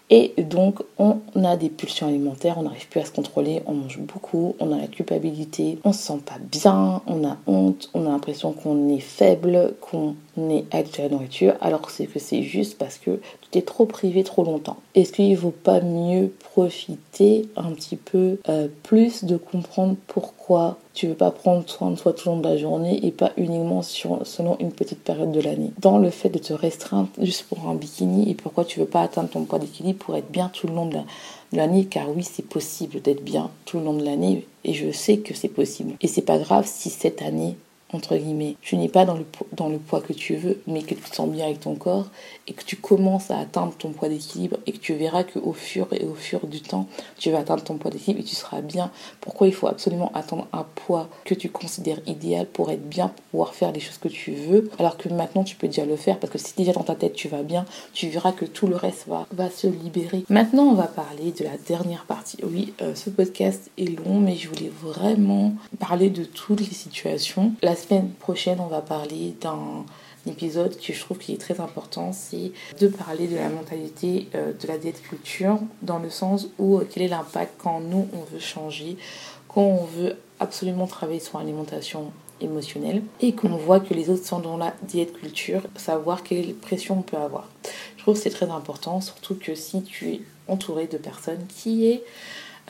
Et 0.09 0.33
donc, 0.37 0.79
on 0.99 1.21
a 1.43 1.55
des 1.55 1.69
pulsions 1.69 2.07
alimentaires, 2.07 2.57
on 2.59 2.63
n'arrive 2.63 2.87
plus 2.87 2.99
à 2.99 3.05
se 3.05 3.11
contrôler, 3.11 3.63
on 3.65 3.73
mange 3.73 3.97
beaucoup, 3.99 4.55
on 4.59 4.71
a 4.71 4.77
la 4.77 4.87
culpabilité, 4.87 5.79
on 5.85 5.93
se 5.93 6.03
sent 6.03 6.19
pas 6.25 6.37
bien, 6.39 7.01
on 7.07 7.25
a 7.27 7.37
honte, 7.47 7.89
on 7.93 8.05
a 8.05 8.09
l'impression 8.09 8.51
qu'on 8.51 8.89
est 8.89 8.99
faible, 8.99 9.73
qu'on 9.81 10.15
est 10.37 10.65
addict 10.71 10.99
à 10.99 11.03
la 11.03 11.09
nourriture, 11.09 11.55
alors 11.61 11.89
c'est 11.89 12.05
que 12.05 12.19
c'est 12.19 12.43
juste 12.43 12.77
parce 12.77 12.97
que 12.97 13.19
trop 13.61 13.85
privé 13.85 14.23
trop 14.23 14.43
longtemps. 14.43 14.77
Est-ce 14.95 15.13
qu'il 15.13 15.37
vaut 15.37 15.51
pas 15.51 15.81
mieux 15.81 16.31
profiter 16.51 17.47
un 17.55 17.71
petit 17.71 17.95
peu 17.95 18.37
euh, 18.49 18.67
plus 18.83 19.23
de 19.23 19.37
comprendre 19.37 19.95
pourquoi 20.07 20.77
tu 20.93 21.07
veux 21.07 21.15
pas 21.15 21.31
prendre 21.31 21.67
soin 21.67 21.91
de 21.91 21.95
toi 21.95 22.13
tout 22.13 22.29
le 22.29 22.35
long 22.35 22.41
de 22.41 22.47
la 22.47 22.57
journée 22.57 23.05
et 23.05 23.11
pas 23.11 23.31
uniquement 23.37 23.81
sur, 23.81 24.25
selon 24.25 24.57
une 24.59 24.71
petite 24.71 25.03
période 25.03 25.31
de 25.31 25.41
l'année? 25.41 25.71
Dans 25.79 25.97
le 25.97 26.09
fait 26.09 26.29
de 26.29 26.39
te 26.39 26.53
restreindre 26.53 27.09
juste 27.21 27.43
pour 27.43 27.67
un 27.67 27.75
bikini 27.75 28.29
et 28.29 28.35
pourquoi 28.35 28.65
tu 28.65 28.79
veux 28.79 28.85
pas 28.85 29.01
atteindre 29.01 29.29
ton 29.29 29.43
poids 29.45 29.59
d'équilibre 29.59 29.99
pour 29.99 30.15
être 30.15 30.29
bien 30.31 30.49
tout 30.53 30.67
le 30.67 30.73
long 30.73 30.85
de 30.85 30.97
l'année, 31.51 31.85
car 31.85 32.09
oui, 32.15 32.23
c'est 32.23 32.45
possible 32.47 33.01
d'être 33.01 33.23
bien 33.23 33.49
tout 33.65 33.79
le 33.79 33.85
long 33.85 33.93
de 33.93 34.05
l'année 34.05 34.45
et 34.63 34.73
je 34.73 34.91
sais 34.91 35.17
que 35.17 35.33
c'est 35.33 35.47
possible. 35.47 35.93
Et 36.01 36.07
c'est 36.07 36.21
pas 36.21 36.37
grave 36.37 36.65
si 36.67 36.89
cette 36.89 37.21
année 37.21 37.55
entre 37.93 38.17
guillemets. 38.17 38.55
Tu 38.61 38.77
n'es 38.77 38.89
pas 38.89 39.05
dans 39.05 39.15
le, 39.15 39.25
dans 39.53 39.69
le 39.69 39.77
poids 39.77 40.01
que 40.01 40.13
tu 40.13 40.35
veux, 40.35 40.61
mais 40.67 40.81
que 40.81 40.95
tu 40.95 41.01
te 41.01 41.15
sens 41.15 41.29
bien 41.29 41.45
avec 41.45 41.61
ton 41.61 41.75
corps 41.75 42.07
et 42.47 42.53
que 42.53 42.63
tu 42.63 42.75
commences 42.75 43.31
à 43.31 43.39
atteindre 43.39 43.73
ton 43.77 43.89
poids 43.91 44.09
d'équilibre 44.09 44.57
et 44.65 44.71
que 44.71 44.77
tu 44.77 44.93
verras 44.93 45.23
qu'au 45.23 45.53
fur 45.53 45.87
et 45.91 46.05
au 46.05 46.13
fur 46.13 46.47
du 46.47 46.61
temps, 46.61 46.87
tu 47.17 47.31
vas 47.31 47.39
atteindre 47.39 47.63
ton 47.63 47.77
poids 47.77 47.91
d'équilibre 47.91 48.21
et 48.21 48.27
tu 48.27 48.35
seras 48.35 48.61
bien. 48.61 48.91
Pourquoi 49.21 49.47
il 49.47 49.53
faut 49.53 49.67
absolument 49.67 50.11
attendre 50.13 50.47
un 50.53 50.65
poids 50.75 51.09
que 51.25 51.33
tu 51.33 51.49
considères 51.49 51.99
idéal 52.07 52.47
pour 52.47 52.71
être 52.71 52.87
bien, 52.87 53.07
pour 53.09 53.23
pouvoir 53.25 53.53
faire 53.55 53.71
les 53.71 53.79
choses 53.79 53.97
que 53.97 54.07
tu 54.09 54.31
veux, 54.33 54.69
alors 54.79 54.97
que 54.97 55.09
maintenant 55.09 55.43
tu 55.43 55.55
peux 55.55 55.67
déjà 55.67 55.85
le 55.85 55.95
faire? 55.95 56.19
Parce 56.19 56.31
que 56.31 56.39
si 56.39 56.53
déjà 56.55 56.73
dans 56.73 56.83
ta 56.83 56.95
tête 56.95 57.13
tu 57.13 57.27
vas 57.27 57.43
bien, 57.43 57.65
tu 57.93 58.09
verras 58.09 58.31
que 58.31 58.45
tout 58.45 58.67
le 58.67 58.75
reste 58.75 59.07
va, 59.07 59.27
va 59.31 59.49
se 59.49 59.67
libérer. 59.67 60.23
Maintenant, 60.29 60.63
on 60.63 60.73
va 60.73 60.87
parler 60.87 61.31
de 61.31 61.43
la 61.43 61.57
dernière 61.67 62.05
partie. 62.05 62.37
Oui, 62.43 62.73
euh, 62.81 62.95
ce 62.95 63.09
podcast 63.09 63.69
est 63.77 63.97
long, 64.03 64.19
mais 64.19 64.35
je 64.35 64.49
voulais 64.49 64.71
vraiment 64.81 65.53
parler 65.79 66.09
de 66.09 66.23
toutes 66.23 66.59
les 66.59 66.73
situations. 66.73 67.53
Semaine 67.83 68.09
prochaine, 68.11 68.59
on 68.59 68.67
va 68.67 68.81
parler 68.81 69.35
d'un 69.41 69.85
épisode 70.27 70.77
que 70.77 70.93
je 70.93 70.99
trouve 70.99 71.17
qui 71.17 71.33
est 71.33 71.37
très 71.37 71.59
important, 71.59 72.13
c'est 72.13 72.51
de 72.79 72.87
parler 72.87 73.27
de 73.27 73.35
la 73.35 73.49
mentalité 73.49 74.29
euh, 74.35 74.53
de 74.53 74.67
la 74.67 74.77
diète 74.77 75.01
culture, 75.01 75.59
dans 75.81 75.99
le 75.99 76.09
sens 76.09 76.47
où 76.57 76.77
euh, 76.77 76.87
quel 76.89 77.03
est 77.03 77.07
l'impact 77.07 77.53
quand 77.57 77.81
nous, 77.81 78.07
on 78.13 78.23
veut 78.33 78.39
changer, 78.39 78.97
quand 79.47 79.61
on 79.61 79.83
veut 79.83 80.17
absolument 80.39 80.87
travailler 80.87 81.19
sur 81.19 81.39
l'alimentation 81.39 82.11
émotionnel 82.41 83.03
et 83.21 83.33
qu'on 83.33 83.55
voit 83.55 83.79
que 83.79 83.93
les 83.93 84.09
autres 84.09 84.25
sont 84.25 84.39
dans 84.39 84.57
la 84.57 84.73
diète 84.83 85.13
culture, 85.13 85.61
savoir 85.75 86.23
quelle 86.23 86.53
pression 86.53 86.99
on 86.99 87.01
peut 87.01 87.17
avoir. 87.17 87.49
Je 87.97 88.03
trouve 88.03 88.15
que 88.15 88.21
c'est 88.21 88.29
très 88.29 88.49
important, 88.49 89.01
surtout 89.01 89.35
que 89.35 89.55
si 89.55 89.83
tu 89.83 90.09
es 90.09 90.21
entouré 90.47 90.87
de 90.87 90.97
personnes 90.97 91.45
qui 91.47 91.87
est 91.87 92.03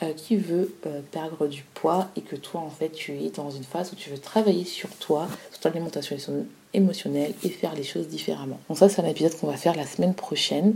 euh, 0.02 0.12
qui 0.12 0.36
veut 0.36 0.74
euh, 0.86 1.00
perdre 1.12 1.46
du 1.46 1.64
poids 1.74 2.08
et 2.16 2.20
que 2.20 2.36
toi 2.36 2.60
en 2.60 2.70
fait 2.70 2.90
tu 2.90 3.12
es 3.12 3.30
dans 3.30 3.50
une 3.50 3.62
phase 3.62 3.92
où 3.92 3.96
tu 3.96 4.10
veux 4.10 4.18
travailler 4.18 4.64
sur 4.64 4.88
toi, 4.90 5.28
sur 5.50 5.60
ton 5.60 5.70
alimentation 5.70 6.16
émotionnelle 6.72 7.32
et 7.44 7.48
faire 7.48 7.74
les 7.74 7.84
choses 7.84 8.08
différemment. 8.08 8.58
Donc 8.68 8.78
ça 8.78 8.88
c'est 8.88 9.02
un 9.02 9.06
épisode 9.06 9.38
qu'on 9.38 9.46
va 9.46 9.56
faire 9.56 9.76
la 9.76 9.86
semaine 9.86 10.14
prochaine 10.14 10.74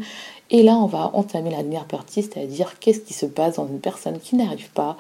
et 0.51 0.63
là 0.63 0.77
on 0.77 0.87
va 0.87 1.11
entamer 1.15 1.51
la 1.51 1.63
dernière 1.63 1.87
partie, 1.87 2.23
c'est-à-dire 2.23 2.79
qu'est-ce 2.79 3.01
qui 3.01 3.13
se 3.13 3.27
passe 3.27 3.57
dans 3.57 3.67
une 3.67 3.81
personne 3.81 4.21
qui 4.21 4.37
n'arrive 4.37 4.71
pas 4.71 4.97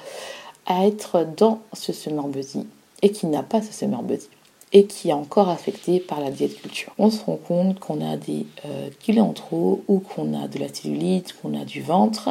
à 0.66 0.86
être 0.86 1.24
dans 1.36 1.60
ce 1.72 1.92
summer 1.92 2.26
body 2.26 2.66
et 3.02 3.12
qui 3.12 3.26
n'a 3.26 3.44
pas 3.44 3.62
ce 3.62 3.72
summer 3.72 4.02
body 4.02 4.28
et 4.72 4.84
qui 4.84 5.10
est 5.10 5.14
encore 5.14 5.48
affecté 5.48 5.98
par 6.00 6.20
la 6.20 6.30
diète 6.30 6.60
culture. 6.60 6.92
On 6.98 7.10
se 7.10 7.24
rend 7.24 7.36
compte 7.36 7.78
qu'on 7.78 8.06
a 8.06 8.16
des 8.16 8.46
euh, 8.66 8.90
kilos 9.00 9.24
en 9.24 9.32
trop 9.32 9.82
ou 9.88 10.00
qu'on 10.00 10.34
a 10.34 10.48
de 10.48 10.58
la 10.58 10.68
cellulite, 10.68 11.34
qu'on 11.40 11.58
a 11.58 11.64
du 11.64 11.80
ventre 11.80 12.28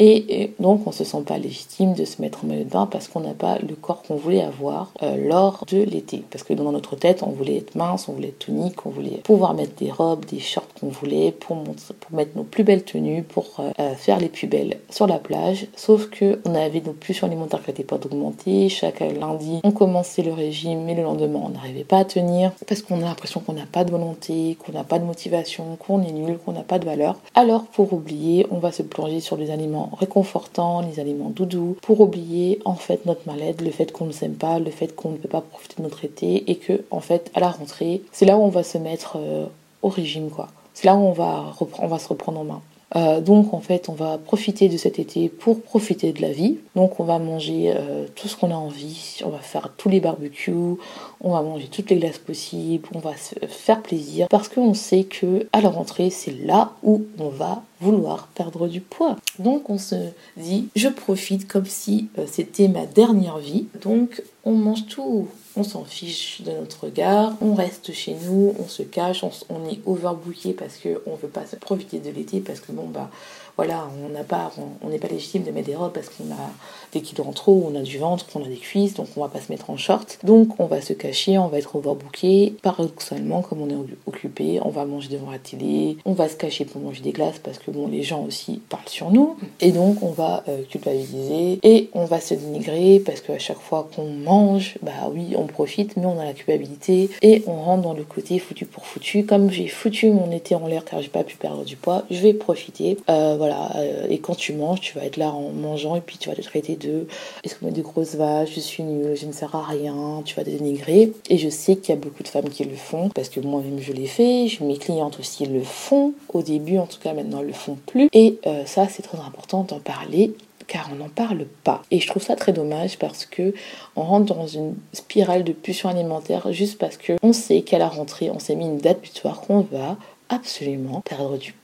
et, 0.00 0.52
donc, 0.60 0.82
on 0.86 0.90
ne 0.90 0.94
se 0.94 1.02
sent 1.02 1.22
pas 1.26 1.38
légitime 1.38 1.94
de 1.94 2.04
se 2.04 2.22
mettre 2.22 2.44
en 2.44 2.46
maillot 2.46 2.62
de 2.62 2.70
bain 2.70 2.86
parce 2.86 3.08
qu'on 3.08 3.20
n'a 3.20 3.34
pas 3.34 3.58
le 3.58 3.74
corps 3.74 4.02
qu'on 4.02 4.14
voulait 4.14 4.42
avoir 4.42 4.92
euh, 5.02 5.16
lors 5.16 5.64
de 5.68 5.78
l'été. 5.78 6.22
Parce 6.30 6.44
que 6.44 6.54
dans 6.54 6.70
notre 6.70 6.94
tête, 6.94 7.24
on 7.24 7.30
voulait 7.30 7.56
être 7.56 7.74
mince, 7.74 8.08
on 8.08 8.12
voulait 8.12 8.28
être 8.28 8.46
tonique, 8.46 8.86
on 8.86 8.90
voulait 8.90 9.20
pouvoir 9.24 9.54
mettre 9.54 9.74
des 9.74 9.90
robes, 9.90 10.24
des 10.26 10.38
shorts 10.38 10.68
qu'on 10.80 10.88
voulait 10.88 11.32
pour, 11.32 11.56
pour 11.64 12.16
mettre 12.16 12.36
nos 12.36 12.44
plus 12.44 12.62
belles 12.62 12.84
tenues, 12.84 13.24
pour 13.24 13.46
euh, 13.58 13.70
euh, 13.80 13.94
faire 13.94 14.20
les 14.20 14.28
plus 14.28 14.46
belles 14.46 14.78
sur 14.88 15.08
la 15.08 15.18
plage. 15.18 15.66
Sauf 15.74 16.08
que 16.10 16.38
on 16.44 16.54
avait 16.54 16.80
nos 16.80 16.92
pulsions 16.92 17.26
alimentaires 17.26 17.62
qui 17.64 17.70
n'étaient 17.70 17.82
pas 17.82 17.98
d'augmenter. 17.98 18.68
Chaque 18.68 19.00
lundi, 19.00 19.58
on 19.64 19.72
commençait 19.72 20.22
le 20.22 20.32
régime, 20.32 20.84
mais 20.84 20.94
le 20.94 21.02
lendemain, 21.02 21.40
on 21.44 21.48
n'arrivait 21.48 21.82
pas 21.82 21.98
à 21.98 22.04
tenir 22.04 22.52
parce 22.68 22.82
qu'on 22.82 22.98
a 23.02 23.04
l'impression 23.04 23.40
qu'on 23.40 23.54
n'a 23.54 23.66
pas 23.66 23.82
de 23.82 23.90
volonté, 23.90 24.56
qu'on 24.64 24.72
n'a 24.72 24.84
pas 24.84 25.00
de 25.00 25.04
motivation, 25.04 25.76
qu'on 25.76 26.02
est 26.02 26.12
nul, 26.12 26.38
qu'on 26.38 26.52
n'a 26.52 26.62
pas 26.62 26.78
de 26.78 26.84
valeur. 26.84 27.16
Alors, 27.34 27.64
pour 27.64 27.92
oublier, 27.92 28.46
on 28.52 28.58
va 28.58 28.70
se 28.70 28.82
plonger 28.82 29.18
sur 29.18 29.36
des 29.36 29.50
aliments 29.50 29.87
réconfortants, 29.94 30.82
les 30.82 31.00
aliments 31.00 31.30
doudous, 31.30 31.76
pour 31.82 32.00
oublier 32.00 32.60
en 32.64 32.74
fait 32.74 33.06
notre 33.06 33.26
mal-être, 33.26 33.62
le 33.62 33.70
fait 33.70 33.92
qu'on 33.92 34.06
ne 34.06 34.12
s'aime 34.12 34.34
pas, 34.34 34.58
le 34.58 34.70
fait 34.70 34.94
qu'on 34.94 35.10
ne 35.10 35.16
peut 35.16 35.28
pas 35.28 35.40
profiter 35.40 35.76
de 35.78 35.82
notre 35.82 36.04
été 36.04 36.50
et 36.50 36.56
que 36.56 36.84
en 36.90 37.00
fait 37.00 37.30
à 37.34 37.40
la 37.40 37.50
rentrée, 37.50 38.02
c'est 38.12 38.26
là 38.26 38.36
où 38.36 38.42
on 38.42 38.48
va 38.48 38.62
se 38.62 38.78
mettre 38.78 39.16
euh, 39.16 39.46
au 39.82 39.88
régime 39.88 40.30
quoi. 40.30 40.48
C'est 40.74 40.86
là 40.86 40.94
où 40.94 41.00
on 41.00 41.12
va, 41.12 41.54
on 41.80 41.88
va 41.88 41.98
se 41.98 42.08
reprendre 42.08 42.38
en 42.40 42.44
main. 42.44 42.62
Euh, 42.96 43.20
donc 43.20 43.52
en 43.52 43.60
fait, 43.60 43.88
on 43.88 43.92
va 43.92 44.16
profiter 44.16 44.68
de 44.68 44.76
cet 44.76 44.98
été 44.98 45.28
pour 45.28 45.60
profiter 45.60 46.12
de 46.12 46.22
la 46.22 46.32
vie. 46.32 46.58
Donc 46.74 47.00
on 47.00 47.04
va 47.04 47.18
manger 47.18 47.72
euh, 47.74 48.06
tout 48.14 48.28
ce 48.28 48.36
qu'on 48.36 48.50
a 48.50 48.54
envie, 48.54 49.18
on 49.24 49.28
va 49.28 49.38
faire 49.38 49.72
tous 49.76 49.88
les 49.88 50.00
barbecues, 50.00 50.76
on 51.20 51.32
va 51.32 51.42
manger 51.42 51.66
toutes 51.66 51.90
les 51.90 51.96
glaces 51.96 52.18
possibles, 52.18 52.88
on 52.94 53.00
va 53.00 53.16
se 53.16 53.34
faire 53.46 53.82
plaisir 53.82 54.28
parce 54.28 54.48
qu'on 54.48 54.74
sait 54.74 55.04
que 55.04 55.46
à 55.52 55.60
la 55.60 55.68
rentrée, 55.68 56.10
c'est 56.10 56.34
là 56.44 56.72
où 56.82 57.02
on 57.18 57.28
va 57.28 57.62
vouloir 57.80 58.28
perdre 58.28 58.68
du 58.68 58.80
poids. 58.80 59.16
Donc 59.38 59.70
on 59.70 59.78
se 59.78 59.94
dit, 60.36 60.68
je 60.74 60.88
profite 60.88 61.46
comme 61.46 61.66
si 61.66 62.08
euh, 62.18 62.26
c'était 62.26 62.68
ma 62.68 62.86
dernière 62.86 63.38
vie. 63.38 63.66
Donc 63.82 64.22
on 64.44 64.52
mange 64.52 64.86
tout, 64.86 65.28
on 65.56 65.62
s'en 65.62 65.84
fiche 65.84 66.42
de 66.42 66.52
notre 66.52 66.84
regard, 66.84 67.34
on 67.40 67.54
reste 67.54 67.92
chez 67.92 68.16
nous, 68.24 68.54
on 68.58 68.68
se 68.68 68.82
cache, 68.82 69.24
on, 69.24 69.68
est 69.68 69.80
overbooké 69.86 70.52
parce 70.52 70.78
qu'on 70.78 71.12
ne 71.12 71.16
veut 71.16 71.28
pas 71.28 71.44
profiter 71.60 71.98
de 71.98 72.10
l'été 72.10 72.40
parce 72.40 72.60
que 72.60 72.72
bon 72.72 72.86
bah 72.86 73.10
voilà, 73.58 73.90
on 74.06 74.10
n'a 74.10 74.22
pas, 74.22 74.52
on 74.82 74.88
n'est 74.88 75.00
pas 75.00 75.08
légitime 75.08 75.42
de 75.42 75.50
mettre 75.50 75.66
des 75.66 75.74
robes 75.74 75.92
parce 75.92 76.08
qu'on 76.10 76.30
a 76.30 76.50
des 76.92 77.00
kilos 77.00 77.26
en 77.26 77.32
trop, 77.32 77.68
on 77.68 77.76
a 77.76 77.82
du 77.82 77.98
ventre, 77.98 78.24
on 78.36 78.44
a 78.44 78.46
des 78.46 78.56
cuisses, 78.56 78.94
donc 78.94 79.08
on 79.16 79.20
va 79.20 79.26
pas 79.26 79.40
se 79.40 79.50
mettre 79.50 79.68
en 79.68 79.76
short. 79.76 80.20
Donc 80.22 80.60
on 80.60 80.66
va 80.66 80.80
se 80.80 80.92
cacher, 80.92 81.38
on 81.38 81.48
va 81.48 81.58
être 81.58 81.74
overbooké. 81.74 82.54
Paradoxalement, 82.62 83.42
comme 83.42 83.60
on 83.60 83.68
est 83.68 83.96
occupé, 84.06 84.60
on 84.64 84.68
va 84.68 84.84
manger 84.84 85.08
devant 85.08 85.32
la 85.32 85.40
télé, 85.40 85.96
on 86.04 86.12
va 86.12 86.28
se 86.28 86.36
cacher 86.36 86.66
pour 86.66 86.80
manger 86.80 87.02
des 87.02 87.10
glaces 87.10 87.40
parce 87.42 87.58
que 87.58 87.72
bon, 87.72 87.88
les 87.88 88.04
gens 88.04 88.24
aussi 88.24 88.60
parlent 88.68 88.88
sur 88.88 89.10
nous. 89.10 89.36
Et 89.60 89.72
donc 89.72 90.04
on 90.04 90.12
va 90.12 90.44
euh, 90.46 90.62
culpabiliser 90.62 91.58
et 91.64 91.90
on 91.94 92.04
va 92.04 92.20
se 92.20 92.34
dénigrer 92.34 93.02
parce 93.04 93.20
qu'à 93.20 93.40
chaque 93.40 93.58
fois 93.58 93.88
qu'on 93.92 94.08
mange, 94.08 94.78
bah 94.82 95.10
oui, 95.12 95.34
on 95.36 95.48
profite, 95.48 95.96
mais 95.96 96.06
on 96.06 96.20
a 96.20 96.24
la 96.24 96.32
culpabilité 96.32 97.10
et 97.22 97.42
on 97.48 97.60
rentre 97.60 97.82
dans 97.82 97.94
le 97.94 98.04
côté 98.04 98.38
foutu 98.38 98.66
pour 98.66 98.86
foutu. 98.86 99.26
Comme 99.26 99.50
j'ai 99.50 99.66
foutu 99.66 100.10
mon 100.10 100.30
été 100.30 100.54
en 100.54 100.68
l'air 100.68 100.84
car 100.84 101.02
j'ai 101.02 101.08
pas 101.08 101.24
pu 101.24 101.36
perdre 101.36 101.64
du 101.64 101.74
poids, 101.74 102.04
je 102.08 102.20
vais 102.20 102.34
profiter. 102.34 102.98
Euh, 103.10 103.34
voilà 103.36 103.47
euh, 103.76 104.06
et 104.08 104.18
quand 104.18 104.34
tu 104.34 104.52
manges, 104.52 104.80
tu 104.80 104.94
vas 104.94 105.04
être 105.04 105.16
là 105.16 105.30
en 105.30 105.50
mangeant 105.50 105.96
et 105.96 106.00
puis 106.00 106.18
tu 106.18 106.28
vas 106.28 106.34
te 106.34 106.42
traiter 106.42 106.76
de 106.76 107.06
est-ce 107.44 107.54
que 107.54 107.64
moi 107.64 107.70
de 107.70 107.82
grosses 107.82 108.14
vaches, 108.14 108.54
je 108.54 108.60
suis 108.60 108.82
nulle, 108.82 109.16
je 109.16 109.26
ne 109.26 109.32
sers 109.32 109.54
à 109.54 109.64
rien, 109.64 110.22
tu 110.24 110.34
vas 110.34 110.44
te 110.44 110.50
dénigrer. 110.50 111.12
Et 111.28 111.38
je 111.38 111.48
sais 111.48 111.76
qu'il 111.76 111.94
y 111.94 111.98
a 111.98 112.00
beaucoup 112.00 112.22
de 112.22 112.28
femmes 112.28 112.48
qui 112.48 112.64
le 112.64 112.76
font 112.76 113.08
parce 113.10 113.28
que 113.28 113.40
moi-même 113.40 113.78
je 113.80 113.92
l'ai 113.92 114.06
fait, 114.06 114.48
mes 114.60 114.76
clientes 114.76 115.18
aussi 115.18 115.46
le 115.46 115.62
font. 115.62 116.12
Au 116.32 116.42
début, 116.42 116.78
en 116.78 116.86
tout 116.86 116.98
cas, 117.00 117.12
maintenant, 117.12 117.42
le 117.42 117.52
font 117.52 117.76
plus. 117.86 118.08
Et 118.12 118.38
euh, 118.46 118.64
ça, 118.66 118.86
c'est 118.88 119.02
très 119.02 119.18
important 119.18 119.64
d'en 119.64 119.80
parler 119.80 120.32
car 120.66 120.90
on 120.92 120.96
n'en 120.96 121.08
parle 121.08 121.46
pas. 121.64 121.82
Et 121.90 121.98
je 121.98 122.06
trouve 122.06 122.22
ça 122.22 122.36
très 122.36 122.52
dommage 122.52 122.98
parce 122.98 123.24
que 123.24 123.54
on 123.96 124.02
rentre 124.02 124.34
dans 124.34 124.46
une 124.46 124.74
spirale 124.92 125.42
de 125.42 125.52
pulsion 125.52 125.88
alimentaire 125.88 126.52
juste 126.52 126.78
parce 126.78 126.98
que 126.98 127.14
on 127.22 127.32
sait 127.32 127.62
qu'à 127.62 127.78
la 127.78 127.88
rentrée, 127.88 128.30
on 128.30 128.38
s'est 128.38 128.54
mis 128.54 128.66
une 128.66 128.78
date 128.78 129.00
butoir 129.00 129.40
qu'on 129.40 129.60
va 129.60 129.96
absolument 130.28 131.00
perdre 131.00 131.38
du 131.38 131.54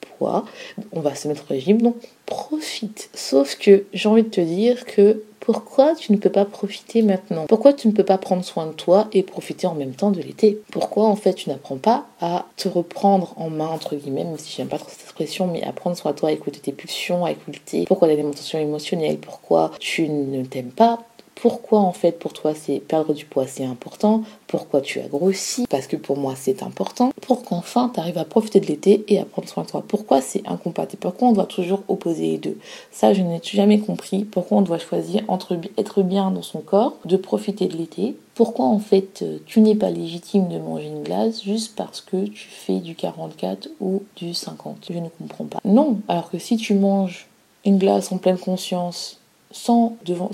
on 0.92 1.00
va 1.00 1.14
se 1.14 1.28
mettre 1.28 1.44
au 1.48 1.52
régime, 1.52 1.82
donc 1.82 1.96
profite. 2.26 3.10
Sauf 3.14 3.56
que 3.56 3.84
j'ai 3.92 4.08
envie 4.08 4.22
de 4.22 4.28
te 4.28 4.40
dire 4.40 4.84
que 4.84 5.22
pourquoi 5.40 5.94
tu 5.94 6.12
ne 6.12 6.16
peux 6.16 6.30
pas 6.30 6.46
profiter 6.46 7.02
maintenant? 7.02 7.44
Pourquoi 7.46 7.74
tu 7.74 7.86
ne 7.88 7.92
peux 7.92 8.04
pas 8.04 8.16
prendre 8.16 8.42
soin 8.42 8.66
de 8.66 8.72
toi 8.72 9.08
et 9.12 9.22
profiter 9.22 9.66
en 9.66 9.74
même 9.74 9.92
temps 9.92 10.10
de 10.10 10.20
l'été? 10.22 10.58
Pourquoi 10.70 11.04
en 11.04 11.16
fait 11.16 11.34
tu 11.34 11.50
n'apprends 11.50 11.76
pas 11.76 12.06
à 12.20 12.46
te 12.56 12.68
reprendre 12.68 13.34
en 13.36 13.50
main, 13.50 13.66
entre 13.66 13.94
guillemets, 13.94 14.24
même 14.24 14.38
si 14.38 14.54
j'aime 14.56 14.68
pas 14.68 14.78
trop 14.78 14.88
cette 14.88 15.02
expression, 15.02 15.46
mais 15.46 15.62
à 15.64 15.72
prendre 15.72 15.96
soin 15.96 16.12
de 16.12 16.16
toi, 16.16 16.30
à 16.30 16.32
écouter 16.32 16.60
tes 16.60 16.72
pulsions, 16.72 17.26
à 17.26 17.32
écouter 17.32 17.84
pourquoi 17.86 18.08
l'alimentation 18.08 18.58
émotionnelle, 18.58 19.18
pourquoi 19.18 19.72
tu 19.78 20.08
ne 20.08 20.44
t'aimes 20.44 20.70
pas? 20.70 21.00
Pourquoi 21.34 21.80
en 21.80 21.92
fait 21.92 22.18
pour 22.18 22.32
toi 22.32 22.54
c'est 22.54 22.78
perdre 22.78 23.12
du 23.14 23.24
poids 23.24 23.46
c'est 23.46 23.64
important, 23.64 24.22
pourquoi 24.46 24.80
tu 24.80 25.00
as 25.00 25.08
grossi, 25.08 25.66
parce 25.68 25.86
que 25.86 25.96
pour 25.96 26.16
moi 26.16 26.34
c'est 26.36 26.62
important, 26.62 27.12
pour 27.20 27.42
qu'enfin 27.44 27.90
tu 27.92 28.00
arrives 28.00 28.18
à 28.18 28.24
profiter 28.24 28.60
de 28.60 28.66
l'été 28.66 29.04
et 29.08 29.18
à 29.18 29.24
prendre 29.24 29.48
soin 29.48 29.64
de 29.64 29.68
toi. 29.68 29.84
Pourquoi 29.86 30.20
c'est 30.20 30.46
incompatible? 30.46 31.00
Pourquoi 31.00 31.28
on 31.28 31.32
doit 31.32 31.46
toujours 31.46 31.82
opposer 31.88 32.26
les 32.32 32.38
deux? 32.38 32.58
Ça 32.90 33.12
je 33.12 33.22
n'ai 33.22 33.40
jamais 33.42 33.80
compris. 33.80 34.24
Pourquoi 34.24 34.58
on 34.58 34.62
doit 34.62 34.78
choisir 34.78 35.22
entre 35.28 35.58
être 35.76 36.02
bien 36.02 36.30
dans 36.30 36.42
son 36.42 36.60
corps, 36.60 36.94
de 37.04 37.16
profiter 37.16 37.66
de 37.66 37.76
l'été? 37.76 38.16
Pourquoi 38.34 38.66
en 38.66 38.80
fait 38.80 39.22
euh, 39.22 39.38
tu 39.46 39.60
n'es 39.60 39.76
pas 39.76 39.90
légitime 39.90 40.48
de 40.48 40.58
manger 40.58 40.86
une 40.86 41.02
glace 41.02 41.42
juste 41.42 41.76
parce 41.76 42.00
que 42.00 42.26
tu 42.26 42.48
fais 42.48 42.80
du 42.80 42.94
44 42.94 43.68
ou 43.80 44.02
du 44.16 44.34
50 44.34 44.88
Je 44.90 44.98
ne 44.98 45.08
comprends 45.08 45.44
pas. 45.44 45.60
Non, 45.64 45.98
alors 46.08 46.30
que 46.30 46.38
si 46.38 46.56
tu 46.56 46.74
manges 46.74 47.28
une 47.64 47.78
glace 47.78 48.12
en 48.12 48.18
pleine 48.18 48.38
conscience, 48.38 49.18
sans, 49.54 49.96
devant, 50.04 50.30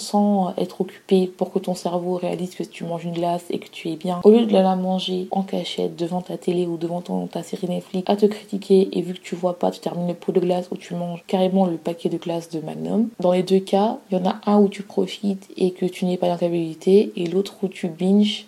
être 0.57 0.81
occupé 0.81 1.27
pour 1.27 1.53
que 1.53 1.59
ton 1.59 1.75
cerveau 1.75 2.17
réalise 2.17 2.55
que 2.55 2.63
tu 2.63 2.85
manges 2.85 3.05
une 3.05 3.13
glace 3.13 3.45
et 3.51 3.59
que 3.59 3.69
tu 3.69 3.89
es 3.91 3.97
bien, 3.97 4.21
au 4.25 4.31
lieu 4.31 4.47
de 4.47 4.53
la 4.53 4.75
manger 4.77 5.29
en 5.31 5.43
cachette 5.43 5.95
devant 5.95 6.23
ta 6.23 6.39
télé 6.39 6.67
ou 6.67 6.77
devant 6.77 7.03
ton, 7.03 7.27
ta 7.27 7.43
série 7.43 7.69
Netflix, 7.69 8.11
à 8.11 8.17
te 8.17 8.27
critiquer 8.27 8.89
et 8.93 9.03
vu 9.03 9.15
que 9.15 9.21
tu 9.21 9.35
vois 9.35 9.59
pas, 9.59 9.71
tu 9.71 9.81
termines 9.81 10.09
le 10.09 10.15
pot 10.15 10.33
de 10.33 10.41
glace 10.41 10.69
ou 10.71 10.77
tu 10.77 10.95
manges 10.95 11.23
carrément 11.27 11.67
le 11.67 11.77
paquet 11.77 12.09
de 12.09 12.17
glace 12.17 12.49
de 12.49 12.61
Magnum. 12.61 13.09
Dans 13.21 13.33
les 13.33 13.43
deux 13.43 13.61
cas, 13.61 13.99
il 14.11 14.19
y 14.19 14.21
en 14.21 14.27
a 14.27 14.41
un 14.47 14.59
où 14.59 14.69
tu 14.69 14.83
profites 14.83 15.49
et 15.57 15.73
que 15.73 15.87
tu 15.87 16.07
n'es 16.07 16.17
pas 16.17 16.29
ta 16.37 16.47
et 16.47 17.27
l'autre 17.31 17.57
où 17.63 17.69
tu 17.69 17.89
binges 17.89 18.47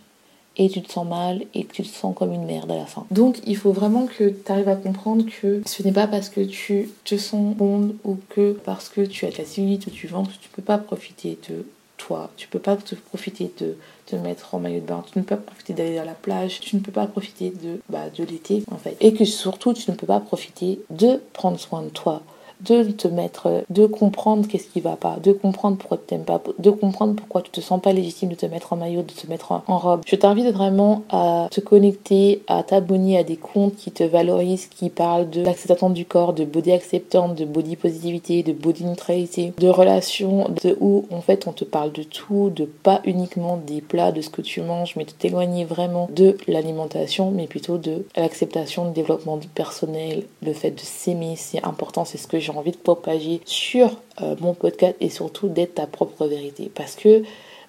et 0.57 0.69
tu 0.69 0.83
te 0.83 0.93
sens 0.93 1.07
mal 1.07 1.43
et 1.55 1.65
que 1.65 1.73
tu 1.73 1.83
te 1.83 1.89
sens 1.89 2.15
comme 2.15 2.33
une 2.33 2.45
merde 2.45 2.71
à 2.71 2.77
la 2.77 2.87
fin. 2.87 3.07
Donc 3.11 3.39
il 3.47 3.57
faut 3.57 3.73
vraiment 3.73 4.07
que 4.07 4.31
tu 4.31 4.53
arrives 4.53 4.69
à 4.69 4.77
comprendre 4.77 5.25
que 5.41 5.63
ce 5.67 5.83
n'est 5.83 5.93
pas 5.93 6.07
parce 6.07 6.29
que 6.29 6.41
tu 6.41 6.91
te 7.05 7.17
sens 7.17 7.57
ronde 7.59 7.95
ou 8.05 8.19
que 8.29 8.53
parce 8.65 8.89
que 8.89 9.03
tu 9.03 9.27
as 9.27 9.31
de 9.31 9.39
la 9.39 9.45
cellulite 9.45 9.87
ou 9.87 9.91
tu 9.91 10.09
que 10.09 10.13
tu 10.41 10.49
peux 10.55 10.63
pas 10.63 10.79
profiter 10.79 11.39
de 11.49 11.65
toi, 11.97 12.31
tu 12.37 12.49
peux 12.49 12.59
pas 12.59 12.77
te 12.77 12.95
profiter 12.95 13.53
de 13.61 13.77
te 14.07 14.17
mettre 14.17 14.55
en 14.55 14.59
maillot 14.59 14.81
de 14.81 14.87
bain, 14.87 15.05
tu 15.11 15.19
ne 15.19 15.23
peux 15.23 15.37
pas 15.37 15.43
profiter 15.43 15.73
d'aller 15.73 15.99
à 15.99 16.05
la 16.05 16.15
plage, 16.15 16.61
tu 16.61 16.75
ne 16.77 16.81
peux 16.81 16.91
pas 16.91 17.07
profiter 17.07 17.51
de, 17.51 17.81
bah, 17.89 18.11
de 18.17 18.25
l'été 18.25 18.65
en 18.71 18.77
fait. 18.77 18.97
Et 19.01 19.15
que 19.15 19.25
surtout 19.25 19.73
tu 19.73 19.91
ne 19.91 19.97
peux 19.97 20.07
pas 20.07 20.21
profiter 20.21 20.81
de 20.91 21.21
prendre 21.33 21.59
soin 21.59 21.83
de 21.83 21.89
toi 21.89 22.23
de 22.65 22.85
te 22.85 23.09
mettre, 23.09 23.65
de 23.71 23.87
comprendre 23.87 24.47
qu'est-ce 24.47 24.69
qui 24.69 24.81
va 24.81 24.97
pas, 24.97 25.17
de 25.23 25.33
comprendre 25.33 25.77
pourquoi 25.77 25.99
tu 25.99 26.05
t'aimes 26.07 26.25
pas, 26.25 26.41
de 26.59 26.71
comprendre 26.71 27.15
pourquoi 27.15 27.43
tu 27.43 27.51
te 27.51 27.61
sens 27.61 27.81
pas 27.81 27.93
légitime 27.93 28.31
de 28.31 28.35
te 28.35 28.47
mettre 28.47 28.73
en 28.73 28.77
maillot, 28.77 29.03
de 29.03 29.13
te 29.13 29.27
mettre 29.29 29.53
en, 29.53 29.79
robe. 29.79 30.03
Je 30.07 30.17
t'invite 30.17 30.53
vraiment 30.53 31.03
à 31.11 31.49
te 31.51 31.61
connecter, 31.61 32.43
à 32.47 32.63
t'abonner 32.63 33.19
à 33.19 33.25
des 33.25 33.37
comptes 33.37 33.77
qui 33.77 33.91
te 33.91 34.05
valorisent, 34.05 34.67
qui 34.67 34.91
parlent 34.91 35.29
de 35.31 35.43
l'acceptation 35.43 35.91
du 35.91 36.05
corps, 36.05 36.33
de 36.33 36.45
body 36.45 36.73
acceptance, 36.73 37.35
de 37.35 37.45
body 37.45 37.77
positivité, 37.77 38.43
de 38.43 38.53
body 38.53 38.85
neutralité, 38.85 39.53
de 39.59 39.69
relations, 39.69 40.49
de 40.63 40.77
où 40.81 41.07
en 41.11 41.21
fait 41.21 41.47
on 41.47 41.53
te 41.53 41.65
parle 41.65 41.93
de 41.93 42.03
tout, 42.03 42.51
de 42.55 42.65
pas 42.65 43.01
uniquement 43.05 43.57
des 43.57 43.81
plats, 43.81 44.13
de 44.13 44.21
ce 44.21 44.31
que 44.31 44.43
tu 44.43 44.61
manges, 44.61 44.95
mais 44.97 45.05
de 45.05 45.11
t'éloigner 45.11 45.65
vraiment 45.65 46.09
de 46.15 46.37
l'alimentation, 46.47 47.31
mais 47.31 47.47
plutôt 47.47 47.79
de 47.79 48.05
l'acceptation, 48.17 48.87
du 48.87 48.93
développement 48.93 49.39
personnel, 49.55 50.25
le 50.43 50.53
fait 50.53 50.71
de 50.71 50.81
s'aimer, 50.81 51.35
c'est 51.37 51.65
important, 51.65 52.05
c'est 52.05 52.19
ce 52.19 52.27
que 52.27 52.39
j'ai 52.39 52.52
envie 52.59 52.73
de 52.73 52.77
propager 52.77 53.41
sur 53.45 53.91
euh, 54.21 54.37
mon 54.41 54.55
podcast 54.55 54.97
et 55.01 55.11
surtout 55.11 55.49
d'être 55.49 55.75
ta 55.75 55.87
propre 55.87 56.27
vérité. 56.27 56.71
Parce 56.75 56.97
que 56.97 57.23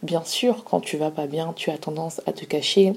Bien 0.04 0.26
sûr, 0.26 0.66
quand 0.66 0.82
tu 0.82 0.98
vas 0.98 1.12
pas 1.12 1.28
bien, 1.28 1.54
tu 1.56 1.70
as 1.70 1.78
tendance 1.78 2.20
à 2.28 2.34
te 2.34 2.44
cacher, 2.44 2.92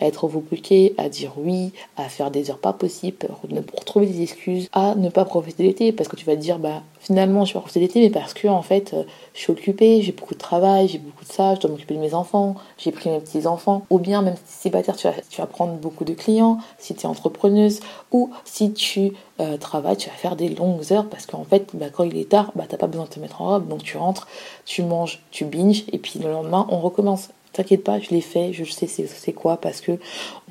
à 0.00 0.06
être 0.06 0.24
overbooké, 0.24 0.92
à 0.98 1.08
dire 1.08 1.34
oui, 1.36 1.72
à 1.96 2.08
faire 2.08 2.32
des 2.32 2.50
heures 2.50 2.58
pas 2.58 2.72
possibles 2.72 3.28
pour 3.68 3.84
trouver 3.84 4.06
des 4.06 4.22
excuses, 4.22 4.68
à 4.72 4.96
ne 4.96 5.08
pas 5.08 5.24
profiter 5.24 5.62
de 5.62 5.68
l'été 5.68 5.92
parce 5.92 6.08
que 6.08 6.16
tu 6.16 6.26
vas 6.26 6.34
te 6.34 6.40
dire 6.40 6.58
bah 6.58 6.82
finalement 7.00 7.44
je 7.44 7.52
profiter 7.52 7.80
de 7.80 7.84
l'été 7.84 8.00
mais 8.00 8.10
parce 8.10 8.34
que 8.34 8.48
en 8.48 8.62
fait 8.62 8.94
euh, 8.94 9.04
je 9.34 9.40
suis 9.40 9.52
occupée, 9.52 10.02
j'ai 10.02 10.12
beaucoup 10.12 10.34
de 10.34 10.38
travail, 10.38 10.88
j'ai 10.88 10.98
beaucoup 10.98 11.24
de 11.24 11.32
ça, 11.32 11.54
je 11.54 11.60
dois 11.60 11.70
m'occuper 11.70 11.94
de 11.94 12.00
mes 12.00 12.14
enfants, 12.14 12.56
j'ai 12.76 12.92
pris 12.92 13.10
mes 13.10 13.20
petits 13.20 13.46
enfants 13.46 13.84
ou 13.90 13.98
bien 13.98 14.22
même 14.22 14.36
si 14.44 14.62
célibataire 14.62 14.96
tu 14.96 15.06
vas, 15.06 15.14
tu 15.28 15.40
vas 15.40 15.46
prendre 15.46 15.74
beaucoup 15.74 16.04
de 16.04 16.14
clients, 16.14 16.58
si 16.78 16.94
tu 16.94 17.02
es 17.02 17.06
entrepreneuse 17.06 17.80
ou 18.12 18.30
si 18.44 18.72
tu 18.72 19.12
euh, 19.40 19.56
travailles, 19.56 19.96
tu 19.96 20.08
vas 20.08 20.16
faire 20.16 20.36
des 20.36 20.48
longues 20.48 20.92
heures 20.92 21.08
parce 21.08 21.26
qu'en 21.26 21.44
fait 21.44 21.70
bah, 21.74 21.86
quand 21.92 22.04
il 22.04 22.16
est 22.16 22.28
tard, 22.28 22.52
bah 22.54 22.64
t'as 22.68 22.76
pas 22.76 22.86
besoin 22.86 23.04
de 23.04 23.10
te 23.10 23.20
mettre 23.20 23.42
en 23.42 23.46
robe. 23.46 23.68
Donc 23.68 23.82
tu 23.82 23.96
rentres, 23.96 24.26
tu 24.64 24.82
manges, 24.82 25.22
tu 25.30 25.44
binges 25.44 25.84
et 25.92 25.98
puis 25.98 26.18
le 26.18 26.30
lendemain 26.30 26.66
on 26.70 26.78
recommence. 26.80 27.28
T'inquiète 27.52 27.82
pas, 27.82 27.98
je 27.98 28.10
l'ai 28.10 28.20
fait, 28.20 28.52
je 28.52 28.64
sais 28.64 28.86
c'est 28.86 29.32
quoi 29.32 29.56
parce 29.56 29.80
que 29.80 29.92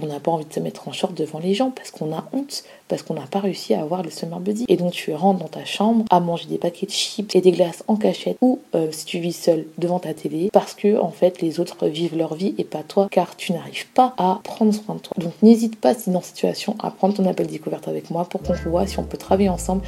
on 0.01 0.07
n'a 0.07 0.19
pas 0.19 0.31
envie 0.31 0.45
de 0.45 0.53
se 0.53 0.59
mettre 0.59 0.87
en 0.87 0.91
short 0.91 1.13
devant 1.13 1.39
les 1.39 1.53
gens 1.53 1.71
parce 1.71 1.91
qu'on 1.91 2.11
a 2.13 2.25
honte 2.33 2.63
parce 2.87 3.01
qu'on 3.01 3.13
n'a 3.13 3.27
pas 3.27 3.39
réussi 3.39 3.73
à 3.73 3.81
avoir 3.81 4.03
le 4.03 4.09
summer 4.09 4.39
body. 4.39 4.65
Et 4.67 4.77
donc 4.77 4.91
tu 4.91 5.13
rentres 5.13 5.39
dans 5.39 5.47
ta 5.47 5.65
chambre 5.65 6.05
à 6.09 6.19
manger 6.19 6.45
des 6.47 6.57
paquets 6.57 6.85
de 6.85 6.91
chips 6.91 7.35
et 7.35 7.41
des 7.41 7.51
glaces 7.51 7.83
en 7.87 7.95
cachette 7.95 8.37
ou 8.41 8.59
euh, 8.75 8.89
si 8.91 9.05
tu 9.05 9.19
vis 9.19 9.33
seul 9.33 9.65
devant 9.77 9.99
ta 9.99 10.13
télé 10.13 10.49
parce 10.51 10.73
que 10.73 10.99
en 10.99 11.11
fait 11.11 11.41
les 11.41 11.59
autres 11.59 11.87
vivent 11.87 12.17
leur 12.17 12.35
vie 12.35 12.55
et 12.57 12.63
pas 12.63 12.83
toi 12.83 13.07
car 13.11 13.35
tu 13.35 13.53
n'arrives 13.53 13.87
pas 13.87 14.13
à 14.17 14.39
prendre 14.43 14.73
soin 14.73 14.95
de 14.95 14.99
toi. 14.99 15.15
Donc 15.17 15.33
n'hésite 15.41 15.79
pas 15.79 15.93
si 15.93 16.09
dans 16.09 16.21
cette 16.21 16.35
situation 16.35 16.75
à 16.79 16.91
prendre 16.91 17.15
ton 17.15 17.25
appel 17.25 17.47
découverte 17.47 17.87
avec 17.87 18.09
moi 18.11 18.25
pour 18.25 18.41
qu'on 18.41 18.53
voit 18.69 18.87
si 18.87 18.99
on 18.99 19.03
peut 19.03 19.17
travailler 19.17 19.49
ensemble 19.49 19.81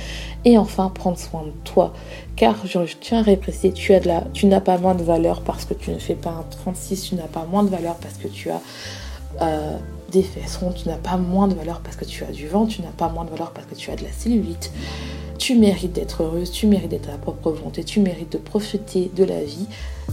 et 0.45 0.57
enfin 0.57 0.89
prendre 0.89 1.17
soin 1.17 1.43
de 1.43 1.51
toi. 1.63 1.93
Car 2.35 2.65
je 2.65 2.79
tiens 2.99 3.19
à 3.19 3.21
répréciser, 3.21 3.73
tu 3.73 3.93
as 3.93 3.99
de 3.99 4.07
la, 4.07 4.23
tu 4.33 4.45
n'as 4.45 4.61
pas 4.61 4.77
moins 4.77 4.95
de 4.95 5.03
valeur 5.03 5.41
parce 5.41 5.65
que 5.65 5.73
tu 5.73 5.91
ne 5.91 5.99
fais 5.99 6.15
pas 6.15 6.29
un 6.29 6.45
36, 6.49 7.09
tu 7.09 7.15
n'as 7.15 7.23
pas 7.23 7.45
moins 7.45 7.63
de 7.63 7.69
valeur 7.69 7.95
parce 7.95 8.15
que 8.15 8.27
tu 8.27 8.49
as 8.49 8.61
euh, 9.41 9.77
des 10.09 10.23
fesses 10.23 10.57
rondes, 10.57 10.75
tu 10.75 10.87
n'as 10.87 10.97
pas 10.97 11.17
moins 11.17 11.47
de 11.47 11.55
valeur 11.55 11.81
parce 11.81 11.95
que 11.95 12.05
tu 12.05 12.23
as 12.23 12.31
du 12.31 12.47
vent, 12.47 12.65
tu 12.65 12.81
n'as 12.81 12.91
pas 12.91 13.09
moins 13.09 13.25
de 13.25 13.29
valeur 13.29 13.51
parce 13.51 13.67
que 13.67 13.75
tu 13.75 13.91
as 13.91 13.95
de 13.95 14.03
la 14.03 14.11
cellulite. 14.11 14.71
Tu 15.37 15.55
mérites 15.55 15.93
d'être 15.93 16.23
heureuse, 16.23 16.51
tu 16.51 16.67
mérites 16.67 16.89
d'être 16.89 17.09
à 17.09 17.13
ta 17.13 17.17
propre 17.17 17.51
volonté, 17.51 17.83
tu 17.83 18.01
mérites 18.01 18.31
de 18.33 18.37
profiter 18.37 19.09
de 19.15 19.23
la 19.23 19.43
vie, 19.43 19.67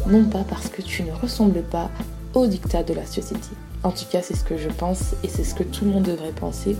non 0.06 0.24
pas 0.24 0.44
parce 0.48 0.68
que 0.68 0.82
tu 0.82 1.02
ne 1.02 1.12
ressembles 1.12 1.62
pas 1.62 1.90
au 2.34 2.46
dictat 2.46 2.82
de 2.84 2.94
la 2.94 3.04
société. 3.04 3.48
En 3.82 3.90
tout 3.90 4.04
cas, 4.10 4.22
c'est 4.22 4.36
ce 4.36 4.44
que 4.44 4.56
je 4.56 4.68
pense 4.68 5.14
et 5.24 5.28
c'est 5.28 5.44
ce 5.44 5.54
que 5.54 5.62
tout 5.62 5.84
le 5.84 5.90
monde 5.90 6.04
devrait 6.04 6.32
penser. 6.32 6.76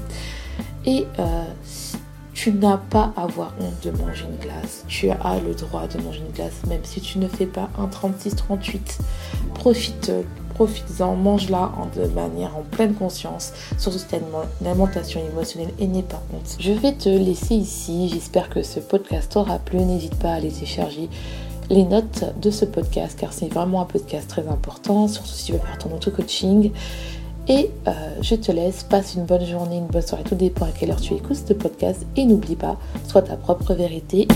Et 0.85 1.07
euh, 1.19 1.45
tu 2.35 2.53
n'as 2.53 2.77
pas 2.77 3.12
à 3.17 3.23
avoir 3.23 3.55
honte 3.61 3.83
de 3.83 3.91
manger 3.91 4.25
une 4.31 4.37
glace. 4.37 4.85
Tu 4.87 5.11
as 5.11 5.41
le 5.41 5.55
droit 5.55 5.87
de 5.89 6.01
manger 6.03 6.21
une 6.21 6.33
glace, 6.33 6.64
même 6.69 6.85
si 6.85 7.01
tu 7.01 7.19
ne 7.19 7.29
fais 7.29 7.47
pas 7.47 7.69
un 7.79 7.87
36-38. 7.87 8.99
Profite 9.55 10.12
profites-en, 10.57 11.16
mange-la 11.16 11.70
de 11.94 12.07
manière 12.07 12.57
en 12.57 12.62
pleine 12.62 12.94
conscience, 12.94 13.52
surtout 13.76 13.98
si 13.98 14.07
une 14.16 14.66
alimentation 14.66 15.20
émotionnelle 15.30 15.72
et 15.78 15.86
n'aie 15.86 16.02
pas 16.02 16.22
honte. 16.34 16.57
Je 16.59 16.72
vais 16.72 16.92
te 16.92 17.11
laisser 17.11 17.54
ici, 17.54 18.09
j'espère 18.09 18.48
que 18.48 18.62
ce 18.62 18.80
podcast 18.80 19.32
t'aura 19.32 19.59
plu, 19.59 19.80
n'hésite 19.80 20.14
pas 20.14 20.30
à 20.30 20.34
aller 20.36 20.48
télécharger 20.48 21.11
les 21.68 21.84
notes 21.84 22.24
de 22.40 22.50
ce 22.50 22.64
podcast 22.64 23.18
car 23.20 23.34
c'est 23.34 23.52
vraiment 23.52 23.82
un 23.82 23.84
podcast 23.84 24.28
très 24.28 24.48
important, 24.48 25.09
surtout 25.09 25.28
si 25.28 25.44
tu 25.44 25.52
veux 25.52 25.59
faire 25.59 25.76
ton 25.76 25.94
auto-coaching. 25.94 26.70
Et 27.48 27.70
euh, 27.86 27.92
je 28.22 28.34
te 28.34 28.50
laisse, 28.50 28.82
passe 28.82 29.14
une 29.14 29.24
bonne 29.24 29.44
journée, 29.44 29.76
une 29.76 29.86
bonne 29.86 30.02
soirée, 30.02 30.24
tout 30.24 30.34
dépend 30.34 30.64
à 30.64 30.70
quelle 30.70 30.90
heure 30.90 31.00
tu 31.00 31.12
écoutes 31.12 31.36
ce 31.46 31.52
podcast. 31.52 32.04
Et 32.16 32.24
n'oublie 32.24 32.57
pas, 32.57 32.76
sois 33.07 33.22
ta 33.22 33.36
propre 33.36 33.74
vérité. 33.74 34.26